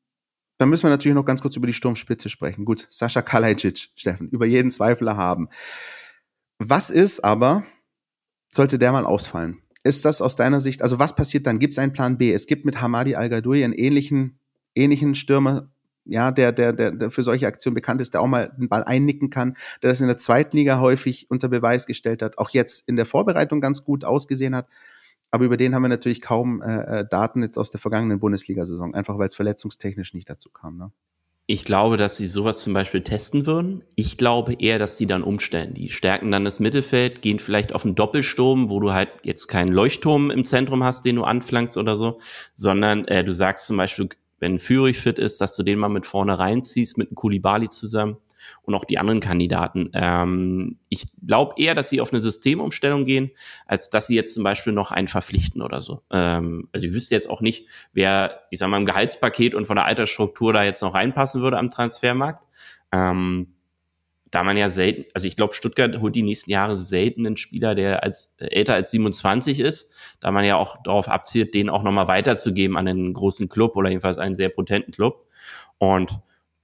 dann 0.58 0.68
müssen 0.68 0.82
wir 0.82 0.90
natürlich 0.90 1.14
noch 1.14 1.24
ganz 1.24 1.40
kurz 1.40 1.56
über 1.56 1.66
die 1.66 1.72
Sturmspitze 1.72 2.28
sprechen. 2.28 2.66
Gut, 2.66 2.86
Sascha 2.90 3.22
Kalajic, 3.22 3.90
Steffen, 3.94 4.28
über 4.28 4.44
jeden 4.44 4.70
Zweifler 4.70 5.16
haben. 5.16 5.48
Was 6.58 6.90
ist 6.90 7.24
aber, 7.24 7.64
sollte 8.50 8.78
der 8.78 8.92
mal 8.92 9.06
ausfallen? 9.06 9.58
Ist 9.82 10.04
das 10.04 10.20
aus 10.20 10.36
deiner 10.36 10.60
Sicht, 10.60 10.82
also 10.82 10.98
was 10.98 11.16
passiert 11.16 11.46
dann? 11.46 11.58
Gibt 11.58 11.74
es 11.74 11.78
einen 11.78 11.92
Plan 11.92 12.18
B? 12.18 12.32
Es 12.32 12.46
gibt 12.46 12.66
mit 12.66 12.80
Hamadi 12.80 13.14
Al-Gadoui 13.14 13.64
einen 13.64 13.72
ähnlichen, 13.72 14.38
ähnlichen 14.74 15.14
Stürmer, 15.14 15.70
ja, 16.04 16.30
der, 16.30 16.52
der, 16.52 16.72
der, 16.72 16.90
der 16.90 17.10
für 17.10 17.22
solche 17.22 17.46
Aktionen 17.46 17.74
bekannt 17.74 18.00
ist, 18.00 18.14
der 18.14 18.20
auch 18.20 18.26
mal 18.26 18.52
den 18.58 18.68
Ball 18.68 18.84
einnicken 18.84 19.30
kann, 19.30 19.56
der 19.82 19.90
das 19.90 20.00
in 20.00 20.06
der 20.06 20.16
zweiten 20.16 20.56
Liga 20.56 20.80
häufig 20.80 21.30
unter 21.30 21.48
Beweis 21.48 21.86
gestellt 21.86 22.20
hat, 22.20 22.36
auch 22.38 22.50
jetzt 22.50 22.88
in 22.88 22.96
der 22.96 23.06
Vorbereitung 23.06 23.60
ganz 23.60 23.84
gut 23.84 24.04
ausgesehen 24.04 24.54
hat. 24.54 24.68
Aber 25.30 25.44
über 25.44 25.56
den 25.56 25.74
haben 25.74 25.82
wir 25.82 25.88
natürlich 25.88 26.20
kaum 26.20 26.60
äh, 26.60 27.00
äh 27.00 27.08
Daten 27.08 27.42
jetzt 27.42 27.56
aus 27.56 27.70
der 27.70 27.80
vergangenen 27.80 28.18
Bundesliga-Saison, 28.18 28.94
einfach 28.94 29.18
weil 29.18 29.28
es 29.28 29.36
verletzungstechnisch 29.36 30.12
nicht 30.14 30.28
dazu 30.28 30.50
kam. 30.50 30.76
Ne? 30.76 30.92
Ich 31.46 31.64
glaube, 31.64 31.96
dass 31.96 32.16
sie 32.16 32.28
sowas 32.28 32.62
zum 32.62 32.74
Beispiel 32.74 33.02
testen 33.02 33.44
würden. 33.44 33.82
Ich 33.96 34.16
glaube 34.16 34.54
eher, 34.54 34.78
dass 34.78 34.96
sie 34.96 35.06
dann 35.06 35.24
umstellen. 35.24 35.74
Die 35.74 35.88
stärken 35.88 36.30
dann 36.30 36.44
das 36.44 36.60
Mittelfeld, 36.60 37.22
gehen 37.22 37.40
vielleicht 37.40 37.74
auf 37.74 37.84
einen 37.84 37.96
Doppelsturm, 37.96 38.70
wo 38.70 38.78
du 38.78 38.92
halt 38.92 39.08
jetzt 39.24 39.48
keinen 39.48 39.72
Leuchtturm 39.72 40.30
im 40.30 40.44
Zentrum 40.44 40.84
hast, 40.84 41.04
den 41.04 41.16
du 41.16 41.24
anflankst 41.24 41.76
oder 41.76 41.96
so, 41.96 42.18
sondern 42.54 43.04
äh, 43.06 43.24
du 43.24 43.34
sagst 43.34 43.66
zum 43.66 43.76
Beispiel, 43.76 44.08
wenn 44.38 44.60
Führig 44.60 44.98
fit 44.98 45.18
ist, 45.18 45.40
dass 45.40 45.56
du 45.56 45.64
den 45.64 45.80
mal 45.80 45.88
mit 45.88 46.06
vorne 46.06 46.38
reinziehst, 46.38 46.96
mit 46.96 47.08
einem 47.08 47.16
Kulibali 47.16 47.68
zusammen 47.68 48.16
und 48.62 48.74
auch 48.74 48.84
die 48.84 48.98
anderen 48.98 49.20
Kandidaten. 49.20 49.90
Ähm, 49.94 50.78
ich 50.88 51.04
glaube 51.24 51.54
eher, 51.56 51.74
dass 51.74 51.90
sie 51.90 52.00
auf 52.00 52.12
eine 52.12 52.20
Systemumstellung 52.20 53.04
gehen, 53.04 53.30
als 53.66 53.90
dass 53.90 54.06
sie 54.06 54.14
jetzt 54.14 54.34
zum 54.34 54.42
Beispiel 54.42 54.72
noch 54.72 54.90
einen 54.90 55.08
verpflichten 55.08 55.62
oder 55.62 55.80
so. 55.80 56.02
Ähm, 56.10 56.68
also 56.72 56.86
ich 56.86 56.92
wüsste 56.92 57.14
jetzt 57.14 57.28
auch 57.28 57.40
nicht, 57.40 57.68
wer, 57.92 58.42
ich 58.50 58.58
sag 58.58 58.68
mal, 58.68 58.78
im 58.78 58.86
Gehaltspaket 58.86 59.54
und 59.54 59.66
von 59.66 59.76
der 59.76 59.84
Altersstruktur 59.84 60.52
da 60.52 60.64
jetzt 60.64 60.82
noch 60.82 60.94
reinpassen 60.94 61.42
würde 61.42 61.58
am 61.58 61.70
Transfermarkt. 61.70 62.44
Ähm, 62.92 63.54
da 64.30 64.44
man 64.44 64.56
ja 64.56 64.70
selten, 64.70 65.06
also 65.12 65.26
ich 65.26 65.36
glaube, 65.36 65.54
Stuttgart 65.54 66.00
holt 66.00 66.14
die 66.14 66.22
nächsten 66.22 66.50
Jahre 66.50 66.76
selten 66.76 67.26
einen 67.26 67.36
Spieler, 67.36 67.74
der 67.74 68.04
als 68.04 68.34
äh, 68.38 68.46
älter 68.46 68.74
als 68.74 68.90
27 68.92 69.58
ist, 69.58 69.90
da 70.20 70.30
man 70.30 70.44
ja 70.44 70.56
auch 70.56 70.82
darauf 70.82 71.08
abzielt, 71.08 71.54
den 71.54 71.68
auch 71.68 71.82
nochmal 71.82 72.08
weiterzugeben 72.08 72.76
an 72.76 72.86
einen 72.86 73.12
großen 73.12 73.48
Club 73.48 73.76
oder 73.76 73.88
jedenfalls 73.88 74.18
einen 74.18 74.34
sehr 74.34 74.48
potenten 74.48 74.92
Club. 74.92 75.26
Und 75.78 76.20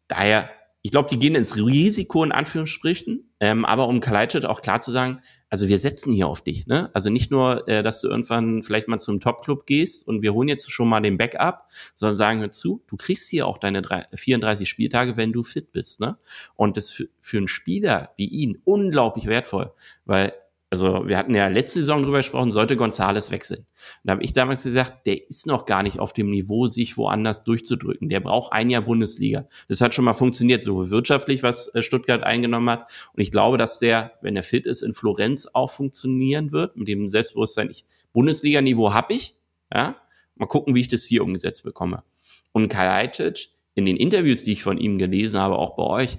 daher 0.09 0.51
ich 0.87 0.93
glaube, 0.93 1.09
die 1.09 1.19
gehen 1.19 1.35
ins 1.35 1.57
Risiko 1.57 2.23
in 2.23 2.31
Anführungsstrichen, 2.31 3.29
ähm, 3.41 3.65
aber 3.65 3.89
um 3.89 3.99
Kalajdzic 3.99 4.45
auch 4.45 4.61
klar 4.61 4.81
zu 4.81 4.93
sagen, 4.93 5.21
also 5.51 5.67
wir 5.67 5.81
setzen 5.81 6.13
hier 6.13 6.29
auf 6.29 6.43
dich, 6.43 6.69
ne? 6.69 6.91
Also 6.95 7.11
nicht 7.11 7.33
nur, 7.33 7.67
äh, 7.67 7.83
dass 7.83 8.03
du 8.03 8.09
irgendwann 8.09 8.63
vielleicht 8.63 8.87
mal 8.87 9.01
zum 9.01 9.19
Top-Club 9.19 9.67
gehst 9.67 10.07
und 10.07 10.23
wir 10.23 10.33
holen 10.33 10.47
jetzt 10.47 10.71
schon 10.71 10.89
mal 10.89 11.01
den 11.01 11.17
Backup, 11.17 11.67
sondern 11.97 12.17
sagen 12.17 12.39
hör 12.39 12.53
zu, 12.53 12.85
du 12.87 12.97
kriegst 12.97 13.29
hier 13.29 13.49
auch 13.49 13.59
deine 13.59 13.83
drei, 13.83 14.07
34 14.15 14.69
Spieltage, 14.69 15.17
wenn 15.17 15.33
du 15.33 15.43
fit 15.43 15.73
bist, 15.73 15.99
ne? 15.99 16.19
Und 16.55 16.77
das 16.77 16.93
für, 16.93 17.09
für 17.21 17.39
einen 17.39 17.49
Spieler 17.49 18.13
wie 18.17 18.29
ihn 18.29 18.63
unglaublich 18.63 19.27
wertvoll, 19.27 19.73
weil 20.05 20.35
also 20.69 21.07
wir 21.07 21.17
hatten 21.17 21.35
ja 21.35 21.47
letzte 21.47 21.81
Saison 21.81 22.03
drüber 22.03 22.19
gesprochen, 22.19 22.51
sollte 22.51 22.77
Gonzales 22.77 23.31
wechseln. 23.31 23.61
Und 23.61 23.67
da 24.05 24.13
habe 24.15 24.25
ich 24.25 24.33
damals 24.33 24.65
gesagt, 24.65 25.07
der 25.07 25.29
ist 25.29 25.47
noch 25.47 25.65
gar 25.65 25.85
nicht 25.85 26.01
auf 26.01 26.13
dem 26.13 26.29
Niveau, 26.31 26.67
sich 26.67 26.97
woanders 26.97 27.45
durchzudrücken. 27.45 28.09
Der 28.09 28.19
braucht 28.19 28.53
ein 28.53 28.69
Jahr 28.69 28.83
Bundesliga. 28.83 29.47
Das 29.69 29.81
hat 29.81 29.95
schon 29.95 30.05
mal 30.05 30.15
funktioniert, 30.15 30.65
so 30.65 30.91
wirtschaftlich, 30.91 31.45
was 31.45 31.73
äh, 31.75 31.83
Stuttgart 31.83 32.25
eingenommen 32.25 32.69
hat. 32.69 32.91
Und 33.13 33.23
ich 33.23 33.31
glaube, 33.31 33.59
dass 33.59 33.79
der, 33.79 34.15
wenn 34.23 34.35
er 34.35 34.43
fit 34.43 34.67
ist, 34.67 34.83
in 34.83 34.93
Florenz 34.93 35.49
auch 35.53 35.71
funktionieren 35.71 36.51
wird, 36.51 36.77
mit 36.77 36.89
dem 36.89 37.09
Selbstbewusstsein, 37.09 37.71
ich 37.71 37.85
Bundesliga-Niveau 38.13 38.93
habe 38.93 39.15
ich. 39.15 39.37
Ja? 39.73 39.97
Mal 40.35 40.47
gucken, 40.47 40.75
wie 40.75 40.81
ich 40.81 40.89
das 40.89 41.05
hier 41.05 41.23
umgesetzt 41.23 41.63
bekomme. 41.63 42.03
Und 42.51 42.69
Kalajdzic, 42.69 43.51
in 43.77 43.87
den 43.87 43.97
Interviews, 43.97 44.43
die 44.43 44.53
ich 44.53 44.63
von 44.63 44.79
ihm 44.79 44.99
gelesen 44.99 45.39
habe, 45.39 45.57
auch 45.57 45.77
bei 45.77 45.85
euch, 45.85 46.19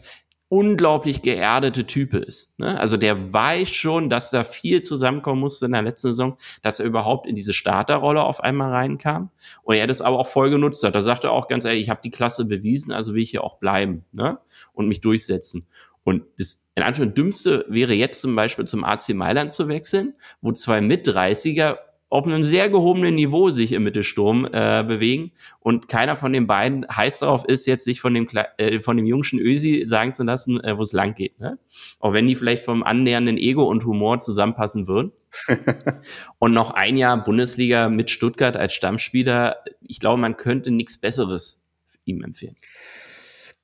unglaublich 0.50 1.22
geerdete 1.22 1.86
Type 1.86 2.18
ist. 2.18 2.58
Ne? 2.58 2.80
Also 2.80 2.96
der 2.96 3.34
weiß 3.34 3.70
schon, 3.70 4.10
dass 4.10 4.32
da 4.32 4.44
viel 4.44 4.82
zusammenkommen 4.82 5.42
musste 5.42 5.66
in 5.66 5.74
der 5.74 5.82
letzten 5.82 6.10
Saison, 6.10 6.38
dass 6.62 6.80
er 6.80 6.86
überhaupt 6.86 7.28
in 7.28 7.36
diese 7.36 7.54
Starterrolle 7.54 8.24
auf 8.24 8.42
einmal 8.42 8.72
reinkam. 8.72 9.30
Und 9.64 9.76
er 9.76 9.88
das 9.88 10.02
aber 10.02 10.18
auch 10.18 10.28
voll 10.28 10.50
genutzt 10.50 10.84
hat. 10.84 10.96
Da 10.96 11.02
sagte 11.02 11.28
er 11.28 11.32
auch 11.32 11.48
ganz 11.48 11.66
ehrlich, 11.66 11.84
ich 11.84 11.90
habe 11.90 12.02
die 12.04 12.12
Klasse 12.12 12.46
bewiesen, 12.46 12.94
also 12.94 13.14
will 13.14 13.24
ich 13.24 13.32
hier 13.32 13.44
auch 13.44 13.58
bleiben 13.58 14.06
ne? 14.14 14.40
und 14.74 14.88
mich 14.88 15.02
durchsetzen. 15.02 15.68
Und 16.04 16.24
das 16.38 16.64
in 16.76 16.84
Anführungszeichen 16.84 17.16
dümmste 17.16 17.66
wäre 17.68 17.94
jetzt 17.94 18.22
zum 18.22 18.36
Beispiel 18.36 18.66
zum 18.66 18.86
AC 18.86 19.10
Mailand 19.10 19.52
zu 19.52 19.68
wechseln, 19.68 20.14
wo 20.42 20.54
zwei 20.54 20.80
Mit-30er 20.80 21.80
auf 22.10 22.26
einem 22.26 22.42
sehr 22.42 22.70
gehobenen 22.70 23.16
Niveau 23.16 23.50
sich 23.50 23.74
im 23.74 23.84
Mittelsturm 23.84 24.48
äh, 24.52 24.84
bewegen 24.84 25.32
und 25.60 25.90
keiner 25.90 26.16
von 26.16 26.32
den 26.32 26.48
beiden 26.48 26.86
heiß 26.90 27.20
darauf 27.20 27.44
ist, 27.46 27.66
jetzt 27.68 27.84
sich 27.84 28.00
von 28.00 28.14
dem 28.14 28.28
äh, 28.58 28.80
von 28.80 28.96
dem 28.96 29.06
jungschen 29.06 29.40
Ösi 29.40 29.84
sagen 29.88 30.14
zu 30.14 30.24
lassen, 30.24 30.64
äh, 30.64 30.78
wo 30.78 30.84
es 30.84 30.94
lang 30.94 31.16
geht. 31.16 31.40
Ne? 31.40 31.60
Auch 32.00 32.14
wenn 32.14 32.28
die 32.28 32.36
vielleicht 32.36 32.64
vom 32.64 32.84
annähernden 32.84 33.38
Ego 33.38 33.64
und 33.64 33.86
Humor 33.86 34.20
zusammenpassen 34.20 34.88
würden. 34.88 35.12
und 36.40 36.54
noch 36.54 36.72
ein 36.72 36.98
Jahr 36.98 37.24
Bundesliga 37.24 37.90
mit 37.90 38.10
Stuttgart 38.10 38.56
als 38.56 38.74
Stammspieler, 38.74 39.58
ich 39.82 40.00
glaube, 40.00 40.20
man 40.20 40.38
könnte 40.38 40.72
nichts 40.72 40.98
Besseres 40.98 41.62
ihm 42.06 42.24
empfehlen. 42.24 42.56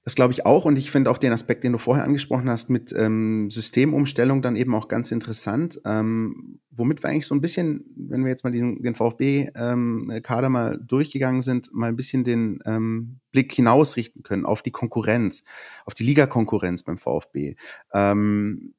Das 0.04 0.16
glaube 0.16 0.34
ich 0.34 0.46
auch 0.46 0.66
und 0.66 0.78
ich 0.78 0.92
finde 0.92 1.10
auch 1.10 1.18
den 1.18 1.32
Aspekt, 1.32 1.64
den 1.64 1.72
du 1.72 1.78
vorher 1.78 2.04
angesprochen 2.04 2.50
hast, 2.50 2.70
mit 2.70 2.94
ähm, 2.96 3.50
Systemumstellung 3.50 4.42
dann 4.42 4.58
eben 4.58 4.76
auch 4.76 4.90
ganz 4.90 5.12
interessant. 5.12 5.80
Ähm, 5.86 6.60
womit 6.72 7.04
wir 7.04 7.10
eigentlich 7.10 7.28
so 7.28 7.36
ein 7.36 7.42
bisschen, 7.42 7.86
wenn 7.96 8.24
wir 8.24 8.30
jetzt 8.30 8.44
mal 8.44 8.52
diesen, 8.52 8.82
den 8.82 8.96
VfB-Kader 8.96 10.48
ähm, 10.48 10.52
mal 10.52 10.78
durchgegangen 10.78 11.42
sind, 11.42 11.74
mal 11.74 11.88
ein 11.88 11.96
bisschen 11.96 12.26
den 12.26 12.60
ähm, 12.66 13.20
Blick 13.32 13.54
hinausrichten 13.54 14.24
können 14.24 14.46
auf 14.46 14.62
die 14.62 14.72
Konkurrenz, 14.72 15.44
auf 15.86 15.94
die 15.94 16.04
Ligakonkurrenz 16.04 16.84
beim 16.84 16.98
VfB. 16.98 17.56
Ähm, 17.94 18.74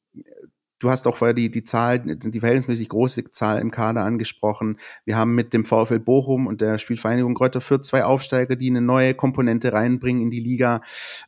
Du 0.79 0.91
hast 0.91 1.07
auch 1.07 1.17
vorher 1.17 1.35
die, 1.35 1.51
die 1.51 1.63
Zahl, 1.63 2.01
die 2.01 2.41
verhältnismäßig 2.41 2.89
große 2.89 3.31
Zahl 3.31 3.61
im 3.61 3.71
Kader 3.71 4.03
angesprochen. 4.03 4.79
Wir 5.05 5.17
haben 5.17 5.35
mit 5.35 5.53
dem 5.55 5.65
VfL 5.65 6.01
Bochum 6.01 6.47
und 6.47 6.61
der 6.61 6.79
Spielvereinigung 6.79 7.35
Kräuter 7.35 7.61
Fürth 7.61 7.85
zwei 7.85 8.05
Aufsteiger, 8.05 8.57
die 8.57 8.69
eine 8.69 8.81
neue 8.81 9.15
Komponente 9.15 9.73
reinbringen 9.73 10.23
in 10.23 10.31
die 10.31 10.41
Liga. 10.41 10.83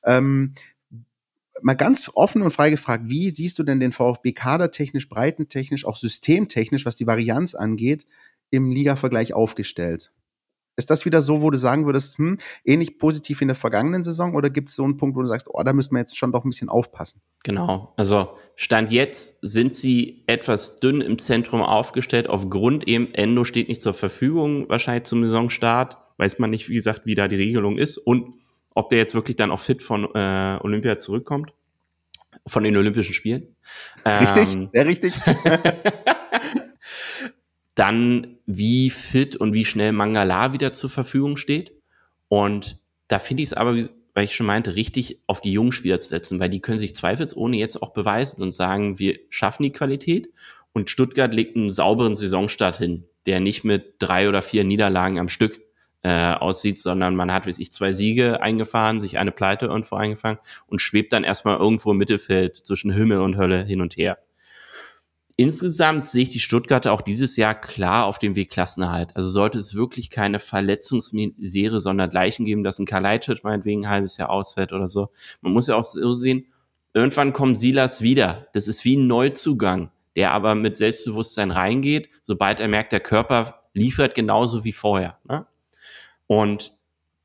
Ähm, 0.04 0.54
mal 1.62 1.74
ganz 1.74 2.10
offen 2.14 2.42
und 2.42 2.50
frei 2.50 2.70
gefragt, 2.70 3.04
wie 3.06 3.30
siehst 3.30 3.58
du 3.58 3.62
denn 3.62 3.80
den 3.80 3.92
VfB 3.92 4.32
kadertechnisch, 4.32 5.08
breitentechnisch, 5.08 5.84
auch 5.84 5.96
systemtechnisch, 5.96 6.84
was 6.84 6.96
die 6.96 7.06
Varianz 7.06 7.54
angeht, 7.54 8.06
im 8.50 8.70
Liga-Vergleich 8.70 9.32
aufgestellt? 9.32 10.12
Ist 10.76 10.90
das 10.90 11.04
wieder 11.04 11.22
so, 11.22 11.42
wo 11.42 11.50
du 11.50 11.56
sagen 11.56 11.86
würdest, 11.86 12.18
hm, 12.18 12.38
ähnlich 12.64 12.98
positiv 12.98 13.40
in 13.40 13.48
der 13.48 13.54
vergangenen 13.54 14.02
Saison 14.02 14.34
oder 14.34 14.50
gibt 14.50 14.68
es 14.68 14.76
so 14.76 14.84
einen 14.84 14.98
Punkt, 14.98 15.16
wo 15.16 15.22
du 15.22 15.26
sagst, 15.26 15.48
oh, 15.50 15.62
da 15.62 15.72
müssen 15.72 15.94
wir 15.94 16.00
jetzt 16.00 16.16
schon 16.16 16.32
doch 16.32 16.44
ein 16.44 16.50
bisschen 16.50 16.68
aufpassen? 16.68 17.22
Genau. 17.44 17.94
Also 17.96 18.36
Stand 18.54 18.92
jetzt 18.92 19.38
sind 19.40 19.74
sie 19.74 20.24
etwas 20.26 20.76
dünn 20.76 21.00
im 21.00 21.18
Zentrum 21.18 21.62
aufgestellt, 21.62 22.28
aufgrund 22.28 22.86
eben 22.86 23.12
Endo 23.14 23.44
steht 23.44 23.68
nicht 23.68 23.82
zur 23.82 23.94
Verfügung, 23.94 24.68
wahrscheinlich 24.68 25.04
zum 25.04 25.24
Saisonstart. 25.24 25.98
Weiß 26.18 26.38
man 26.38 26.50
nicht, 26.50 26.68
wie 26.68 26.74
gesagt, 26.74 27.04
wie 27.04 27.14
da 27.14 27.28
die 27.28 27.36
Regelung 27.36 27.76
ist 27.78 27.98
und 27.98 28.34
ob 28.74 28.90
der 28.90 28.98
jetzt 28.98 29.14
wirklich 29.14 29.36
dann 29.36 29.50
auch 29.50 29.60
fit 29.60 29.82
von 29.82 30.04
äh, 30.14 30.58
Olympia 30.62 30.98
zurückkommt. 30.98 31.52
Von 32.46 32.62
den 32.62 32.76
Olympischen 32.76 33.14
Spielen. 33.14 33.56
Richtig, 34.04 34.54
ähm, 34.54 34.68
sehr 34.72 34.86
richtig. 34.86 35.14
dann 37.76 38.38
wie 38.46 38.90
fit 38.90 39.36
und 39.36 39.52
wie 39.52 39.64
schnell 39.64 39.92
Mangala 39.92 40.52
wieder 40.52 40.72
zur 40.72 40.90
Verfügung 40.90 41.36
steht. 41.36 41.72
Und 42.28 42.80
da 43.06 43.20
finde 43.20 43.44
ich 43.44 43.50
es 43.50 43.54
aber, 43.54 43.76
weil 44.14 44.24
ich 44.24 44.34
schon 44.34 44.46
meinte, 44.46 44.74
richtig 44.74 45.20
auf 45.26 45.40
die 45.40 45.52
jungen 45.52 45.72
Spieler 45.72 46.00
zu 46.00 46.08
setzen, 46.08 46.40
weil 46.40 46.48
die 46.48 46.60
können 46.60 46.80
sich 46.80 46.96
zweifelsohne 46.96 47.56
jetzt 47.56 47.80
auch 47.80 47.92
beweisen 47.92 48.42
und 48.42 48.50
sagen, 48.50 48.98
wir 48.98 49.18
schaffen 49.28 49.62
die 49.62 49.72
Qualität. 49.72 50.30
Und 50.72 50.90
Stuttgart 50.90 51.32
legt 51.32 51.54
einen 51.54 51.70
sauberen 51.70 52.16
Saisonstart 52.16 52.78
hin, 52.78 53.04
der 53.26 53.40
nicht 53.40 53.62
mit 53.62 53.94
drei 53.98 54.28
oder 54.28 54.42
vier 54.42 54.64
Niederlagen 54.64 55.18
am 55.18 55.28
Stück 55.28 55.60
äh, 56.02 56.32
aussieht, 56.32 56.78
sondern 56.78 57.14
man 57.14 57.32
hat, 57.32 57.46
wie 57.46 57.52
sich 57.52 57.72
zwei 57.72 57.92
Siege 57.92 58.40
eingefahren, 58.40 59.02
sich 59.02 59.18
eine 59.18 59.32
Pleite 59.32 59.66
irgendwo 59.66 59.96
eingefangen 59.96 60.38
und 60.66 60.80
schwebt 60.80 61.12
dann 61.12 61.24
erstmal 61.24 61.58
irgendwo 61.58 61.90
im 61.90 61.98
Mittelfeld 61.98 62.56
zwischen 62.56 62.90
Himmel 62.90 63.20
und 63.20 63.36
Hölle 63.36 63.64
hin 63.64 63.82
und 63.82 63.98
her. 63.98 64.18
Insgesamt 65.38 66.06
sehe 66.06 66.22
ich 66.22 66.30
die 66.30 66.40
Stuttgarter 66.40 66.92
auch 66.92 67.02
dieses 67.02 67.36
Jahr 67.36 67.54
klar 67.54 68.06
auf 68.06 68.18
dem 68.18 68.36
Weg 68.36 68.50
Klassenerhalt. 68.50 69.14
Also 69.14 69.28
sollte 69.28 69.58
es 69.58 69.74
wirklich 69.74 70.08
keine 70.08 70.38
Verletzungsmisere 70.38 71.78
sondergleichen 71.80 72.46
geben, 72.46 72.64
dass 72.64 72.78
ein 72.78 72.86
Kalajdzic 72.86 73.44
meinetwegen 73.44 73.84
ein 73.84 73.90
halbes 73.90 74.16
Jahr 74.16 74.30
ausfällt 74.30 74.72
oder 74.72 74.88
so. 74.88 75.10
Man 75.42 75.52
muss 75.52 75.66
ja 75.66 75.76
auch 75.76 75.84
so 75.84 76.14
sehen, 76.14 76.46
irgendwann 76.94 77.34
kommt 77.34 77.58
Silas 77.58 78.00
wieder. 78.00 78.48
Das 78.54 78.66
ist 78.66 78.84
wie 78.86 78.96
ein 78.96 79.06
Neuzugang. 79.06 79.90
der 80.16 80.32
aber 80.32 80.54
mit 80.54 80.78
Selbstbewusstsein 80.78 81.50
reingeht, 81.50 82.08
sobald 82.22 82.58
er 82.58 82.68
merkt, 82.68 82.92
der 82.92 83.00
Körper 83.00 83.60
liefert 83.74 84.14
genauso 84.14 84.64
wie 84.64 84.72
vorher. 84.72 85.18
Ne? 85.28 85.46
Und 86.26 86.74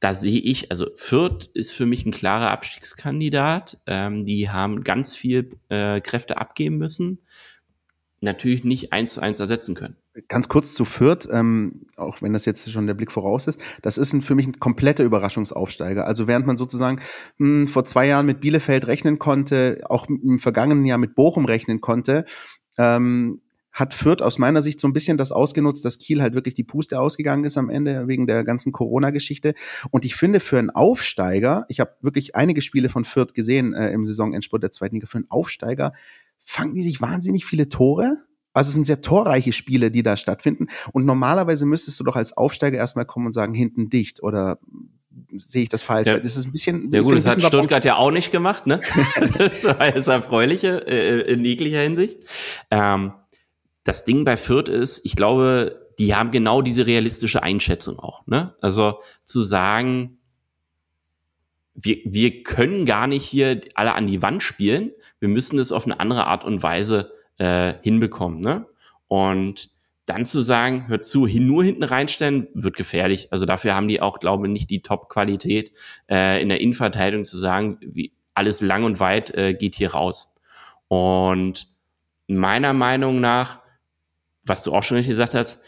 da 0.01 0.13
sehe 0.13 0.39
ich, 0.41 0.71
also 0.71 0.87
Fürth 0.97 1.49
ist 1.53 1.71
für 1.71 1.85
mich 1.85 2.05
ein 2.05 2.11
klarer 2.11 2.51
Abstiegskandidat. 2.51 3.79
Ähm, 3.87 4.25
die 4.25 4.49
haben 4.49 4.83
ganz 4.83 5.15
viel 5.15 5.57
äh, 5.69 6.01
Kräfte 6.01 6.37
abgeben 6.37 6.77
müssen, 6.77 7.19
natürlich 8.21 8.63
nicht 8.63 8.93
eins 8.93 9.15
zu 9.15 9.21
eins 9.21 9.39
ersetzen 9.39 9.73
können. 9.73 9.97
Ganz 10.27 10.47
kurz 10.47 10.73
zu 10.73 10.85
Fürth, 10.85 11.27
ähm, 11.31 11.87
auch 11.95 12.21
wenn 12.21 12.33
das 12.33 12.45
jetzt 12.45 12.71
schon 12.71 12.85
der 12.85 12.93
Blick 12.93 13.11
voraus 13.11 13.47
ist, 13.47 13.59
das 13.81 13.97
ist 13.97 14.13
ein, 14.13 14.21
für 14.21 14.35
mich 14.35 14.47
ein 14.47 14.59
kompletter 14.59 15.03
Überraschungsaufsteiger. 15.03 16.05
Also 16.05 16.27
während 16.27 16.45
man 16.45 16.55
sozusagen 16.55 16.99
mh, 17.37 17.47
hm, 17.47 17.67
vor 17.67 17.83
zwei 17.83 18.07
Jahren 18.07 18.27
mit 18.27 18.39
Bielefeld 18.39 18.85
rechnen 18.87 19.17
konnte, 19.17 19.81
auch 19.89 20.07
im 20.07 20.39
vergangenen 20.39 20.85
Jahr 20.85 20.99
mit 20.99 21.15
Bochum 21.15 21.45
rechnen 21.45 21.81
konnte, 21.81 22.25
ähm, 22.77 23.41
hat 23.71 23.93
Fürth 23.93 24.21
aus 24.21 24.37
meiner 24.37 24.61
Sicht 24.61 24.79
so 24.79 24.87
ein 24.87 24.93
bisschen 24.93 25.17
das 25.17 25.31
ausgenutzt, 25.31 25.85
dass 25.85 25.97
Kiel 25.97 26.21
halt 26.21 26.33
wirklich 26.33 26.55
die 26.55 26.63
Puste 26.63 26.99
ausgegangen 26.99 27.45
ist 27.45 27.57
am 27.57 27.69
Ende 27.69 28.07
wegen 28.07 28.27
der 28.27 28.43
ganzen 28.43 28.71
Corona-Geschichte. 28.71 29.53
Und 29.91 30.03
ich 30.03 30.15
finde 30.15 30.39
für 30.39 30.59
einen 30.59 30.69
Aufsteiger, 30.69 31.65
ich 31.69 31.79
habe 31.79 31.95
wirklich 32.01 32.35
einige 32.35 32.61
Spiele 32.61 32.89
von 32.89 33.05
Fürth 33.05 33.33
gesehen 33.33 33.73
äh, 33.73 33.91
im 33.91 34.05
Saisonendspurt 34.05 34.61
der 34.61 34.71
zweiten 34.71 34.95
Liga, 34.95 35.07
für 35.07 35.19
einen 35.19 35.31
Aufsteiger 35.31 35.93
fangen 36.41 36.73
die 36.73 36.81
sich 36.81 37.01
wahnsinnig 37.01 37.45
viele 37.45 37.69
Tore. 37.69 38.17
Also 38.53 38.69
es 38.69 38.73
sind 38.73 38.85
sehr 38.85 39.01
torreiche 39.01 39.53
Spiele, 39.53 39.91
die 39.91 40.03
da 40.03 40.17
stattfinden. 40.17 40.67
Und 40.91 41.05
normalerweise 41.05 41.65
müsstest 41.65 41.99
du 41.99 42.03
doch 42.03 42.15
als 42.15 42.35
Aufsteiger 42.35 42.77
erstmal 42.77 43.05
kommen 43.05 43.27
und 43.27 43.31
sagen, 43.31 43.53
hinten 43.53 43.89
dicht 43.89 44.21
oder 44.21 44.59
sehe 45.37 45.63
ich 45.63 45.69
das 45.69 45.81
falsch? 45.81 46.07
Ja, 46.07 46.19
das 46.19 46.35
ist 46.35 46.45
ein 46.45 46.51
bisschen. 46.51 46.91
Ja 46.91 47.01
gut, 47.01 47.15
das 47.15 47.25
hat 47.25 47.41
Stuttgart 47.41 47.85
ja 47.85 47.95
auch 47.95 48.11
nicht 48.11 48.31
gemacht, 48.31 48.67
ne? 48.67 48.81
das 49.37 49.63
war 49.63 49.91
das 49.91 50.07
Erfreuliche 50.07 50.85
äh, 50.87 51.31
in 51.31 51.45
jeglicher 51.45 51.79
Hinsicht. 51.79 52.19
Ähm, 52.69 53.13
das 53.83 54.03
Ding 54.03 54.25
bei 54.25 54.37
Fürth 54.37 54.69
ist, 54.69 55.01
ich 55.03 55.15
glaube, 55.15 55.89
die 55.97 56.15
haben 56.15 56.31
genau 56.31 56.61
diese 56.61 56.85
realistische 56.85 57.43
Einschätzung 57.43 57.99
auch. 57.99 58.25
Ne? 58.27 58.55
Also 58.61 58.99
zu 59.23 59.43
sagen, 59.43 60.19
wir, 61.73 61.97
wir 62.05 62.43
können 62.43 62.85
gar 62.85 63.07
nicht 63.07 63.25
hier 63.25 63.61
alle 63.75 63.93
an 63.93 64.07
die 64.07 64.21
Wand 64.21 64.43
spielen, 64.43 64.91
wir 65.21 65.29
müssen 65.29 65.55
das 65.55 65.71
auf 65.71 65.85
eine 65.85 66.01
andere 66.01 66.27
Art 66.27 66.43
und 66.43 66.61
Weise 66.61 67.13
äh, 67.37 67.75
hinbekommen. 67.81 68.41
Ne? 68.41 68.65
Und 69.07 69.69
dann 70.05 70.25
zu 70.25 70.41
sagen, 70.41 70.89
hört 70.89 71.05
zu, 71.05 71.25
hin, 71.25 71.47
nur 71.47 71.63
hinten 71.63 71.83
reinstellen, 71.83 72.49
wird 72.53 72.75
gefährlich. 72.75 73.31
Also 73.31 73.45
dafür 73.45 73.73
haben 73.73 73.87
die 73.87 74.01
auch, 74.01 74.19
glaube 74.19 74.47
ich, 74.47 74.51
nicht 74.51 74.69
die 74.69 74.81
Top-Qualität 74.81 75.71
äh, 76.09 76.41
in 76.41 76.49
der 76.49 76.59
Innenverteidigung 76.59 77.23
zu 77.23 77.37
sagen, 77.37 77.77
wie 77.81 78.11
alles 78.33 78.59
lang 78.59 78.83
und 78.83 78.99
weit 78.99 79.33
äh, 79.33 79.53
geht 79.53 79.75
hier 79.75 79.93
raus. 79.93 80.33
Und 80.89 81.67
meiner 82.27 82.73
Meinung 82.73 83.21
nach 83.21 83.61
was 84.43 84.63
du 84.63 84.73
auch 84.73 84.83
schon 84.83 84.97
richtig 84.97 85.11
gesagt 85.11 85.33
hast, 85.33 85.59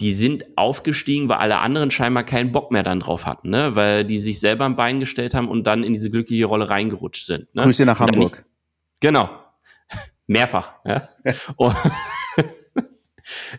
die 0.00 0.14
sind 0.14 0.46
aufgestiegen, 0.56 1.28
weil 1.28 1.38
alle 1.38 1.58
anderen 1.58 1.90
scheinbar 1.90 2.24
keinen 2.24 2.52
Bock 2.52 2.70
mehr 2.70 2.82
dann 2.82 3.00
drauf 3.00 3.26
hatten, 3.26 3.50
ne? 3.50 3.76
weil 3.76 4.04
die 4.04 4.18
sich 4.18 4.40
selber 4.40 4.64
am 4.64 4.76
Bein 4.76 4.98
gestellt 4.98 5.34
haben 5.34 5.48
und 5.48 5.64
dann 5.66 5.84
in 5.84 5.92
diese 5.92 6.10
glückliche 6.10 6.46
Rolle 6.46 6.70
reingerutscht 6.70 7.26
sind. 7.26 7.54
Ne? 7.54 7.64
Grüße 7.64 7.84
nach 7.84 8.00
Hamburg. 8.00 8.44
Genau. 9.00 9.28
Mehrfach. 10.26 10.74
Ja? 10.84 11.08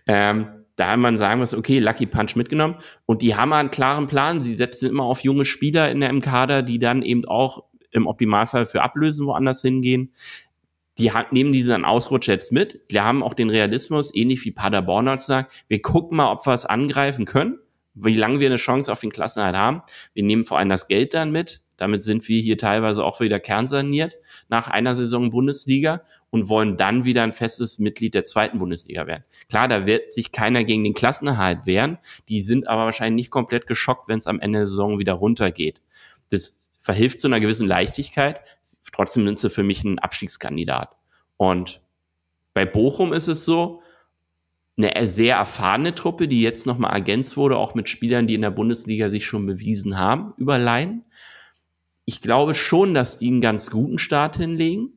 ähm, 0.08 0.48
da 0.76 0.98
man 0.98 1.18
sagen 1.18 1.42
muss, 1.42 1.54
okay, 1.54 1.80
Lucky 1.80 2.06
Punch 2.06 2.36
mitgenommen 2.36 2.76
und 3.06 3.22
die 3.22 3.36
haben 3.36 3.54
einen 3.54 3.70
klaren 3.70 4.08
Plan. 4.08 4.42
Sie 4.42 4.54
setzen 4.54 4.90
immer 4.90 5.04
auf 5.04 5.22
junge 5.22 5.46
Spieler 5.46 5.92
in 5.92 6.00
der 6.00 6.10
im 6.10 6.22
Kader, 6.22 6.64
die 6.64 6.80
dann 6.80 7.02
eben 7.02 7.26
auch 7.26 7.66
im 7.92 8.08
Optimalfall 8.08 8.66
für 8.66 8.82
Ablösen 8.82 9.26
woanders 9.26 9.62
hingehen 9.62 10.14
die 10.98 11.12
nehmen 11.32 11.52
diesen 11.52 11.86
Ausrutsch 11.86 12.28
jetzt 12.28 12.52
mit. 12.52 12.82
Die 12.92 13.00
haben 13.00 13.24
auch 13.24 13.34
den 13.34 13.50
Realismus, 13.50 14.14
ähnlich 14.14 14.44
wie 14.46 14.52
Paderborn 14.52 15.08
als 15.08 15.26
sagt, 15.26 15.66
wir 15.68 15.82
gucken 15.82 16.18
mal, 16.18 16.32
ob 16.32 16.46
wir 16.46 16.54
es 16.54 16.66
angreifen 16.66 17.26
können, 17.26 17.60
wie 17.94 18.16
lange 18.16 18.40
wir 18.40 18.48
eine 18.48 18.58
Chance 18.58 18.92
auf 18.92 19.00
den 19.00 19.12
Klassenhalt 19.12 19.56
haben. 19.56 19.82
Wir 20.14 20.24
nehmen 20.24 20.46
vor 20.46 20.58
allem 20.58 20.70
das 20.70 20.88
Geld 20.88 21.14
dann 21.14 21.32
mit. 21.32 21.62
Damit 21.82 22.04
sind 22.04 22.28
wir 22.28 22.40
hier 22.40 22.60
teilweise 22.60 23.04
auch 23.04 23.20
wieder 23.22 23.40
kernsaniert 23.40 24.20
nach 24.50 24.68
einer 24.68 24.94
Saison 24.94 25.32
Bundesliga 25.32 26.04
und 26.30 26.48
wollen 26.48 26.78
dann 26.78 27.06
wieder 27.06 27.24
ein 27.24 27.34
festes 27.34 27.80
Mitglied 27.80 28.14
der 28.14 28.24
zweiten 28.24 28.60
Bundesliga 28.60 29.08
werden. 29.08 29.24
Klar, 29.50 29.68
da 29.68 29.88
wird 29.88 30.14
sich 30.14 30.32
keiner 30.32 30.64
gegen 30.64 30.84
den 30.84 30.94
Klassenerhalt 30.94 31.66
wehren. 31.66 31.98
Die 32.30 32.44
sind 32.44 32.68
aber 32.68 32.86
wahrscheinlich 32.86 33.24
nicht 33.24 33.32
komplett 33.32 33.66
geschockt, 33.66 34.08
wenn 34.08 34.20
es 34.20 34.28
am 34.28 34.40
Ende 34.40 34.60
der 34.60 34.68
Saison 34.68 35.00
wieder 35.00 35.14
runtergeht. 35.14 35.82
Das 36.30 36.60
verhilft 36.80 37.20
zu 37.20 37.26
einer 37.26 37.40
gewissen 37.40 37.68
Leichtigkeit. 37.68 38.42
Trotzdem 38.94 39.26
sind 39.26 39.40
sie 39.40 39.50
für 39.50 39.64
mich 39.64 39.84
ein 39.84 39.98
Abstiegskandidat. 39.98 40.96
Und 41.38 41.82
bei 42.54 42.66
Bochum 42.66 43.12
ist 43.12 43.28
es 43.28 43.44
so, 43.44 43.82
eine 44.78 45.08
sehr 45.08 45.38
erfahrene 45.38 45.96
Truppe, 45.96 46.28
die 46.28 46.42
jetzt 46.42 46.66
nochmal 46.68 46.94
ergänzt 46.94 47.38
wurde, 47.38 47.58
auch 47.58 47.74
mit 47.74 47.90
Spielern, 47.90 48.28
die 48.28 48.36
in 48.36 48.42
der 48.42 48.52
Bundesliga 48.52 49.10
sich 49.10 49.26
schon 49.26 49.46
bewiesen 49.46 49.98
haben 49.98 50.34
über 50.38 50.58
Laien. 50.58 51.06
Ich 52.06 52.22
glaube 52.22 52.56
schon, 52.56 52.94
dass 52.94 53.20
die 53.20 53.28
einen 53.28 53.42
ganz 53.42 53.70
guten 53.70 53.98
Start 53.98 54.38
hinlegen. 54.38 54.94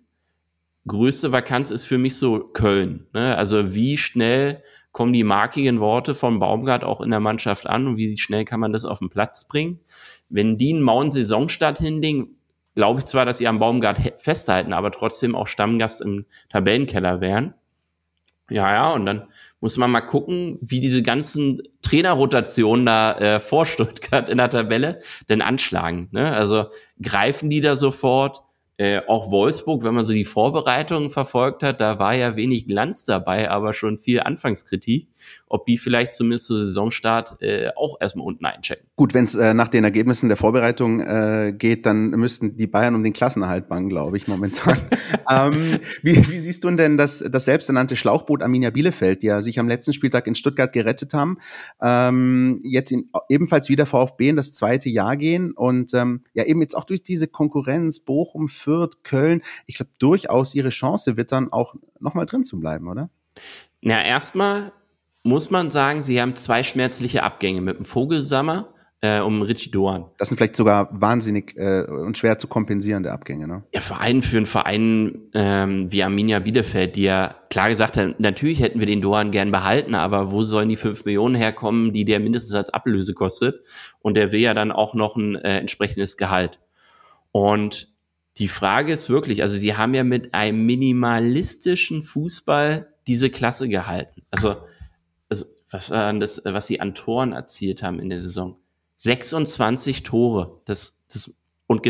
Größte 0.87 1.33
Vakanz 1.33 1.71
ist 1.71 1.85
für 1.85 1.99
mich 1.99 2.17
so 2.17 2.41
Köln. 2.41 3.07
Ne? 3.13 3.37
Also 3.37 3.75
wie 3.75 3.97
schnell 3.97 4.63
kommen 4.93 5.13
die 5.13 5.25
markigen 5.25 5.81
Worte 5.81 6.15
von 6.15 6.39
Baumgart 6.39 6.85
auch 6.85 7.01
in 7.01 7.11
der 7.11 7.21
Mannschaft 7.21 7.67
an 7.67 7.87
und 7.87 7.97
wie 7.97 8.17
schnell 8.17 8.45
kann 8.45 8.61
man 8.61 8.73
das 8.73 8.85
auf 8.85 9.01
den 9.01 9.11
Platz 9.11 9.47
bringen? 9.47 9.81
Wenn 10.29 10.57
die 10.57 10.73
einen 10.73 10.83
mauen 10.83 11.11
Saisonstart 11.11 11.79
hinlegen, 11.79 12.37
glaube 12.75 13.01
ich 13.01 13.07
zwar, 13.07 13.25
dass 13.25 13.39
sie 13.39 13.49
am 13.49 13.59
Baumgart 13.59 13.99
festhalten, 14.19 14.73
aber 14.73 14.93
trotzdem 14.93 15.35
auch 15.35 15.47
Stammgast 15.47 16.01
im 16.01 16.27
Tabellenkeller 16.49 17.21
wären. 17.21 17.55
Ja, 18.51 18.73
ja, 18.73 18.93
und 18.93 19.07
dann 19.07 19.29
muss 19.65 19.79
man 19.79 19.91
mal 19.91 20.03
gucken, 20.03 20.59
wie 20.61 20.79
diese 20.79 21.03
ganzen 21.03 21.59
Trainerrotationen 21.81 22.85
da 22.85 23.17
äh, 23.17 23.41
vor 23.41 23.65
Stuttgart 23.65 24.29
in 24.29 24.37
der 24.37 24.51
Tabelle 24.51 25.01
denn 25.31 25.41
anschlagen. 25.41 26.09
Ne? 26.13 26.31
Also 26.35 26.67
greifen 27.01 27.49
die 27.49 27.63
da 27.63 27.75
sofort? 27.75 28.43
Äh, 28.77 29.03
auch 29.07 29.31
Wolfsburg, 29.31 29.85
wenn 29.85 29.95
man 29.95 30.05
so 30.05 30.13
die 30.13 30.25
Vorbereitungen 30.25 31.11
verfolgt 31.11 31.63
hat, 31.63 31.81
da 31.81 31.99
war 31.99 32.15
ja 32.15 32.37
wenig 32.37 32.67
Glanz 32.67 33.05
dabei, 33.05 33.51
aber 33.51 33.73
schon 33.73 33.99
viel 33.99 34.21
Anfangskritik 34.21 35.09
ob 35.49 35.67
die 35.67 35.79
vielleicht 35.79 36.15
zumindest 36.15 36.47
zu 36.47 36.57
Saisonstart 36.57 37.41
äh, 37.41 37.69
auch 37.77 38.01
erstmal 38.01 38.27
unten 38.27 38.45
einchecken. 38.45 38.87
Gut, 38.97 39.15
wenn 39.15 39.25
es 39.25 39.35
äh, 39.35 39.55
nach 39.55 39.69
den 39.69 39.85
Ergebnissen 39.85 40.29
der 40.29 40.37
Vorbereitung 40.37 41.01
äh, 41.01 41.55
geht, 41.57 41.87
dann 41.87 42.11
müssten 42.11 42.57
die 42.57 42.67
Bayern 42.67 42.95
um 42.95 43.03
den 43.03 43.13
Klassenerhalt 43.13 43.69
bangen, 43.69 43.89
glaube 43.89 44.17
ich, 44.17 44.27
momentan. 44.27 44.79
ähm, 45.31 45.79
wie, 46.03 46.17
wie 46.17 46.39
siehst 46.39 46.65
du 46.65 46.71
denn 46.71 46.97
das, 46.97 47.25
das 47.31 47.45
selbsternannte 47.45 47.97
Schlauchboot 47.97 48.43
Arminia 48.43 48.71
Bielefeld, 48.71 49.23
die 49.23 49.29
ja 49.29 49.43
sich 49.43 49.59
am 49.59 49.69
letzten 49.69 49.93
Spieltag 49.93 50.27
in 50.27 50.35
Stuttgart 50.35 50.73
gerettet 50.73 51.15
haben, 51.15 51.39
ähm, 51.81 52.61
jetzt 52.65 52.91
in, 52.91 53.11
ebenfalls 53.29 53.69
wieder 53.69 53.87
VfB 53.87 54.31
in 54.31 54.37
das 54.37 54.53
zweite 54.53 54.89
Jahr 54.89 55.17
gehen 55.17 55.53
und 55.53 55.95
ähm, 55.95 56.23
ja 56.33 56.45
eben 56.45 56.61
jetzt 56.61 56.77
auch 56.77 56.85
durch 56.85 57.03
diese 57.03 57.29
Konkurrenz 57.29 58.01
Bochum, 58.01 58.49
Fürth, 58.65 59.03
Köln, 59.05 59.43
ich 59.67 59.77
glaube 59.77 59.91
durchaus 59.99 60.55
ihre 60.55 60.71
Chance 60.71 61.17
wittern, 61.17 61.53
auch 61.53 61.75
nochmal 62.01 62.27
drin 62.27 62.45
zu 62.45 62.59
bleiben, 62.59 62.89
oder? 62.89 63.11
Na, 63.83 64.03
erstmal 64.03 64.73
muss 65.23 65.51
man 65.51 65.71
sagen, 65.71 66.03
sie 66.03 66.21
haben 66.21 66.37
zwei 66.37 66.63
schmerzliche 66.63 67.23
Abgänge 67.23 67.61
mit 67.61 67.79
dem 67.79 67.85
Vogelsammer 67.85 68.69
äh, 69.05 69.21
um 69.21 69.43
Richie 69.43 69.71
Doan. 69.71 70.07
Das 70.17 70.29
sind 70.29 70.39
vielleicht 70.39 70.57
sogar 70.57 70.89
wahnsinnig 70.91 71.55
äh, 71.57 71.83
und 71.83 72.17
schwer 72.17 72.39
zu 72.39 72.49
kompensierende 72.49 73.13
Abgänge, 73.13 73.47
ne? 73.47 73.63
Ja, 73.75 73.83
vor 73.83 74.01
allem 74.01 74.23
für 74.23 74.39
einen 74.39 74.47
Verein 74.47 75.19
ähm, 75.35 75.93
wie 75.93 76.03
Arminia 76.03 76.39
Bielefeld, 76.39 76.97
die 76.97 77.03
ja 77.03 77.35
klar 77.51 77.69
gesagt 77.69 77.99
hat, 77.99 78.19
natürlich 78.19 78.61
hätten 78.61 78.81
wir 78.81 78.87
den 78.87 79.03
Doan 79.03 79.31
gern 79.31 79.51
behalten, 79.51 79.95
aber 79.95 80.33
wo 80.33 80.43
sollen 80.43 80.71
die 80.71 80.77
fünf 80.77 81.05
Millionen 81.05 81.35
herkommen, 81.35 81.93
die 81.93 82.07
der 82.07 82.19
mindestens 82.19 82.55
als 82.55 82.71
Ablöse 82.71 83.13
kostet? 83.13 83.63
Und 84.01 84.17
der 84.17 84.33
will 84.33 84.41
ja 84.41 84.55
dann 84.55 84.73
auch 84.73 84.95
noch 84.95 85.17
ein 85.17 85.37
äh, 85.37 85.59
entsprechendes 85.59 86.17
Gehalt. 86.17 86.61
Und 87.31 87.94
die 88.39 88.49
Frage 88.49 88.93
ist 88.93 89.09
wirklich, 89.09 89.43
also 89.43 89.57
sie 89.57 89.77
haben 89.77 89.95
ja 89.95 90.05
mit 90.05 90.35
einem 90.35 90.67
minimalistischen 90.67 92.03
Fußball 92.03 92.89
diese 93.07 93.31
Klasse 93.31 93.69
gehalten. 93.69 94.23
Also 94.31 94.57
was 95.75 95.91
war 95.91 96.13
das, 96.15 96.41
was 96.45 96.69
sie 96.69 96.81
an 96.81 96.95
Toren 96.95 97.33
erzielt 97.33 97.83
haben 97.83 97.99
in 97.99 98.09
der 98.09 98.21
Saison? 98.21 98.57
26 98.97 100.05
Tore. 100.05 100.61
Das, 100.67 101.01
das, 101.13 101.33
und 101.67 101.83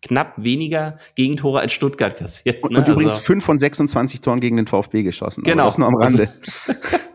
knapp 0.00 0.34
weniger 0.38 0.96
Gegentore 1.14 1.60
als 1.60 1.72
Stuttgart 1.74 2.16
kassiert. 2.16 2.64
Ne? 2.70 2.78
Und, 2.78 2.88
übrigens 2.88 3.16
also, 3.16 3.26
fünf 3.26 3.44
von 3.44 3.58
26 3.58 4.22
Toren 4.22 4.40
gegen 4.40 4.56
den 4.56 4.66
VfB 4.66 5.02
geschossen. 5.02 5.44
Genau. 5.44 5.66
das 5.66 5.76
nur 5.76 5.88
am 5.88 5.96
Rande. 5.96 6.32
Oder 6.66 6.78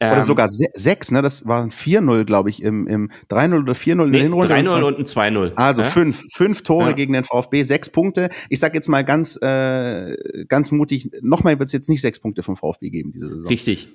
ähm, 0.00 0.22
sogar 0.22 0.48
sechs, 0.48 1.10
ne? 1.10 1.22
Das 1.22 1.46
waren 1.46 1.70
4-0, 1.70 2.24
glaube 2.24 2.50
ich, 2.50 2.62
im, 2.62 2.86
im 2.86 3.10
3-0 3.30 3.62
oder 3.62 3.72
4-0 3.72 4.04
in 4.04 4.12
der 4.12 4.22
Hinrunde. 4.22 4.54
3-0 4.54 4.82
und 4.82 4.98
ein 4.98 5.04
2-0. 5.04 5.52
Also 5.56 5.82
ja? 5.82 5.88
fünf, 5.88 6.22
fünf 6.32 6.62
Tore 6.62 6.86
ja. 6.86 6.92
gegen 6.92 7.12
den 7.12 7.24
VfB, 7.24 7.62
sechs 7.62 7.90
Punkte. 7.90 8.30
Ich 8.48 8.60
sag 8.60 8.74
jetzt 8.74 8.88
mal 8.88 9.04
ganz, 9.04 9.40
äh, 9.40 10.16
ganz 10.48 10.70
mutig, 10.70 11.10
nochmal 11.22 11.58
wird 11.58 11.68
es 11.68 11.72
jetzt 11.72 11.88
nicht 11.88 12.00
sechs 12.00 12.20
Punkte 12.20 12.42
vom 12.42 12.56
VfB 12.56 12.90
geben 12.90 13.12
diese 13.12 13.28
Saison. 13.28 13.48
Richtig. 13.48 13.88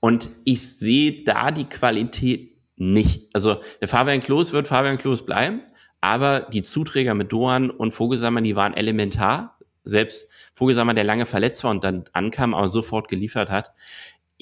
Und 0.00 0.30
ich 0.44 0.76
sehe 0.76 1.22
da 1.24 1.50
die 1.50 1.64
Qualität 1.64 2.52
nicht. 2.76 3.28
Also 3.32 3.56
der 3.80 3.88
Fabian 3.88 4.20
Klos 4.20 4.52
wird 4.52 4.68
Fabian 4.68 4.98
Klos 4.98 5.24
bleiben, 5.24 5.62
aber 6.00 6.40
die 6.40 6.62
Zuträger 6.62 7.14
mit 7.14 7.32
Doan 7.32 7.70
und 7.70 7.92
Vogelsammer, 7.92 8.40
die 8.40 8.56
waren 8.56 8.74
elementar 8.74 9.58
selbst 9.84 10.28
Vogelsammer, 10.54 10.94
der 10.94 11.04
lange 11.04 11.26
verletzt 11.26 11.64
war 11.64 11.70
und 11.70 11.84
dann 11.84 12.04
ankam, 12.12 12.54
aber 12.54 12.68
sofort 12.68 13.08
geliefert 13.08 13.50
hat. 13.50 13.72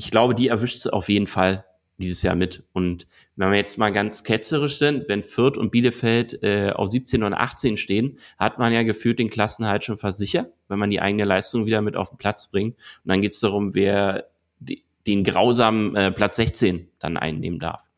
Ich 0.00 0.10
glaube, 0.10 0.34
die 0.34 0.48
erwischt 0.48 0.78
es 0.78 0.86
auf 0.86 1.10
jeden 1.10 1.26
Fall 1.26 1.66
dieses 1.98 2.22
Jahr 2.22 2.34
mit. 2.34 2.62
Und 2.72 3.06
wenn 3.36 3.50
wir 3.50 3.58
jetzt 3.58 3.76
mal 3.76 3.92
ganz 3.92 4.24
ketzerisch 4.24 4.78
sind, 4.78 5.10
wenn 5.10 5.22
Fürth 5.22 5.58
und 5.58 5.70
Bielefeld 5.70 6.42
äh, 6.42 6.70
auf 6.70 6.90
17 6.90 7.22
und 7.22 7.34
18 7.34 7.76
stehen, 7.76 8.16
hat 8.38 8.58
man 8.58 8.72
ja 8.72 8.82
gefühlt 8.82 9.18
den 9.18 9.28
Klassenhalt 9.28 9.84
schon 9.84 9.98
fast 9.98 10.16
sicher, 10.16 10.48
wenn 10.68 10.78
man 10.78 10.88
die 10.88 11.02
eigene 11.02 11.26
Leistung 11.26 11.66
wieder 11.66 11.82
mit 11.82 11.96
auf 11.96 12.08
den 12.08 12.16
Platz 12.16 12.50
bringt. 12.50 12.76
Und 12.76 13.08
dann 13.10 13.20
geht 13.20 13.34
es 13.34 13.40
darum, 13.40 13.74
wer 13.74 14.24
die, 14.58 14.84
den 15.06 15.22
grausamen 15.22 15.94
äh, 15.94 16.10
Platz 16.10 16.36
16 16.36 16.88
dann 16.98 17.18
einnehmen 17.18 17.60
darf. 17.60 17.90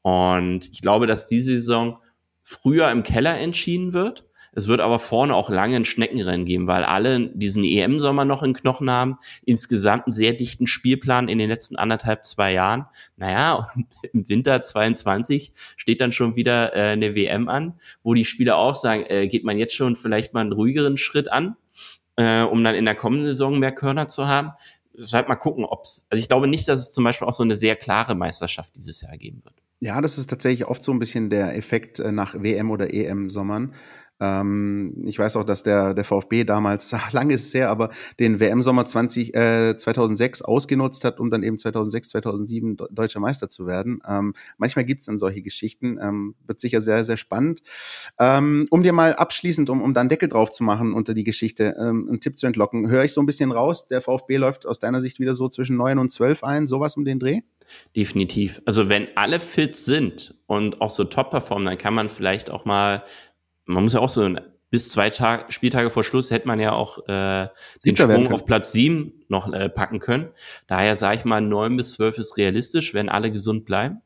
Und 0.00 0.70
ich 0.72 0.80
glaube, 0.80 1.06
dass 1.06 1.26
diese 1.26 1.52
Saison 1.52 1.98
früher 2.42 2.90
im 2.90 3.02
Keller 3.02 3.38
entschieden 3.38 3.92
wird 3.92 4.24
es 4.52 4.66
wird 4.66 4.80
aber 4.80 4.98
vorne 4.98 5.34
auch 5.34 5.48
lange 5.48 5.76
ein 5.76 5.84
Schneckenrennen 5.84 6.44
geben, 6.44 6.66
weil 6.66 6.84
alle 6.84 7.28
diesen 7.28 7.62
EM-Sommer 7.64 8.24
noch 8.24 8.42
in 8.42 8.52
Knochen 8.52 8.90
haben. 8.90 9.18
Insgesamt 9.44 10.06
einen 10.06 10.12
sehr 10.12 10.32
dichten 10.32 10.66
Spielplan 10.66 11.28
in 11.28 11.38
den 11.38 11.48
letzten 11.48 11.76
anderthalb, 11.76 12.24
zwei 12.24 12.52
Jahren. 12.52 12.86
Naja, 13.16 13.54
und 13.54 13.86
im 14.12 14.28
Winter 14.28 14.62
22 14.62 15.52
steht 15.76 16.00
dann 16.00 16.12
schon 16.12 16.36
wieder 16.36 16.74
äh, 16.74 16.92
eine 16.92 17.14
WM 17.14 17.48
an, 17.48 17.74
wo 18.02 18.14
die 18.14 18.24
Spieler 18.24 18.56
auch 18.56 18.74
sagen, 18.74 19.04
äh, 19.08 19.28
geht 19.28 19.44
man 19.44 19.56
jetzt 19.56 19.74
schon 19.74 19.96
vielleicht 19.96 20.34
mal 20.34 20.40
einen 20.40 20.52
ruhigeren 20.52 20.96
Schritt 20.96 21.30
an, 21.30 21.56
äh, 22.16 22.42
um 22.42 22.64
dann 22.64 22.74
in 22.74 22.84
der 22.84 22.96
kommenden 22.96 23.26
Saison 23.26 23.58
mehr 23.58 23.72
Körner 23.72 24.08
zu 24.08 24.26
haben. 24.26 24.52
Halt 25.12 25.28
mal 25.28 25.36
gucken, 25.36 25.64
ob's. 25.64 26.04
Also 26.10 26.20
ich 26.20 26.28
glaube 26.28 26.48
nicht, 26.48 26.68
dass 26.68 26.80
es 26.80 26.90
zum 26.90 27.04
Beispiel 27.04 27.26
auch 27.26 27.34
so 27.34 27.44
eine 27.44 27.56
sehr 27.56 27.76
klare 27.76 28.14
Meisterschaft 28.14 28.74
dieses 28.74 29.00
Jahr 29.00 29.16
geben 29.16 29.42
wird. 29.44 29.54
Ja, 29.82 30.02
das 30.02 30.18
ist 30.18 30.28
tatsächlich 30.28 30.66
oft 30.66 30.82
so 30.82 30.92
ein 30.92 30.98
bisschen 30.98 31.30
der 31.30 31.56
Effekt 31.56 32.00
äh, 32.00 32.12
nach 32.12 32.34
WM 32.34 32.70
oder 32.70 32.92
EM-Sommern. 32.92 33.74
Ähm, 34.20 35.02
ich 35.04 35.18
weiß 35.18 35.36
auch, 35.36 35.44
dass 35.44 35.62
der, 35.62 35.94
der 35.94 36.04
VfB 36.04 36.44
damals, 36.44 36.94
lange 37.12 37.34
ist 37.34 37.46
es 37.46 37.54
her, 37.54 37.70
aber 37.70 37.90
den 38.18 38.38
WM-Sommer 38.38 38.84
20, 38.84 39.34
äh, 39.34 39.76
2006 39.76 40.42
ausgenutzt 40.42 41.04
hat, 41.04 41.18
um 41.20 41.30
dann 41.30 41.42
eben 41.42 41.58
2006, 41.58 42.10
2007 42.10 42.76
deutscher 42.90 43.20
Meister 43.20 43.48
zu 43.48 43.66
werden. 43.66 44.00
Ähm, 44.06 44.34
manchmal 44.58 44.84
gibt's 44.84 45.06
dann 45.06 45.18
solche 45.18 45.42
Geschichten. 45.42 45.98
Ähm, 46.00 46.34
wird 46.46 46.60
sicher 46.60 46.80
sehr, 46.80 47.04
sehr 47.04 47.16
spannend. 47.16 47.62
Ähm, 48.18 48.66
um 48.70 48.82
dir 48.82 48.92
mal 48.92 49.14
abschließend, 49.14 49.70
um, 49.70 49.82
um 49.82 49.94
dann 49.94 50.08
Deckel 50.08 50.28
drauf 50.28 50.50
zu 50.50 50.64
machen 50.64 50.92
unter 50.92 51.14
die 51.14 51.24
Geschichte, 51.24 51.74
ähm, 51.78 52.06
einen 52.08 52.20
Tipp 52.20 52.38
zu 52.38 52.46
entlocken, 52.46 52.88
höre 52.88 53.04
ich 53.04 53.12
so 53.12 53.20
ein 53.22 53.26
bisschen 53.26 53.52
raus, 53.52 53.86
der 53.86 54.02
VfB 54.02 54.36
läuft 54.36 54.66
aus 54.66 54.78
deiner 54.78 55.00
Sicht 55.00 55.18
wieder 55.18 55.34
so 55.34 55.48
zwischen 55.48 55.76
neun 55.76 55.98
und 55.98 56.10
zwölf 56.10 56.44
ein, 56.44 56.66
sowas 56.66 56.96
um 56.96 57.04
den 57.04 57.18
Dreh? 57.18 57.40
Definitiv. 57.96 58.60
Also 58.64 58.88
wenn 58.88 59.06
alle 59.16 59.40
fit 59.40 59.76
sind 59.76 60.34
und 60.46 60.80
auch 60.80 60.90
so 60.90 61.04
top 61.04 61.30
performen, 61.30 61.66
dann 61.66 61.78
kann 61.78 61.94
man 61.94 62.08
vielleicht 62.08 62.50
auch 62.50 62.64
mal 62.64 63.04
man 63.64 63.84
muss 63.84 63.92
ja 63.92 64.00
auch 64.00 64.08
so 64.08 64.28
bis 64.70 64.88
zwei 64.88 65.10
Tag, 65.10 65.52
Spieltage 65.52 65.90
vor 65.90 66.04
Schluss 66.04 66.30
hätte 66.30 66.46
man 66.46 66.60
ja 66.60 66.72
auch 66.72 67.06
äh, 67.08 67.48
den 67.84 67.96
Sprung 67.96 68.32
auf 68.32 68.44
Platz 68.44 68.72
sieben 68.72 69.24
noch 69.28 69.52
äh, 69.52 69.68
packen 69.68 69.98
können. 69.98 70.28
Daher 70.68 70.94
sage 70.94 71.16
ich 71.16 71.24
mal, 71.24 71.40
neun 71.40 71.76
bis 71.76 71.92
zwölf 71.92 72.18
ist 72.18 72.36
realistisch, 72.36 72.94
wenn 72.94 73.08
alle 73.08 73.32
gesund 73.32 73.64
bleiben. 73.64 74.00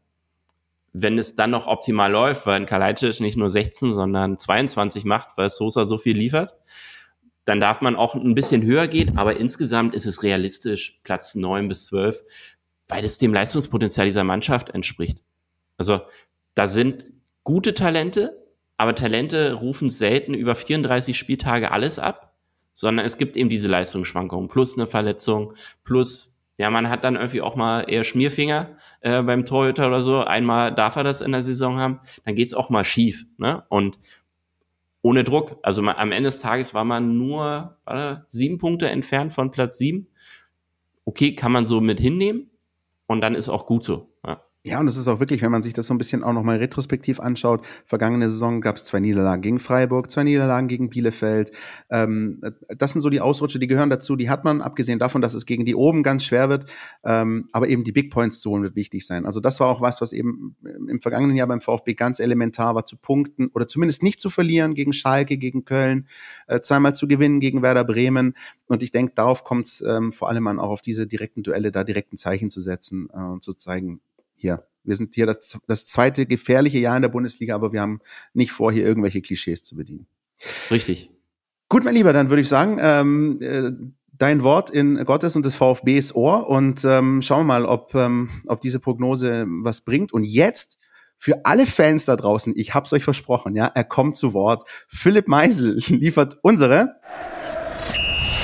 Wenn 0.94 1.18
es 1.18 1.34
dann 1.34 1.50
noch 1.50 1.66
optimal 1.66 2.10
läuft, 2.10 2.46
weil 2.46 2.56
ein 2.56 2.66
Kalajdzic 2.66 3.20
nicht 3.20 3.36
nur 3.36 3.50
16, 3.50 3.92
sondern 3.92 4.38
22 4.38 5.04
macht, 5.04 5.36
weil 5.36 5.50
Sosa 5.50 5.86
so 5.86 5.98
viel 5.98 6.16
liefert, 6.16 6.56
dann 7.44 7.60
darf 7.60 7.82
man 7.82 7.94
auch 7.94 8.14
ein 8.14 8.34
bisschen 8.34 8.62
höher 8.62 8.88
gehen, 8.88 9.18
aber 9.18 9.36
insgesamt 9.36 9.94
ist 9.94 10.06
es 10.06 10.22
realistisch, 10.22 11.00
Platz 11.02 11.34
neun 11.34 11.68
bis 11.68 11.86
zwölf, 11.86 12.22
weil 12.88 13.04
es 13.04 13.18
dem 13.18 13.34
Leistungspotenzial 13.34 14.06
dieser 14.06 14.24
Mannschaft 14.24 14.70
entspricht. 14.70 15.22
Also 15.76 16.00
da 16.54 16.66
sind 16.66 17.12
gute 17.42 17.74
Talente, 17.74 18.43
aber 18.76 18.94
Talente 18.94 19.54
rufen 19.54 19.88
selten 19.88 20.34
über 20.34 20.54
34 20.54 21.16
Spieltage 21.16 21.70
alles 21.70 21.98
ab, 21.98 22.34
sondern 22.72 23.06
es 23.06 23.18
gibt 23.18 23.36
eben 23.36 23.48
diese 23.48 23.68
Leistungsschwankungen 23.68 24.48
plus 24.48 24.76
eine 24.76 24.86
Verletzung, 24.86 25.54
plus 25.84 26.34
ja, 26.56 26.70
man 26.70 26.88
hat 26.88 27.02
dann 27.02 27.16
irgendwie 27.16 27.40
auch 27.40 27.56
mal 27.56 27.80
eher 27.80 28.04
Schmierfinger 28.04 28.76
äh, 29.00 29.22
beim 29.22 29.44
Torhüter 29.44 29.88
oder 29.88 30.00
so. 30.00 30.22
Einmal 30.22 30.72
darf 30.72 30.94
er 30.94 31.02
das 31.02 31.20
in 31.20 31.32
der 31.32 31.42
Saison 31.42 31.78
haben, 31.78 32.00
dann 32.24 32.36
geht's 32.36 32.54
auch 32.54 32.70
mal 32.70 32.84
schief. 32.84 33.26
Ne? 33.38 33.64
Und 33.68 33.98
ohne 35.02 35.24
Druck. 35.24 35.58
Also 35.62 35.82
man, 35.82 35.96
am 35.96 36.12
Ende 36.12 36.28
des 36.28 36.40
Tages 36.40 36.72
war 36.72 36.84
man 36.84 37.18
nur 37.18 37.76
warte, 37.84 38.26
sieben 38.30 38.58
Punkte 38.58 38.88
entfernt 38.88 39.32
von 39.32 39.50
Platz 39.50 39.78
sieben. 39.78 40.08
Okay, 41.04 41.34
kann 41.34 41.52
man 41.52 41.66
so 41.66 41.80
mit 41.80 42.00
hinnehmen 42.00 42.50
und 43.06 43.20
dann 43.20 43.34
ist 43.34 43.48
auch 43.48 43.66
gut 43.66 43.84
so. 43.84 44.14
Ja. 44.26 44.42
Ja, 44.66 44.80
und 44.80 44.88
es 44.88 44.96
ist 44.96 45.08
auch 45.08 45.20
wirklich, 45.20 45.42
wenn 45.42 45.50
man 45.50 45.62
sich 45.62 45.74
das 45.74 45.88
so 45.88 45.92
ein 45.92 45.98
bisschen 45.98 46.24
auch 46.24 46.32
nochmal 46.32 46.56
retrospektiv 46.56 47.20
anschaut, 47.20 47.66
vergangene 47.84 48.30
Saison 48.30 48.62
gab 48.62 48.76
es 48.76 48.84
zwei 48.84 48.98
Niederlagen 48.98 49.42
gegen 49.42 49.58
Freiburg, 49.58 50.10
zwei 50.10 50.24
Niederlagen 50.24 50.68
gegen 50.68 50.88
Bielefeld. 50.88 51.52
Ähm, 51.90 52.40
das 52.68 52.92
sind 52.92 53.02
so 53.02 53.10
die 53.10 53.20
Ausrutsche, 53.20 53.58
die 53.58 53.66
gehören 53.66 53.90
dazu, 53.90 54.16
die 54.16 54.30
hat 54.30 54.42
man, 54.44 54.62
abgesehen 54.62 54.98
davon, 54.98 55.20
dass 55.20 55.34
es 55.34 55.44
gegen 55.44 55.66
die 55.66 55.74
oben 55.74 56.02
ganz 56.02 56.24
schwer 56.24 56.48
wird, 56.48 56.70
ähm, 57.04 57.46
aber 57.52 57.68
eben 57.68 57.84
die 57.84 57.92
Big 57.92 58.10
Points 58.10 58.40
zu 58.40 58.52
holen 58.52 58.62
wird 58.62 58.74
wichtig 58.74 59.06
sein. 59.06 59.26
Also 59.26 59.38
das 59.38 59.60
war 59.60 59.68
auch 59.68 59.82
was, 59.82 60.00
was 60.00 60.14
eben 60.14 60.56
im 60.62 60.98
vergangenen 61.02 61.36
Jahr 61.36 61.48
beim 61.48 61.60
VfB 61.60 61.92
ganz 61.92 62.18
elementar 62.18 62.74
war, 62.74 62.86
zu 62.86 62.96
punkten 62.96 63.48
oder 63.48 63.68
zumindest 63.68 64.02
nicht 64.02 64.18
zu 64.18 64.30
verlieren 64.30 64.72
gegen 64.72 64.94
Schalke, 64.94 65.36
gegen 65.36 65.66
Köln, 65.66 66.06
äh, 66.46 66.60
zweimal 66.60 66.94
zu 66.94 67.06
gewinnen 67.06 67.38
gegen 67.38 67.60
Werder 67.60 67.84
Bremen. 67.84 68.32
Und 68.68 68.82
ich 68.82 68.92
denke, 68.92 69.12
darauf 69.14 69.44
kommt 69.44 69.66
es 69.66 69.82
ähm, 69.82 70.10
vor 70.10 70.30
allem 70.30 70.46
an, 70.46 70.58
auch 70.58 70.70
auf 70.70 70.80
diese 70.80 71.06
direkten 71.06 71.42
Duelle 71.42 71.70
da 71.70 71.84
direkten 71.84 72.16
Zeichen 72.16 72.48
zu 72.48 72.62
setzen 72.62 73.10
äh, 73.12 73.18
und 73.18 73.42
zu 73.42 73.52
zeigen, 73.52 74.00
hier. 74.34 74.66
Wir 74.84 74.96
sind 74.96 75.14
hier 75.14 75.26
das, 75.26 75.58
das 75.66 75.86
zweite 75.86 76.26
gefährliche 76.26 76.78
Jahr 76.78 76.96
in 76.96 77.02
der 77.02 77.08
Bundesliga, 77.08 77.54
aber 77.54 77.72
wir 77.72 77.80
haben 77.80 78.00
nicht 78.34 78.52
vor, 78.52 78.70
hier 78.70 78.84
irgendwelche 78.84 79.22
Klischees 79.22 79.62
zu 79.62 79.76
bedienen. 79.76 80.06
Richtig. 80.70 81.10
Gut, 81.68 81.84
mein 81.84 81.94
Lieber, 81.94 82.12
dann 82.12 82.28
würde 82.28 82.42
ich 82.42 82.48
sagen, 82.48 82.78
ähm, 82.80 83.38
äh, 83.40 83.72
dein 84.12 84.42
Wort 84.42 84.70
in 84.70 85.02
Gottes 85.04 85.36
und 85.36 85.44
des 85.44 85.56
VfBs 85.56 86.14
Ohr 86.14 86.48
und 86.48 86.84
ähm, 86.84 87.22
schauen 87.22 87.40
wir 87.40 87.44
mal, 87.44 87.64
ob, 87.64 87.94
ähm, 87.94 88.28
ob 88.46 88.60
diese 88.60 88.78
Prognose 88.78 89.46
was 89.48 89.80
bringt. 89.80 90.12
Und 90.12 90.24
jetzt 90.24 90.78
für 91.18 91.44
alle 91.44 91.66
Fans 91.66 92.04
da 92.04 92.16
draußen, 92.16 92.52
ich 92.56 92.74
hab's 92.74 92.92
euch 92.92 93.04
versprochen, 93.04 93.56
ja, 93.56 93.66
er 93.66 93.84
kommt 93.84 94.16
zu 94.16 94.34
Wort. 94.34 94.68
Philipp 94.88 95.28
Meisel 95.28 95.78
liefert 95.88 96.36
unsere 96.42 96.96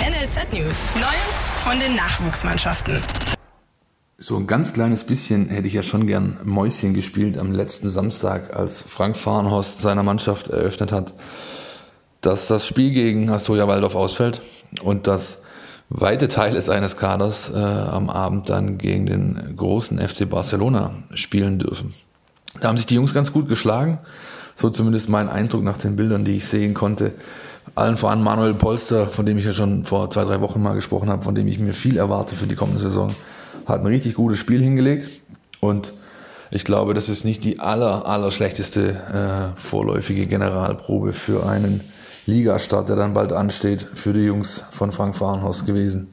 NLZ 0.01 0.53
News. 0.53 0.93
Neues 0.95 1.51
von 1.63 1.79
den 1.79 1.95
Nachwuchsmannschaften. 1.95 3.01
So 4.23 4.37
ein 4.37 4.47
ganz 4.47 4.75
kleines 4.75 5.05
bisschen 5.05 5.49
hätte 5.49 5.67
ich 5.67 5.73
ja 5.73 5.83
schon 5.83 6.07
gern 6.07 6.37
Mäuschen 6.45 6.93
gespielt 6.93 7.39
am 7.39 7.53
letzten 7.53 7.89
Samstag, 7.89 8.55
als 8.55 8.83
Frank 8.83 9.17
Fahrenhorst 9.17 9.81
seiner 9.81 10.03
Mannschaft 10.03 10.49
eröffnet 10.49 10.93
hat, 10.93 11.15
dass 12.21 12.47
das 12.47 12.67
Spiel 12.67 12.91
gegen 12.91 13.31
Astoria 13.31 13.67
Waldorf 13.67 13.95
ausfällt 13.95 14.43
und 14.83 15.07
dass 15.07 15.39
weite 15.89 16.29
Teile 16.29 16.61
seines 16.61 16.99
Kaders 16.99 17.51
äh, 17.51 17.57
am 17.57 18.11
Abend 18.11 18.51
dann 18.51 18.77
gegen 18.77 19.07
den 19.07 19.57
großen 19.57 19.99
FC 19.99 20.29
Barcelona 20.29 20.93
spielen 21.15 21.59
dürfen. 21.59 21.95
Da 22.61 22.69
haben 22.69 22.77
sich 22.77 22.85
die 22.85 22.97
Jungs 22.97 23.15
ganz 23.15 23.33
gut 23.33 23.49
geschlagen, 23.49 24.01
so 24.55 24.69
zumindest 24.69 25.09
mein 25.09 25.31
Eindruck 25.31 25.63
nach 25.63 25.79
den 25.79 25.97
Bildern, 25.97 26.27
die 26.27 26.37
ich 26.37 26.45
sehen 26.45 26.75
konnte. 26.75 27.13
Allen 27.75 27.97
voran 27.97 28.23
Manuel 28.23 28.53
Polster, 28.53 29.07
von 29.07 29.25
dem 29.25 29.39
ich 29.39 29.47
ja 29.47 29.55
schon 29.55 29.87
vor 29.87 30.11
zwei, 30.11 30.25
drei 30.25 30.43
Wochen 30.43 30.63
mal 30.63 30.75
gesprochen 30.75 31.09
habe, 31.09 31.25
von 31.25 31.35
dem 31.35 31.49
ich 31.49 31.59
mir 31.59 31.73
viel 31.73 31.97
erwarte 31.97 32.35
für 32.35 32.47
die 32.47 32.57
kommende 32.57 32.81
Saison 32.81 33.15
hat 33.67 33.81
ein 33.81 33.87
richtig 33.87 34.15
gutes 34.15 34.39
Spiel 34.39 34.61
hingelegt 34.61 35.09
und 35.61 35.93
ich 36.51 36.65
glaube, 36.65 36.95
das 36.95 37.09
ist 37.09 37.25
nicht 37.25 37.45
die 37.45 37.61
aller, 37.61 38.09
aller 38.09 38.31
schlechteste 38.33 39.55
äh, 39.55 39.61
vorläufige 39.61 40.27
Generalprobe 40.27 41.13
für 41.13 41.47
einen 41.47 41.83
Ligastart, 42.27 42.89
der 42.89 42.97
dann 42.97 43.15
bald 43.15 43.33
ansteht, 43.33 43.87
für 43.95 44.13
die 44.13 44.25
Jungs 44.25 44.65
von 44.73 44.91
Frank 44.91 45.17
Fahrenhorst 45.17 45.65
gewesen. 45.65 46.09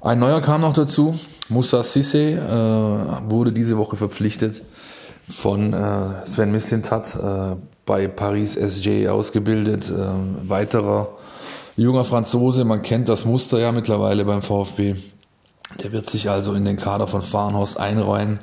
Ein 0.00 0.20
neuer 0.20 0.40
kam 0.40 0.62
noch 0.62 0.72
dazu. 0.72 1.18
Moussa 1.48 1.82
Sisse 1.82 2.32
äh, 2.32 3.30
wurde 3.30 3.52
diese 3.52 3.76
Woche 3.76 3.96
verpflichtet 3.96 4.62
von 5.28 5.72
äh, 5.72 6.26
Sven 6.26 6.52
Mislintat 6.52 7.16
äh, 7.16 7.56
bei 7.84 8.08
Paris 8.08 8.56
SG 8.56 9.08
ausgebildet. 9.08 9.90
Äh, 9.90 10.48
weiterer 10.48 11.08
junger 11.76 12.04
Franzose, 12.04 12.64
man 12.64 12.82
kennt 12.82 13.08
das 13.08 13.24
Muster 13.24 13.58
ja 13.58 13.72
mittlerweile 13.72 14.24
beim 14.24 14.42
VfB. 14.42 14.96
Der 15.82 15.92
wird 15.92 16.08
sich 16.08 16.30
also 16.30 16.54
in 16.54 16.64
den 16.64 16.76
Kader 16.76 17.06
von 17.06 17.22
Fahrenhorst 17.22 17.78
einreihen 17.78 18.38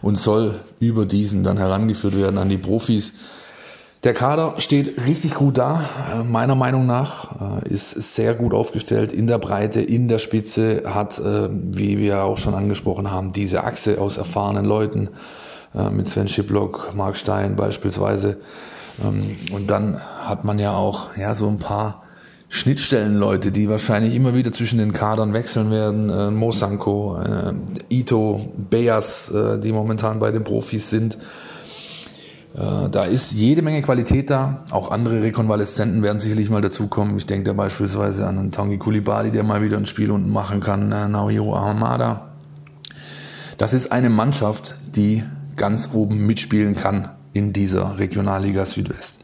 und 0.00 0.16
soll 0.18 0.60
über 0.78 1.06
diesen 1.06 1.42
dann 1.42 1.58
herangeführt 1.58 2.16
werden 2.16 2.38
an 2.38 2.48
die 2.48 2.58
Profis. 2.58 3.12
Der 4.04 4.14
Kader 4.14 4.54
steht 4.58 5.04
richtig 5.06 5.34
gut 5.34 5.58
da, 5.58 5.84
äh, 6.14 6.22
meiner 6.22 6.54
Meinung 6.54 6.86
nach, 6.86 7.62
äh, 7.64 7.68
ist 7.68 7.90
sehr 8.14 8.34
gut 8.34 8.54
aufgestellt 8.54 9.12
in 9.12 9.26
der 9.26 9.38
Breite, 9.38 9.80
in 9.80 10.06
der 10.06 10.20
Spitze, 10.20 10.84
hat, 10.86 11.18
äh, 11.18 11.48
wie 11.50 11.98
wir 11.98 12.22
auch 12.22 12.38
schon 12.38 12.54
angesprochen 12.54 13.10
haben, 13.10 13.32
diese 13.32 13.64
Achse 13.64 14.00
aus 14.00 14.16
erfahrenen 14.16 14.64
Leuten, 14.64 15.10
mit 15.90 16.08
Sven 16.08 16.28
Schiplock, 16.28 16.94
Mark 16.94 17.18
Stein 17.18 17.54
beispielsweise. 17.54 18.38
Ähm, 19.04 19.36
und 19.52 19.70
dann 19.70 20.00
hat 20.00 20.42
man 20.42 20.58
ja 20.58 20.72
auch 20.72 21.14
ja, 21.16 21.34
so 21.34 21.46
ein 21.46 21.58
paar 21.58 22.02
Schnittstellenleute, 22.50 23.52
die 23.52 23.68
wahrscheinlich 23.68 24.14
immer 24.14 24.34
wieder 24.34 24.52
zwischen 24.52 24.78
den 24.78 24.92
Kadern 24.92 25.34
wechseln 25.34 25.70
werden. 25.70 26.08
Äh, 26.08 26.30
Mosanko, 26.30 27.20
äh, 27.20 27.52
Ito, 27.90 28.52
Beas, 28.70 29.30
äh, 29.30 29.58
die 29.58 29.72
momentan 29.72 30.18
bei 30.18 30.30
den 30.30 30.44
Profis 30.44 30.88
sind. 30.88 31.18
Äh, 32.54 32.88
da 32.90 33.04
ist 33.04 33.32
jede 33.32 33.62
Menge 33.62 33.82
Qualität 33.82 34.30
da. 34.30 34.64
Auch 34.70 34.90
andere 34.90 35.22
Rekonvaleszenten 35.22 36.02
werden 36.02 36.20
sicherlich 36.20 36.48
mal 36.48 36.62
dazukommen. 36.62 37.18
Ich 37.18 37.26
denke 37.26 37.44
da 37.44 37.52
beispielsweise 37.52 38.26
an 38.26 38.38
einen 38.38 38.50
Tangi 38.50 38.78
Kulibali, 38.78 39.30
der 39.30 39.44
mal 39.44 39.62
wieder 39.62 39.76
ein 39.76 39.86
Spiel 39.86 40.10
unten 40.10 40.30
machen 40.30 40.60
kann, 40.60 40.90
äh, 40.90 41.06
Naohiro 41.06 41.54
Ahamada. 41.54 42.28
Das 43.58 43.74
ist 43.74 43.92
eine 43.92 44.08
Mannschaft, 44.08 44.74
die 44.96 45.22
ganz 45.56 45.90
oben 45.92 46.26
mitspielen 46.26 46.76
kann 46.76 47.08
in 47.32 47.52
dieser 47.52 47.98
Regionalliga 47.98 48.64
Südwest. 48.64 49.18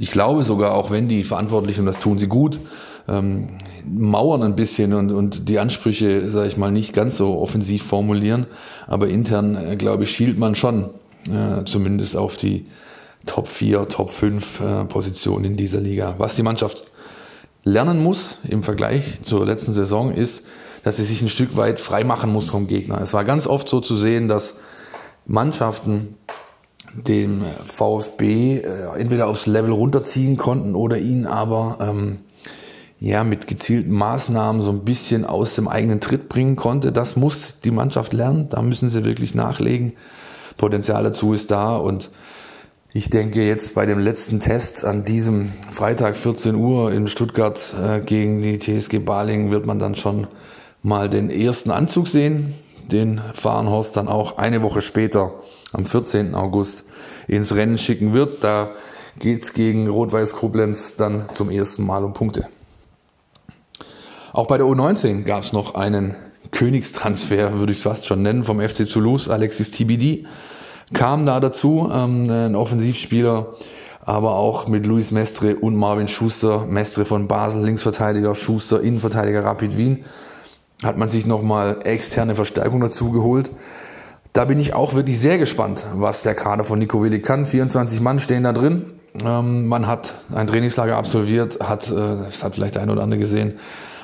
Ich 0.00 0.10
glaube 0.10 0.44
sogar, 0.44 0.72
auch 0.72 0.90
wenn 0.90 1.08
die 1.08 1.24
Verantwortlichen, 1.24 1.80
und 1.80 1.86
das 1.86 2.00
tun 2.00 2.18
sie 2.18 2.26
gut, 2.26 2.58
ähm, 3.06 3.50
mauern 3.86 4.42
ein 4.42 4.56
bisschen 4.56 4.94
und, 4.94 5.12
und 5.12 5.46
die 5.50 5.58
Ansprüche, 5.58 6.30
sage 6.30 6.48
ich 6.48 6.56
mal, 6.56 6.72
nicht 6.72 6.94
ganz 6.94 7.18
so 7.18 7.38
offensiv 7.38 7.82
formulieren, 7.82 8.46
aber 8.86 9.08
intern, 9.08 9.56
äh, 9.56 9.76
glaube 9.76 10.04
ich, 10.04 10.12
schielt 10.12 10.38
man 10.38 10.54
schon 10.54 10.88
äh, 11.30 11.66
zumindest 11.66 12.16
auf 12.16 12.38
die 12.38 12.64
Top 13.26 13.46
4, 13.46 13.88
Top 13.88 14.10
5 14.10 14.60
äh, 14.60 14.84
Positionen 14.86 15.44
in 15.44 15.56
dieser 15.58 15.82
Liga. 15.82 16.14
Was 16.16 16.34
die 16.34 16.44
Mannschaft 16.44 16.84
lernen 17.64 18.02
muss 18.02 18.38
im 18.48 18.62
Vergleich 18.62 19.20
zur 19.20 19.44
letzten 19.44 19.74
Saison 19.74 20.14
ist, 20.14 20.46
dass 20.82 20.96
sie 20.96 21.04
sich 21.04 21.20
ein 21.20 21.28
Stück 21.28 21.58
weit 21.58 21.78
frei 21.78 22.04
machen 22.04 22.32
muss 22.32 22.48
vom 22.48 22.68
Gegner. 22.68 23.02
Es 23.02 23.12
war 23.12 23.24
ganz 23.24 23.46
oft 23.46 23.68
so 23.68 23.82
zu 23.82 23.96
sehen, 23.96 24.28
dass 24.28 24.54
Mannschaften 25.26 26.16
dem 26.94 27.42
VfB 27.64 28.58
äh, 28.58 28.98
entweder 28.98 29.28
aufs 29.28 29.46
Level 29.46 29.72
runterziehen 29.72 30.36
konnten 30.36 30.74
oder 30.74 30.98
ihn 30.98 31.26
aber 31.26 31.78
ähm, 31.80 32.18
ja 32.98 33.24
mit 33.24 33.46
gezielten 33.46 33.92
Maßnahmen 33.92 34.62
so 34.62 34.70
ein 34.70 34.84
bisschen 34.84 35.24
aus 35.24 35.54
dem 35.54 35.68
eigenen 35.68 36.00
Tritt 36.00 36.28
bringen 36.28 36.56
konnte. 36.56 36.92
Das 36.92 37.16
muss 37.16 37.60
die 37.60 37.70
Mannschaft 37.70 38.12
lernen. 38.12 38.48
Da 38.50 38.62
müssen 38.62 38.90
sie 38.90 39.04
wirklich 39.04 39.34
nachlegen. 39.34 39.92
Potenzial 40.56 41.04
dazu 41.04 41.32
ist 41.32 41.50
da 41.50 41.76
und 41.76 42.10
ich 42.92 43.08
denke 43.08 43.46
jetzt 43.46 43.74
bei 43.74 43.86
dem 43.86 44.00
letzten 44.00 44.40
Test 44.40 44.84
an 44.84 45.04
diesem 45.04 45.52
Freitag 45.70 46.16
14 46.16 46.56
Uhr 46.56 46.92
in 46.92 47.06
Stuttgart 47.06 47.74
äh, 47.80 48.00
gegen 48.00 48.42
die 48.42 48.58
TSG 48.58 48.98
Balingen 48.98 49.52
wird 49.52 49.64
man 49.64 49.78
dann 49.78 49.94
schon 49.94 50.26
mal 50.82 51.08
den 51.08 51.30
ersten 51.30 51.70
Anzug 51.70 52.08
sehen, 52.08 52.52
den 52.92 53.20
Fahrenhorst 53.32 53.96
dann 53.96 54.08
auch 54.08 54.38
eine 54.38 54.62
Woche 54.62 54.80
später 54.80 55.34
am 55.72 55.84
14. 55.84 56.34
August 56.34 56.84
ins 57.28 57.54
Rennen 57.54 57.78
schicken 57.78 58.12
wird. 58.12 58.42
Da 58.44 58.70
geht's 59.18 59.52
gegen 59.52 59.88
Rot-Weiß 59.88 60.34
Koblenz 60.34 60.96
dann 60.96 61.26
zum 61.32 61.50
ersten 61.50 61.84
Mal 61.84 62.04
um 62.04 62.12
Punkte. 62.12 62.46
Auch 64.32 64.46
bei 64.46 64.58
der 64.58 64.66
U19 64.66 65.24
gab's 65.24 65.52
noch 65.52 65.74
einen 65.74 66.14
Königstransfer, 66.52 67.58
würde 67.58 67.72
ich 67.72 67.82
fast 67.82 68.06
schon 68.06 68.22
nennen, 68.22 68.44
vom 68.44 68.60
FC 68.60 68.88
Toulouse, 68.88 69.28
Alexis 69.28 69.70
TBD 69.70 70.26
kam 70.92 71.26
da 71.26 71.40
dazu, 71.40 71.90
ähm, 71.92 72.28
ein 72.28 72.56
Offensivspieler, 72.56 73.54
aber 74.04 74.34
auch 74.34 74.66
mit 74.66 74.86
Luis 74.86 75.10
Mestre 75.10 75.56
und 75.56 75.76
Marvin 75.76 76.08
Schuster, 76.08 76.66
Mestre 76.66 77.04
von 77.04 77.28
Basel, 77.28 77.64
Linksverteidiger, 77.64 78.34
Schuster, 78.34 78.80
Innenverteidiger 78.80 79.44
Rapid 79.44 79.76
Wien, 79.76 80.04
hat 80.82 80.96
man 80.96 81.08
sich 81.08 81.26
nochmal 81.26 81.78
externe 81.84 82.34
Verstärkung 82.34 82.80
dazu 82.80 83.10
geholt. 83.10 83.50
Da 84.32 84.44
bin 84.44 84.60
ich 84.60 84.74
auch 84.74 84.94
wirklich 84.94 85.18
sehr 85.18 85.38
gespannt, 85.38 85.84
was 85.94 86.22
der 86.22 86.34
Kader 86.34 86.64
von 86.64 86.78
Nico 86.78 87.02
Willi 87.02 87.20
kann. 87.20 87.46
24 87.46 88.00
Mann 88.00 88.20
stehen 88.20 88.44
da 88.44 88.52
drin. 88.52 88.84
Ähm, 89.24 89.66
man 89.66 89.86
hat 89.86 90.14
ein 90.32 90.46
Trainingslager 90.46 90.96
absolviert, 90.96 91.58
hat, 91.60 91.90
äh, 91.90 91.94
das 91.94 92.44
hat 92.44 92.54
vielleicht 92.54 92.76
ein 92.76 92.90
oder 92.90 93.02
andere 93.02 93.18
gesehen, 93.18 93.54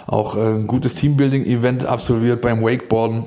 auch 0.07 0.37
äh, 0.37 0.41
ein 0.41 0.66
gutes 0.66 0.97
Teambuilding-Event 0.97 1.87
absolviert 1.87 2.43
beim 2.43 2.61
Wakeboarden, 2.62 3.24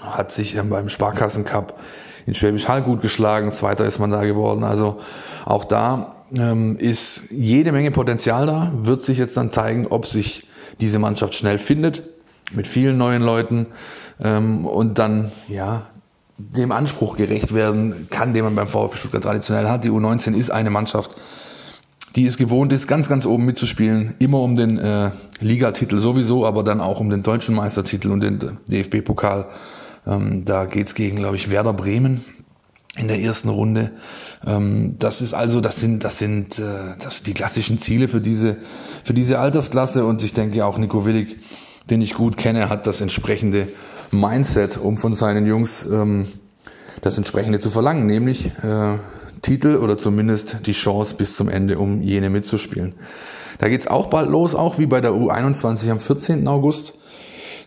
hat 0.00 0.32
sich 0.32 0.56
ähm, 0.56 0.70
beim 0.70 0.88
Sparkassen 0.88 1.44
Cup 1.44 1.78
in 2.24 2.34
Schwäbisch 2.34 2.66
Hall 2.66 2.82
gut 2.82 3.02
geschlagen, 3.02 3.52
Zweiter 3.52 3.84
ist 3.84 3.98
man 3.98 4.10
da 4.10 4.24
geworden. 4.24 4.64
Also 4.64 4.98
auch 5.44 5.64
da 5.64 6.14
ähm, 6.34 6.76
ist 6.78 7.30
jede 7.30 7.72
Menge 7.72 7.90
Potenzial 7.90 8.46
da, 8.46 8.72
wird 8.74 9.02
sich 9.02 9.18
jetzt 9.18 9.36
dann 9.36 9.52
zeigen, 9.52 9.86
ob 9.88 10.06
sich 10.06 10.46
diese 10.80 10.98
Mannschaft 10.98 11.34
schnell 11.34 11.58
findet, 11.58 12.02
mit 12.52 12.66
vielen 12.66 12.96
neuen 12.96 13.22
Leuten 13.22 13.66
ähm, 14.20 14.64
und 14.66 14.98
dann, 14.98 15.32
ja, 15.48 15.86
dem 16.38 16.70
Anspruch 16.70 17.16
gerecht 17.16 17.54
werden 17.54 18.08
kann, 18.10 18.34
den 18.34 18.44
man 18.44 18.54
beim 18.54 18.68
VfB 18.68 18.98
Stuttgart 18.98 19.22
traditionell 19.22 19.68
hat. 19.68 19.84
Die 19.84 19.90
U19 19.90 20.34
ist 20.34 20.50
eine 20.50 20.70
Mannschaft, 20.70 21.16
die 22.14 22.26
es 22.26 22.36
gewohnt 22.36 22.72
ist, 22.72 22.86
ganz, 22.86 23.08
ganz 23.08 23.26
oben 23.26 23.44
mitzuspielen, 23.44 24.14
immer 24.18 24.40
um 24.40 24.56
den 24.56 24.78
äh, 24.78 25.10
Ligatitel 25.40 25.98
sowieso, 25.98 26.46
aber 26.46 26.62
dann 26.62 26.80
auch 26.80 27.00
um 27.00 27.10
den 27.10 27.22
deutschen 27.22 27.54
Meistertitel 27.54 28.10
und 28.10 28.20
den 28.22 28.58
DFB-Pokal. 28.68 29.46
Ähm, 30.06 30.44
da 30.44 30.66
geht's 30.66 30.94
gegen, 30.94 31.16
glaube 31.16 31.36
ich, 31.36 31.50
Werder 31.50 31.72
Bremen 31.72 32.24
in 32.96 33.08
der 33.08 33.20
ersten 33.20 33.48
Runde. 33.48 33.92
Ähm, 34.46 34.96
das 34.98 35.20
ist 35.20 35.34
also, 35.34 35.60
das 35.60 35.76
sind, 35.76 36.04
das 36.04 36.18
sind 36.18 36.58
äh, 36.58 36.96
das 37.02 37.22
die 37.22 37.34
klassischen 37.34 37.78
Ziele 37.78 38.08
für 38.08 38.20
diese, 38.20 38.56
für 39.04 39.14
diese 39.14 39.38
Altersklasse 39.38 40.04
und 40.04 40.22
ich 40.22 40.32
denke 40.32 40.64
auch 40.64 40.78
Nico 40.78 41.04
Willig, 41.04 41.36
den 41.90 42.00
ich 42.00 42.14
gut 42.14 42.36
kenne, 42.36 42.68
hat 42.68 42.86
das 42.86 43.00
entsprechende 43.00 43.68
Mindset, 44.10 44.76
um 44.76 44.96
von 44.96 45.14
seinen 45.14 45.46
Jungs 45.46 45.86
ähm, 45.86 46.26
das 47.02 47.16
entsprechende 47.16 47.60
zu 47.60 47.70
verlangen, 47.70 48.06
nämlich 48.06 48.46
äh, 48.62 48.96
Titel 49.42 49.76
oder 49.76 49.96
zumindest 49.96 50.66
die 50.66 50.72
Chance 50.72 51.14
bis 51.16 51.36
zum 51.36 51.48
Ende, 51.48 51.78
um 51.78 52.02
jene 52.02 52.30
mitzuspielen. 52.30 52.94
Da 53.58 53.68
geht's 53.68 53.86
auch 53.86 54.08
bald 54.08 54.28
los, 54.28 54.54
auch 54.54 54.78
wie 54.78 54.86
bei 54.86 55.00
der 55.00 55.12
U21 55.12 55.90
am 55.90 56.00
14. 56.00 56.46
August. 56.48 56.94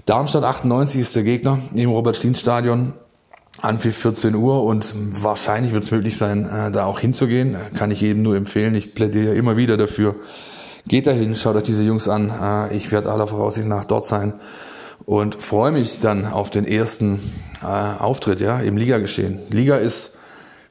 Darmstadt 0.06 0.44
98 0.44 1.02
ist 1.02 1.16
der 1.16 1.24
Gegner 1.24 1.60
im 1.74 1.90
Robert-Stien-Stadion. 1.90 2.94
Anpfiff 3.62 3.98
14 3.98 4.36
Uhr 4.36 4.64
und 4.64 4.86
wahrscheinlich 5.22 5.74
wird 5.74 5.84
es 5.84 5.92
möglich 5.92 6.18
sein, 6.18 6.46
äh, 6.46 6.72
da 6.72 6.86
auch 6.86 7.00
hinzugehen. 7.00 7.58
Kann 7.76 7.92
ich 7.92 8.00
jedem 8.00 8.24
nur 8.24 8.38
empfehlen. 8.38 8.74
Ich 8.74 8.94
plädiere 8.94 9.34
immer 9.36 9.58
wieder 9.58 9.76
dafür. 9.76 10.16
Geht 10.88 11.08
dahin, 11.08 11.36
schaut 11.36 11.56
euch 11.56 11.64
diese 11.64 11.84
Jungs 11.84 12.08
an. 12.08 12.32
Äh, 12.42 12.76
ich 12.76 12.92
werde 12.92 13.12
aller 13.12 13.28
Voraussicht 13.28 13.68
nach 13.68 13.86
dort 13.86 14.06
sein 14.06 14.34
und 15.06 15.42
freue 15.42 15.72
mich 15.72 16.00
dann 16.00 16.26
auf 16.26 16.50
den 16.50 16.66
ersten 16.66 17.20
äh, 17.62 17.66
Auftritt 17.66 18.42
ja, 18.42 18.60
im 18.60 18.78
Liga-Geschehen. 18.78 19.40
Liga 19.50 19.78
ist 19.78 20.18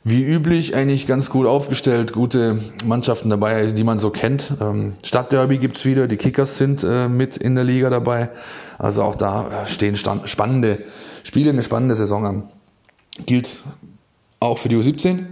wie 0.05 0.25
üblich 0.25 0.75
eigentlich 0.75 1.07
ganz 1.07 1.29
gut 1.29 1.47
aufgestellt, 1.47 2.13
gute 2.13 2.59
Mannschaften 2.85 3.29
dabei, 3.29 3.67
die 3.67 3.85
man 3.85 3.99
so 3.99 4.11
kennt. 4.11 4.55
Ähm, 4.61 4.95
Stadtderby 5.05 5.59
gibt's 5.59 5.85
wieder, 5.85 6.07
die 6.09 6.17
Kickers 6.17 6.57
sind 6.57 6.83
äh, 6.85 7.09
mit 7.09 7.37
in 7.37 7.55
der 7.55 7.65
Liga 7.65 7.91
dabei. 7.91 8.31
Also 8.79 9.03
auch 9.03 9.17
da 9.17 9.67
stehen 9.67 9.97
spannende 9.97 10.85
Spiele, 11.25 11.51
eine 11.51 11.63
spannende 11.63 11.95
Saison 11.95 12.25
an. 12.25 12.43
Gilt 13.27 13.51
auch 14.41 14.57
für 14.57 14.69
die 14.69 14.77
U17. 14.77 15.25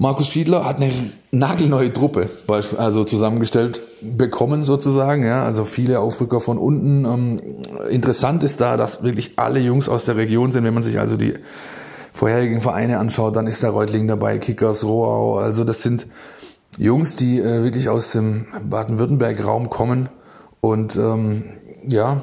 Markus 0.00 0.30
Fiedler 0.30 0.64
hat 0.64 0.78
eine 0.78 0.90
nagelneue 1.30 1.92
Truppe 1.92 2.30
also 2.78 3.04
zusammengestellt 3.04 3.82
bekommen 4.00 4.64
sozusagen. 4.64 5.26
Ja, 5.26 5.44
also 5.44 5.66
viele 5.66 6.00
Aufrücker 6.00 6.40
von 6.40 6.56
unten. 6.56 7.04
Ähm, 7.04 7.42
interessant 7.90 8.42
ist 8.42 8.62
da, 8.62 8.78
dass 8.78 9.02
wirklich 9.02 9.38
alle 9.38 9.60
Jungs 9.60 9.90
aus 9.90 10.06
der 10.06 10.16
Region 10.16 10.52
sind. 10.52 10.64
Wenn 10.64 10.72
man 10.72 10.82
sich 10.82 10.98
also 10.98 11.18
die 11.18 11.34
vorherigen 12.14 12.62
Vereine 12.62 12.98
anschaut, 12.98 13.36
dann 13.36 13.46
ist 13.46 13.62
da 13.62 13.68
Reutling 13.68 14.08
dabei, 14.08 14.38
Kickers, 14.38 14.84
Rohau. 14.84 15.36
Also 15.36 15.64
das 15.64 15.82
sind 15.82 16.06
Jungs, 16.78 17.16
die 17.16 17.38
äh, 17.38 17.62
wirklich 17.62 17.90
aus 17.90 18.12
dem 18.12 18.46
Baden-Württemberg-Raum 18.70 19.68
kommen 19.68 20.08
und 20.62 20.96
ähm, 20.96 21.44
ja 21.86 22.22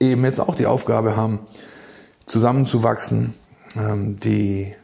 eben 0.00 0.24
jetzt 0.24 0.40
auch 0.40 0.54
die 0.54 0.64
Aufgabe 0.64 1.18
haben, 1.18 1.40
zusammenzuwachsen, 2.24 3.34
ähm, 3.76 4.18
die 4.20 4.74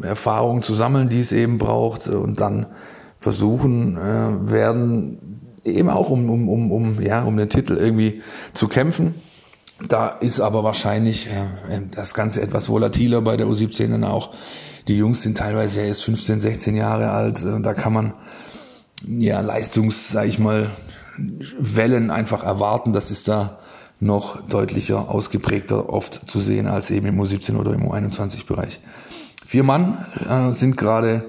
Erfahrungen 0.00 0.62
zu 0.62 0.74
sammeln, 0.74 1.08
die 1.08 1.20
es 1.20 1.32
eben 1.32 1.58
braucht 1.58 2.08
und 2.08 2.40
dann 2.40 2.66
versuchen 3.20 3.96
äh, 3.96 4.50
werden, 4.50 5.50
eben 5.64 5.88
auch 5.88 6.10
um, 6.10 6.28
um, 6.30 6.48
um, 6.48 6.72
um, 6.72 7.02
ja, 7.02 7.22
um 7.22 7.36
den 7.36 7.48
Titel 7.48 7.76
irgendwie 7.76 8.22
zu 8.54 8.68
kämpfen. 8.68 9.14
Da 9.88 10.08
ist 10.08 10.40
aber 10.40 10.64
wahrscheinlich 10.64 11.28
äh, 11.28 11.80
das 11.94 12.14
Ganze 12.14 12.40
etwas 12.40 12.68
volatiler 12.68 13.20
bei 13.20 13.36
der 13.36 13.46
U17 13.46 13.88
dann 13.88 14.04
auch. 14.04 14.32
Die 14.88 14.96
Jungs 14.96 15.22
sind 15.22 15.38
teilweise 15.38 15.80
erst 15.80 16.04
15, 16.04 16.40
16 16.40 16.76
Jahre 16.76 17.10
alt. 17.10 17.42
Und 17.42 17.62
da 17.64 17.74
kann 17.74 17.92
man 17.92 18.14
ja 19.06 19.40
Leistungs, 19.40 20.10
sag 20.10 20.26
ich 20.26 20.38
mal, 20.38 20.70
Wellen 21.58 22.10
einfach 22.10 22.44
erwarten. 22.44 22.92
Das 22.92 23.10
ist 23.10 23.28
da 23.28 23.58
noch 23.98 24.46
deutlicher 24.46 25.08
ausgeprägter 25.08 25.90
oft 25.90 26.30
zu 26.30 26.40
sehen 26.40 26.66
als 26.66 26.90
eben 26.90 27.06
im 27.06 27.20
U17 27.20 27.56
oder 27.56 27.72
im 27.72 27.82
U21-Bereich. 27.82 28.80
Vier 29.46 29.62
Mann 29.62 29.96
äh, 30.28 30.54
sind 30.54 30.76
gerade 30.76 31.22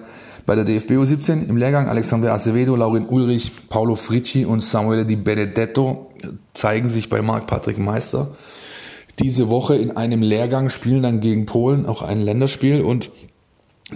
bei 0.48 0.56
der 0.56 0.66
DFB 0.66 0.94
U17 0.94 1.48
im 1.48 1.56
Lehrgang. 1.56 1.88
Alexander 1.88 2.34
Acevedo, 2.34 2.76
Laurin 2.76 3.06
Ulrich, 3.08 3.52
Paulo 3.70 3.96
Fricci 3.96 4.44
und 4.44 4.64
Samuele 4.64 5.06
Di 5.06 5.16
Benedetto 5.16 6.10
zeigen 6.56 6.90
sich 6.90 7.10
bei 7.10 7.22
Marc-Patrick 7.22 7.78
Meister. 7.78 8.30
Diese 9.20 9.50
Woche 9.50 9.76
in 9.76 9.98
einem 9.98 10.24
Lehrgang 10.24 10.70
spielen 10.70 11.04
dann 11.04 11.20
gegen 11.20 11.46
Polen 11.46 11.86
auch 11.86 12.02
ein 12.02 12.24
Länderspiel 12.24 12.82
und 12.82 13.12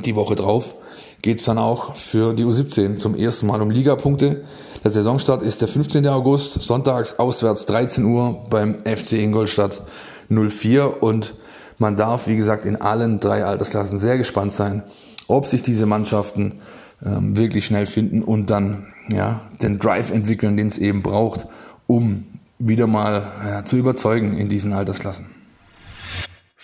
die 0.05 0.15
Woche 0.15 0.35
drauf 0.35 0.75
geht's 1.23 1.45
dann 1.45 1.57
auch 1.57 1.95
für 1.95 2.35
die 2.35 2.45
U17 2.45 2.99
zum 2.99 3.15
ersten 3.15 3.47
Mal 3.47 3.59
um 3.59 3.71
Ligapunkte. 3.71 4.43
Der 4.83 4.91
Saisonstart 4.91 5.41
ist 5.41 5.61
der 5.61 5.67
15. 5.67 6.07
August, 6.07 6.61
sonntags 6.61 7.17
auswärts 7.17 7.65
13 7.65 8.05
Uhr 8.05 8.43
beim 8.51 8.85
FC 8.85 9.13
Ingolstadt 9.13 9.81
04 10.29 11.01
und 11.01 11.33
man 11.81 11.97
darf, 11.97 12.27
wie 12.27 12.37
gesagt, 12.37 12.63
in 12.65 12.77
allen 12.77 13.19
drei 13.19 13.43
Altersklassen 13.43 13.99
sehr 13.99 14.17
gespannt 14.17 14.53
sein, 14.53 14.83
ob 15.27 15.47
sich 15.47 15.63
diese 15.63 15.85
Mannschaften 15.85 16.59
ähm, 17.03 17.35
wirklich 17.35 17.65
schnell 17.65 17.85
finden 17.85 18.23
und 18.23 18.49
dann 18.49 18.85
ja, 19.09 19.41
den 19.61 19.79
Drive 19.79 20.11
entwickeln, 20.11 20.55
den 20.55 20.67
es 20.67 20.77
eben 20.77 21.01
braucht, 21.01 21.47
um 21.87 22.25
wieder 22.59 22.87
mal 22.87 23.23
ja, 23.45 23.65
zu 23.65 23.75
überzeugen 23.75 24.37
in 24.37 24.47
diesen 24.47 24.71
Altersklassen. 24.71 25.25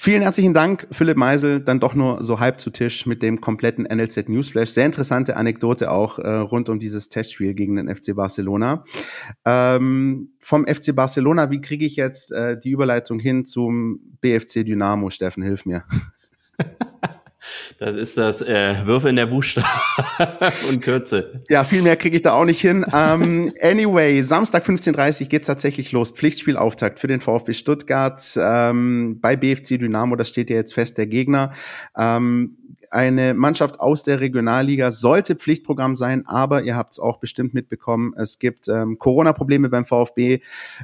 Vielen 0.08 0.22
herzlichen 0.22 0.54
Dank, 0.54 0.88
Philipp 0.90 1.18
Meisel, 1.18 1.60
dann 1.60 1.82
doch 1.82 1.94
nur 1.94 2.24
so 2.24 2.40
halb 2.40 2.62
zu 2.62 2.70
Tisch 2.70 3.06
mit 3.06 3.22
dem 3.22 3.42
kompletten 3.42 3.84
NLZ 3.84 4.30
Newsflash. 4.30 4.70
Sehr 4.70 4.86
interessante 4.86 5.36
Anekdote 5.36 5.92
auch 5.92 6.18
äh, 6.18 6.30
rund 6.30 6.70
um 6.70 6.80
dieses 6.80 7.10
Testspiel 7.10 7.54
gegen 7.54 7.76
den 7.76 7.94
FC 7.94 8.16
Barcelona. 8.16 8.86
Ähm, 9.44 10.32
vom 10.40 10.66
FC 10.66 10.96
Barcelona, 10.96 11.52
wie 11.52 11.60
kriege 11.60 11.86
ich 11.86 11.98
jetzt 11.98 12.32
äh, 12.32 12.58
die 12.58 12.72
Überleitung 12.72 13.20
hin 13.20 13.44
zum 13.44 14.00
BFC 14.22 14.64
Dynamo? 14.66 15.10
Steffen, 15.10 15.44
hilf 15.44 15.66
mir. 15.66 15.84
Das 17.80 17.96
ist 17.96 18.18
das 18.18 18.42
äh, 18.42 18.76
Würfe 18.86 19.10
in 19.10 19.16
der 19.16 19.28
Buchstaben 19.28 19.68
und 20.70 20.82
Kürze. 20.82 21.44
Ja, 21.48 21.64
viel 21.64 21.84
mehr 21.84 21.96
kriege 21.96 22.16
ich 22.16 22.24
da 22.24 22.34
auch 22.34 22.46
nicht 22.46 22.60
hin. 22.60 22.84
Um, 22.84 23.54
anyway, 23.62 24.20
Samstag 24.22 24.66
15.30 24.66 25.22
Uhr 25.22 25.28
geht's 25.28 25.46
tatsächlich 25.46 25.92
los. 25.92 26.10
Pflichtspielauftakt 26.10 27.00
für 27.00 27.08
den 27.08 27.22
VfB 27.22 27.54
Stuttgart 27.54 28.20
ähm, 28.36 29.20
bei 29.22 29.36
BFC 29.36 29.78
Dynamo. 29.78 30.16
Das 30.16 30.30
steht 30.30 30.50
ja 30.50 30.56
jetzt 30.56 30.74
fest, 30.74 30.98
der 30.98 31.06
Gegner. 31.06 31.52
Ähm, 31.96 32.58
eine 32.90 33.34
Mannschaft 33.34 33.80
aus 33.80 34.04
der 34.04 34.22
Regionalliga 34.22 34.92
sollte 34.92 35.36
Pflichtprogramm 35.36 35.96
sein, 35.96 36.26
aber 36.26 36.64
ihr 36.64 36.76
habt 36.76 36.94
es 36.94 37.00
auch 37.00 37.20
bestimmt 37.20 37.54
mitbekommen, 37.54 38.14
es 38.18 38.40
gibt 38.40 38.70
ähm, 38.70 38.98
Corona-Probleme 38.98 39.70
beim 39.70 39.86
VfB. 39.86 40.40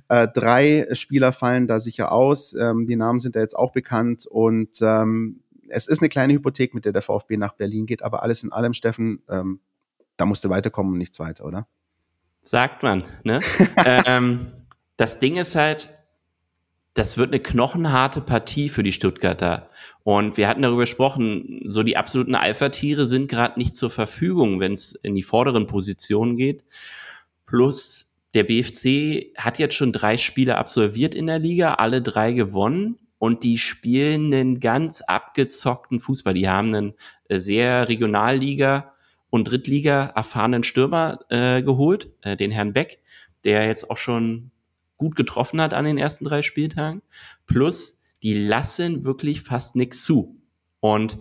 Äh, 0.10 0.28
drei 0.34 0.88
Spieler 0.91 1.32
fallen 1.32 1.68
da 1.68 1.80
sicher 1.80 2.12
aus. 2.12 2.54
Ähm, 2.54 2.88
die 2.88 2.96
Namen 2.96 3.20
sind 3.20 3.36
da 3.36 3.39
jetzt 3.39 3.56
auch 3.56 3.72
bekannt 3.72 4.26
und 4.26 4.80
ähm, 4.82 5.43
es 5.74 5.88
ist 5.88 6.02
eine 6.02 6.10
kleine 6.10 6.34
Hypothek, 6.34 6.74
mit 6.74 6.86
der 6.86 6.94
der 6.94 7.02
VfB 7.02 7.38
nach 7.38 7.54
Berlin 7.54 7.86
geht, 7.86 8.04
aber 8.04 8.24
alles 8.24 8.44
in 8.44 8.52
allem, 8.52 8.74
Steffen, 8.74 9.24
ähm, 9.30 9.60
da 10.18 10.26
musste 10.26 10.50
weiterkommen 10.50 10.94
und 10.94 11.00
nichts 11.00 11.20
weiter, 11.20 11.46
oder? 11.46 11.68
Sagt 12.44 12.84
man, 12.84 13.04
ne? 13.24 13.40
ähm, 14.06 14.48
das 14.98 15.20
Ding 15.20 15.38
ist 15.38 15.56
halt, 15.56 15.90
das 16.94 17.18
wird 17.18 17.30
eine 17.30 17.40
knochenharte 17.40 18.22
Partie 18.22 18.70
für 18.70 18.84
die 18.84 18.92
Stuttgarter. 18.92 19.70
Und 20.04 20.38
wir 20.38 20.48
hatten 20.48 20.62
darüber 20.62 20.82
gesprochen, 20.82 21.62
so 21.66 21.82
die 21.82 21.98
absoluten 21.98 22.36
Alpha-Tiere 22.36 23.08
sind 23.08 23.28
gerade 23.28 23.58
nicht 23.58 23.76
zur 23.76 23.90
Verfügung, 23.90 24.60
wenn 24.60 24.74
es 24.74 24.94
in 24.94 25.16
die 25.16 25.24
vorderen 25.24 25.66
Positionen 25.66 26.38
geht. 26.38 26.64
Plus 27.48 28.14
der 28.36 28.44
BFC 28.44 29.34
hat 29.38 29.58
jetzt 29.58 29.76
schon 29.76 29.92
drei 29.92 30.18
Spiele 30.18 30.58
absolviert 30.58 31.16
in 31.16 31.28
der 31.28 31.40
Liga, 31.40 31.76
alle 31.76 32.02
drei 32.02 32.34
gewonnen 32.34 33.00
und 33.24 33.44
die 33.44 33.58
spielen 33.58 34.34
einen 34.34 34.60
ganz 34.60 35.02
abgezockten 35.02 36.02
Fußball. 36.02 36.34
Die 36.34 36.50
haben 36.50 36.76
einen 36.76 36.94
äh, 37.30 37.40
sehr 37.40 37.88
Regionalliga 37.88 38.96
und 39.30 39.46
Drittliga 39.46 40.08
erfahrenen 40.14 40.64
Stürmer 40.64 41.20
äh, 41.30 41.64
geholt, 41.64 42.12
äh, 42.24 42.36
den 42.36 42.52
Herrn 42.52 42.74
Beck, 42.74 43.00
der 43.46 43.66
jetzt 43.66 43.90
auch 43.90 43.96
schon 43.96 44.52
gut 44.98 45.16
getroffen 45.16 45.62
hat 45.62 45.74
an 45.74 45.86
den 45.86 45.98
ersten 45.98 46.26
drei 46.26 46.42
Spieltagen. 46.42 47.02
Plus, 47.48 47.98
die 48.24 48.34
lassen 48.34 49.06
wirklich 49.06 49.40
fast 49.40 49.78
nichts 49.78 50.04
zu. 50.04 50.42
Und 50.82 51.18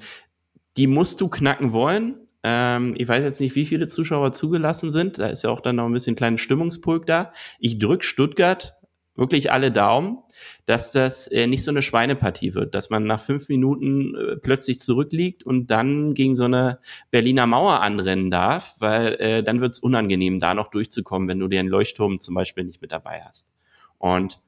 die 0.76 0.88
musst 0.88 1.20
du 1.20 1.28
knacken 1.28 1.72
wollen. 1.72 2.16
Ähm, 2.42 2.94
ich 2.98 3.06
weiß 3.06 3.22
jetzt 3.22 3.38
nicht, 3.38 3.54
wie 3.54 3.64
viele 3.64 3.86
Zuschauer 3.86 4.32
zugelassen 4.32 4.92
sind. 4.92 5.20
Da 5.20 5.28
ist 5.28 5.44
ja 5.44 5.50
auch 5.50 5.60
dann 5.60 5.76
noch 5.76 5.86
ein 5.86 5.92
bisschen 5.92 6.16
kleinen 6.16 6.38
Stimmungspulk 6.38 7.06
da. 7.06 7.32
Ich 7.60 7.78
drück 7.78 8.02
Stuttgart 8.02 8.74
wirklich 9.14 9.52
alle 9.52 9.70
Daumen, 9.70 10.18
dass 10.66 10.90
das 10.90 11.28
äh, 11.28 11.46
nicht 11.46 11.64
so 11.64 11.70
eine 11.70 11.82
Schweinepartie 11.82 12.54
wird, 12.54 12.74
dass 12.74 12.90
man 12.90 13.04
nach 13.04 13.20
fünf 13.20 13.48
Minuten 13.48 14.14
äh, 14.14 14.36
plötzlich 14.36 14.80
zurückliegt 14.80 15.42
und 15.42 15.70
dann 15.70 16.14
gegen 16.14 16.36
so 16.36 16.44
eine 16.44 16.78
Berliner 17.10 17.46
Mauer 17.46 17.80
anrennen 17.80 18.30
darf, 18.30 18.76
weil 18.78 19.14
äh, 19.14 19.42
dann 19.42 19.60
wird 19.60 19.74
es 19.74 19.80
unangenehm, 19.80 20.40
da 20.40 20.54
noch 20.54 20.68
durchzukommen, 20.68 21.28
wenn 21.28 21.40
du 21.40 21.48
den 21.48 21.68
Leuchtturm 21.68 22.20
zum 22.20 22.34
Beispiel 22.34 22.64
nicht 22.64 22.80
mit 22.80 22.92
dabei 22.92 23.22
hast. 23.22 23.52
Und 23.98 24.40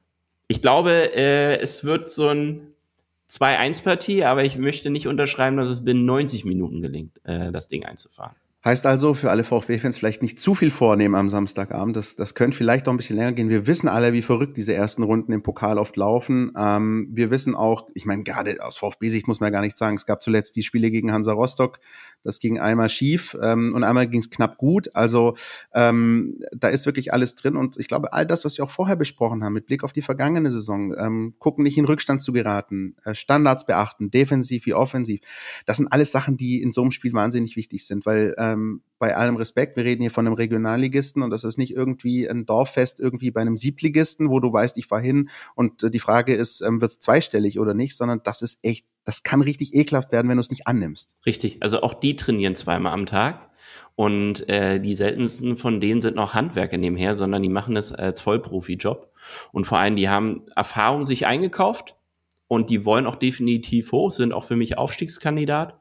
ich 0.47 0.61
glaube, 0.61 1.15
äh, 1.15 1.59
es 1.59 1.83
wird 1.83 2.09
so 2.09 2.29
ein 2.29 2.73
2-1-Partie, 3.29 4.23
aber 4.23 4.43
ich 4.43 4.57
möchte 4.57 4.89
nicht 4.89 5.07
unterschreiben, 5.07 5.57
dass 5.57 5.69
es 5.69 5.83
binnen 5.83 6.05
90 6.05 6.45
Minuten 6.45 6.81
gelingt, 6.81 7.19
äh, 7.23 7.51
das 7.51 7.67
Ding 7.67 7.83
einzufahren. 7.83 8.35
Heißt 8.65 8.87
also, 8.87 9.13
für 9.13 9.29
alle 9.29 9.43
VfB-Fans 9.43 9.99
vielleicht 9.99 10.23
nicht 10.23 10.39
zu 10.39 10.55
viel 10.55 10.71
vornehmen 10.71 11.13
am 11.13 11.29
Samstagabend. 11.29 11.95
Das, 11.95 12.15
das 12.15 12.33
könnte 12.33 12.57
vielleicht 12.57 12.87
auch 12.87 12.93
ein 12.93 12.97
bisschen 12.97 13.15
länger 13.15 13.33
gehen. 13.33 13.47
Wir 13.47 13.67
wissen 13.67 13.87
alle, 13.87 14.11
wie 14.11 14.23
verrückt 14.23 14.57
diese 14.57 14.73
ersten 14.73 15.03
Runden 15.03 15.31
im 15.33 15.43
Pokal 15.43 15.77
oft 15.77 15.95
laufen. 15.97 16.51
Ähm, 16.57 17.07
wir 17.11 17.29
wissen 17.29 17.53
auch, 17.53 17.87
ich 17.93 18.07
meine, 18.07 18.23
gerade 18.23 18.57
aus 18.63 18.77
VfB-Sicht 18.77 19.27
muss 19.27 19.39
man 19.39 19.47
ja 19.47 19.51
gar 19.51 19.61
nicht 19.61 19.77
sagen, 19.77 19.97
es 19.97 20.07
gab 20.07 20.23
zuletzt 20.23 20.55
die 20.55 20.63
Spiele 20.63 20.89
gegen 20.89 21.13
Hansa 21.13 21.33
Rostock. 21.33 21.77
Das 22.25 22.39
ging 22.39 22.59
einmal 22.59 22.89
schief 22.89 23.37
ähm, 23.41 23.73
und 23.75 23.83
einmal 23.83 24.07
ging 24.07 24.21
es 24.21 24.29
knapp 24.29 24.57
gut. 24.57 24.95
Also 24.95 25.35
ähm, 25.73 26.41
da 26.51 26.69
ist 26.69 26.85
wirklich 26.85 27.13
alles 27.13 27.35
drin. 27.35 27.55
Und 27.55 27.77
ich 27.77 27.87
glaube, 27.87 28.13
all 28.13 28.25
das, 28.25 28.45
was 28.45 28.57
wir 28.57 28.65
auch 28.65 28.71
vorher 28.71 28.95
besprochen 28.95 29.43
haben, 29.43 29.53
mit 29.53 29.67
Blick 29.67 29.83
auf 29.83 29.93
die 29.93 30.01
vergangene 30.01 30.51
Saison, 30.51 30.95
ähm, 30.97 31.35
gucken 31.39 31.63
nicht 31.63 31.77
in 31.77 31.85
Rückstand 31.85 32.21
zu 32.21 32.33
geraten, 32.33 32.95
äh, 33.03 33.13
Standards 33.13 33.65
beachten, 33.65 34.11
defensiv 34.11 34.65
wie 34.65 34.73
offensiv, 34.73 35.19
das 35.65 35.77
sind 35.77 35.91
alles 35.91 36.11
Sachen, 36.11 36.37
die 36.37 36.61
in 36.61 36.71
so 36.71 36.81
einem 36.81 36.91
Spiel 36.91 37.13
wahnsinnig 37.13 37.55
wichtig 37.55 37.85
sind, 37.85 38.05
weil 38.05 38.33
äh, 38.37 38.55
ähm, 38.55 38.81
bei 38.97 39.15
allem 39.15 39.35
Respekt, 39.35 39.75
wir 39.75 39.83
reden 39.83 40.01
hier 40.01 40.11
von 40.11 40.25
einem 40.25 40.35
Regionalligisten 40.35 41.21
und 41.21 41.29
das 41.29 41.43
ist 41.43 41.57
nicht 41.57 41.75
irgendwie 41.75 42.29
ein 42.29 42.45
Dorffest 42.45 42.99
irgendwie 42.99 43.31
bei 43.31 43.41
einem 43.41 43.57
Siebtligisten, 43.57 44.29
wo 44.29 44.39
du 44.39 44.51
weißt, 44.51 44.77
ich 44.77 44.87
fahr 44.87 45.01
hin 45.01 45.29
und 45.53 45.83
äh, 45.83 45.91
die 45.91 45.99
Frage 45.99 46.33
ist, 46.33 46.61
ähm, 46.61 46.81
wird 46.81 46.91
es 46.91 46.99
zweistellig 46.99 47.59
oder 47.59 47.73
nicht, 47.73 47.95
sondern 47.95 48.21
das 48.23 48.41
ist 48.41 48.59
echt, 48.63 48.85
das 49.05 49.23
kann 49.23 49.41
richtig 49.41 49.73
ekelhaft 49.73 50.11
werden, 50.11 50.27
wenn 50.29 50.37
du 50.37 50.41
es 50.41 50.49
nicht 50.49 50.67
annimmst. 50.67 51.15
Richtig, 51.25 51.61
also 51.61 51.81
auch 51.81 51.93
die 51.93 52.15
trainieren 52.15 52.55
zweimal 52.55 52.93
am 52.93 53.05
Tag. 53.05 53.49
Und 53.95 54.49
äh, 54.49 54.79
die 54.81 54.93
seltensten 54.93 55.57
von 55.57 55.79
denen 55.79 56.01
sind 56.01 56.17
noch 56.17 56.33
Handwerker 56.33 56.77
nebenher, 56.77 57.15
sondern 57.15 57.41
die 57.41 57.49
machen 57.49 57.77
es 57.77 57.93
als 57.93 58.19
Vollprofi-Job. 58.19 59.09
Und 59.53 59.65
vor 59.65 59.77
allem, 59.77 59.95
die 59.95 60.09
haben 60.09 60.43
Erfahrung 60.55 61.05
sich 61.05 61.25
eingekauft 61.25 61.95
und 62.47 62.69
die 62.69 62.83
wollen 62.83 63.07
auch 63.07 63.15
definitiv 63.15 63.93
hoch, 63.93 64.11
sind 64.11 64.33
auch 64.33 64.43
für 64.43 64.57
mich 64.57 64.77
Aufstiegskandidat. 64.77 65.79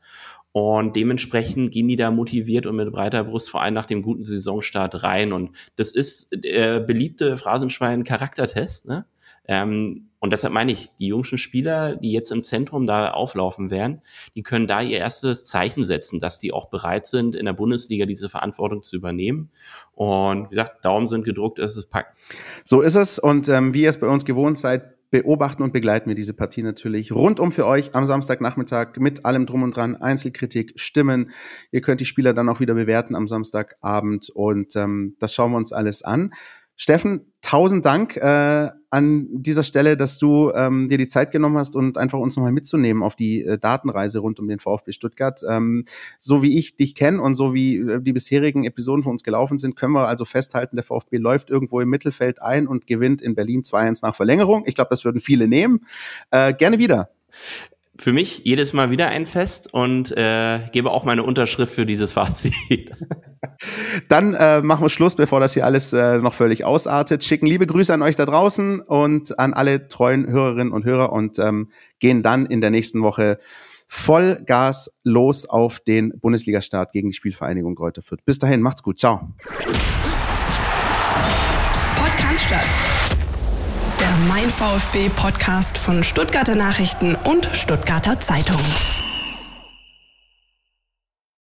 Und 0.53 0.95
dementsprechend 0.95 1.73
gehen 1.73 1.89
die 1.89 1.97
da 1.97 2.13
motiviert 2.13 2.67
und 2.67 2.77
mit 2.77 2.93
breiter 2.93 3.25
Brust 3.25 3.51
vor 3.51 3.61
allem 3.61 3.75
nach 3.75 3.87
dem 3.87 4.03
guten 4.03 4.25
Saisonstart 4.25 5.03
rein. 5.03 5.33
Und 5.33 5.51
das 5.75 5.91
ist 5.91 6.29
der 6.33 6.79
beliebte 6.79 7.37
Phrasenschwein-Charaktertest. 7.37 8.87
Ne? 8.87 9.05
Ähm, 9.49 10.11
und 10.25 10.33
deshalb 10.33 10.55
meine 10.55 10.73
ich, 10.73 10.91
die 10.99 11.09
jungen 11.09 11.27
Spieler, 11.37 11.97
die 11.97 12.11
jetzt 12.11 12.33
im 12.33 12.45
Zentrum 12.45 12.87
da 12.87 13.11
auflaufen 13.11 13.71
werden, 13.71 14.01
die 14.35 14.43
können 14.43 14.67
da 14.67 14.81
ihr 14.81 14.97
erstes 14.97 15.45
Zeichen 15.45 15.85
setzen, 15.85 16.19
dass 16.19 16.39
die 16.41 16.51
auch 16.51 16.71
bereit 16.71 17.07
sind, 17.07 17.37
in 17.37 17.45
der 17.45 17.53
Bundesliga 17.53 18.07
diese 18.07 18.31
Verantwortung 18.31 18.83
zu 18.83 18.97
übernehmen. 18.97 19.51
Und 19.93 20.47
wie 20.47 20.55
gesagt, 20.55 20.83
Daumen 20.83 21.09
sind 21.09 21.25
gedruckt, 21.25 21.59
es 21.59 21.77
ist 21.77 21.91
packt. 21.91 22.17
So 22.65 22.81
ist 22.81 22.95
es. 22.95 23.19
Und 23.19 23.51
ähm, 23.51 23.75
wie 23.75 23.83
ihr 23.83 23.91
es 23.91 24.01
bei 24.01 24.07
uns 24.07 24.25
gewohnt 24.25 24.59
seid, 24.59 24.95
beobachten 25.11 25.63
und 25.63 25.75
begleiten 25.75 26.09
wir 26.09 26.15
diese 26.15 26.33
Partie 26.33 26.63
natürlich 26.63 27.13
rundum 27.13 27.53
für 27.53 27.67
euch 27.67 27.95
am 27.95 28.07
Samstagnachmittag 28.07 28.97
mit 28.97 29.27
allem 29.27 29.45
drum 29.45 29.63
und 29.63 29.77
dran, 29.77 29.95
Einzelkritik, 29.95 30.73
Stimmen. 30.77 31.33
Ihr 31.71 31.83
könnt 31.83 32.01
die 32.01 32.07
Spieler 32.07 32.33
dann 32.33 32.49
auch 32.49 32.61
wieder 32.61 32.73
bewerten 32.73 33.15
am 33.15 33.29
Samstagabend 33.29 34.31
und 34.31 34.75
ähm, 34.75 35.17
das 35.19 35.35
schauen 35.35 35.51
wir 35.51 35.59
uns 35.59 35.75
alles 35.75 36.03
an. 36.03 36.33
Steffen, 36.77 37.33
tausend 37.43 37.85
Dank 37.85 38.17
äh, 38.17 38.71
an 38.95 39.27
dieser 39.33 39.65
Stelle, 39.65 39.97
dass 39.97 40.19
du 40.19 40.53
ähm, 40.55 40.89
dir 40.89 40.99
die 40.99 41.09
Zeit 41.09 41.33
genommen 41.33 41.59
hast 41.59 41.75
und 41.75 41.99
einfach 41.99 42.21
uns 42.21 42.37
nochmal 42.37 42.53
mitzunehmen 42.53 43.03
auf 43.03 43.17
die 43.17 43.45
äh, 43.45 43.59
Datenreise 43.59 44.21
rund 44.21 44.39
um 44.39 44.47
den 44.47 44.61
VfB 44.61 44.93
Stuttgart. 44.93 45.43
Ähm, 45.49 45.85
so 46.21 46.45
wie 46.45 46.57
ich 46.57 46.77
dich 46.77 46.95
kenne 46.95 47.21
und 47.21 47.35
so 47.35 47.55
wie 47.55 47.79
äh, 47.79 48.01
die 48.01 48.13
bisherigen 48.13 48.63
Episoden 48.65 49.03
von 49.03 49.13
uns 49.13 49.25
gelaufen 49.25 49.59
sind, 49.59 49.75
können 49.75 49.95
wir 49.95 50.07
also 50.07 50.25
festhalten, 50.25 50.77
der 50.77 50.85
VfB 50.85 51.17
läuft 51.17 51.51
irgendwo 51.51 51.81
im 51.81 51.89
Mittelfeld 51.89 52.41
ein 52.41 52.69
und 52.69 52.87
gewinnt 52.87 53.21
in 53.21 53.35
Berlin 53.35 53.63
2-1 53.63 53.99
nach 54.03 54.15
Verlängerung. 54.15 54.63
Ich 54.67 54.77
glaube, 54.77 54.91
das 54.91 55.05
würden 55.05 55.21
viele 55.21 55.49
nehmen. 55.49 55.81
Äh, 56.31 56.55
gerne 56.55 56.79
wieder 56.79 57.09
für 57.97 58.13
mich 58.13 58.43
jedes 58.45 58.73
Mal 58.73 58.91
wieder 58.91 59.09
ein 59.09 59.27
Fest 59.27 59.73
und 59.75 60.17
äh, 60.17 60.61
gebe 60.73 60.91
auch 60.93 61.05
meine 61.05 61.25
Unterschrift 61.25 61.75
für 61.75 61.87
dieses 61.87 62.13
Fazit. 62.13 62.55
Dann 64.09 64.35
äh, 64.35 64.61
machen 64.63 64.83
wir 64.85 64.89
Schluss, 64.89 65.15
bevor 65.15 65.41
das 65.41 65.55
hier 65.55 65.65
alles 65.65 65.93
äh, 65.93 66.19
noch 66.19 66.35
völlig 66.35 66.65
ausartet. 66.65 67.25
Schicken 67.25 67.47
liebe 67.47 67.67
Grüße 67.67 67.93
an 67.93 68.03
euch 68.03 68.17
da 68.17 68.27
draußen 68.27 68.81
und 68.81 69.39
an 69.39 69.55
alle 69.55 69.89
treuen 69.89 70.27
Hörerinnen 70.27 70.73
und 70.73 70.85
Hörer 70.85 71.13
und 71.13 71.39
ähm, 71.39 71.71
gehen 71.99 72.23
dann 72.23 72.47
in 72.47 72.61
der 72.61 72.71
nächsten 72.71 73.03
Woche 73.03 73.39
voll 73.89 74.43
Gas 74.45 74.91
los 75.05 75.49
auf 75.49 75.81
den 75.81 76.19
Bundesliga-Start 76.19 76.93
gegen 76.93 77.11
die 77.11 77.15
Spielvereinigung 77.15 77.77
Kräuter 77.77 78.03
Fürth. 78.03 78.25
Bis 78.25 78.39
dahin, 78.39 78.61
macht's 78.61 78.83
gut. 78.83 78.99
Ciao. 78.99 79.29
Podcast 81.97 82.45
statt. 82.45 82.67
Der 84.01 84.11
Mein 84.29 84.51
VfB 84.51 85.11
Podcast 85.11 85.79
von 85.79 86.03
Stuttgarter 86.03 86.57
Nachrichten 86.57 87.17
und 87.25 87.49
Stuttgarter 87.53 88.19
Zeitung. 88.19 88.61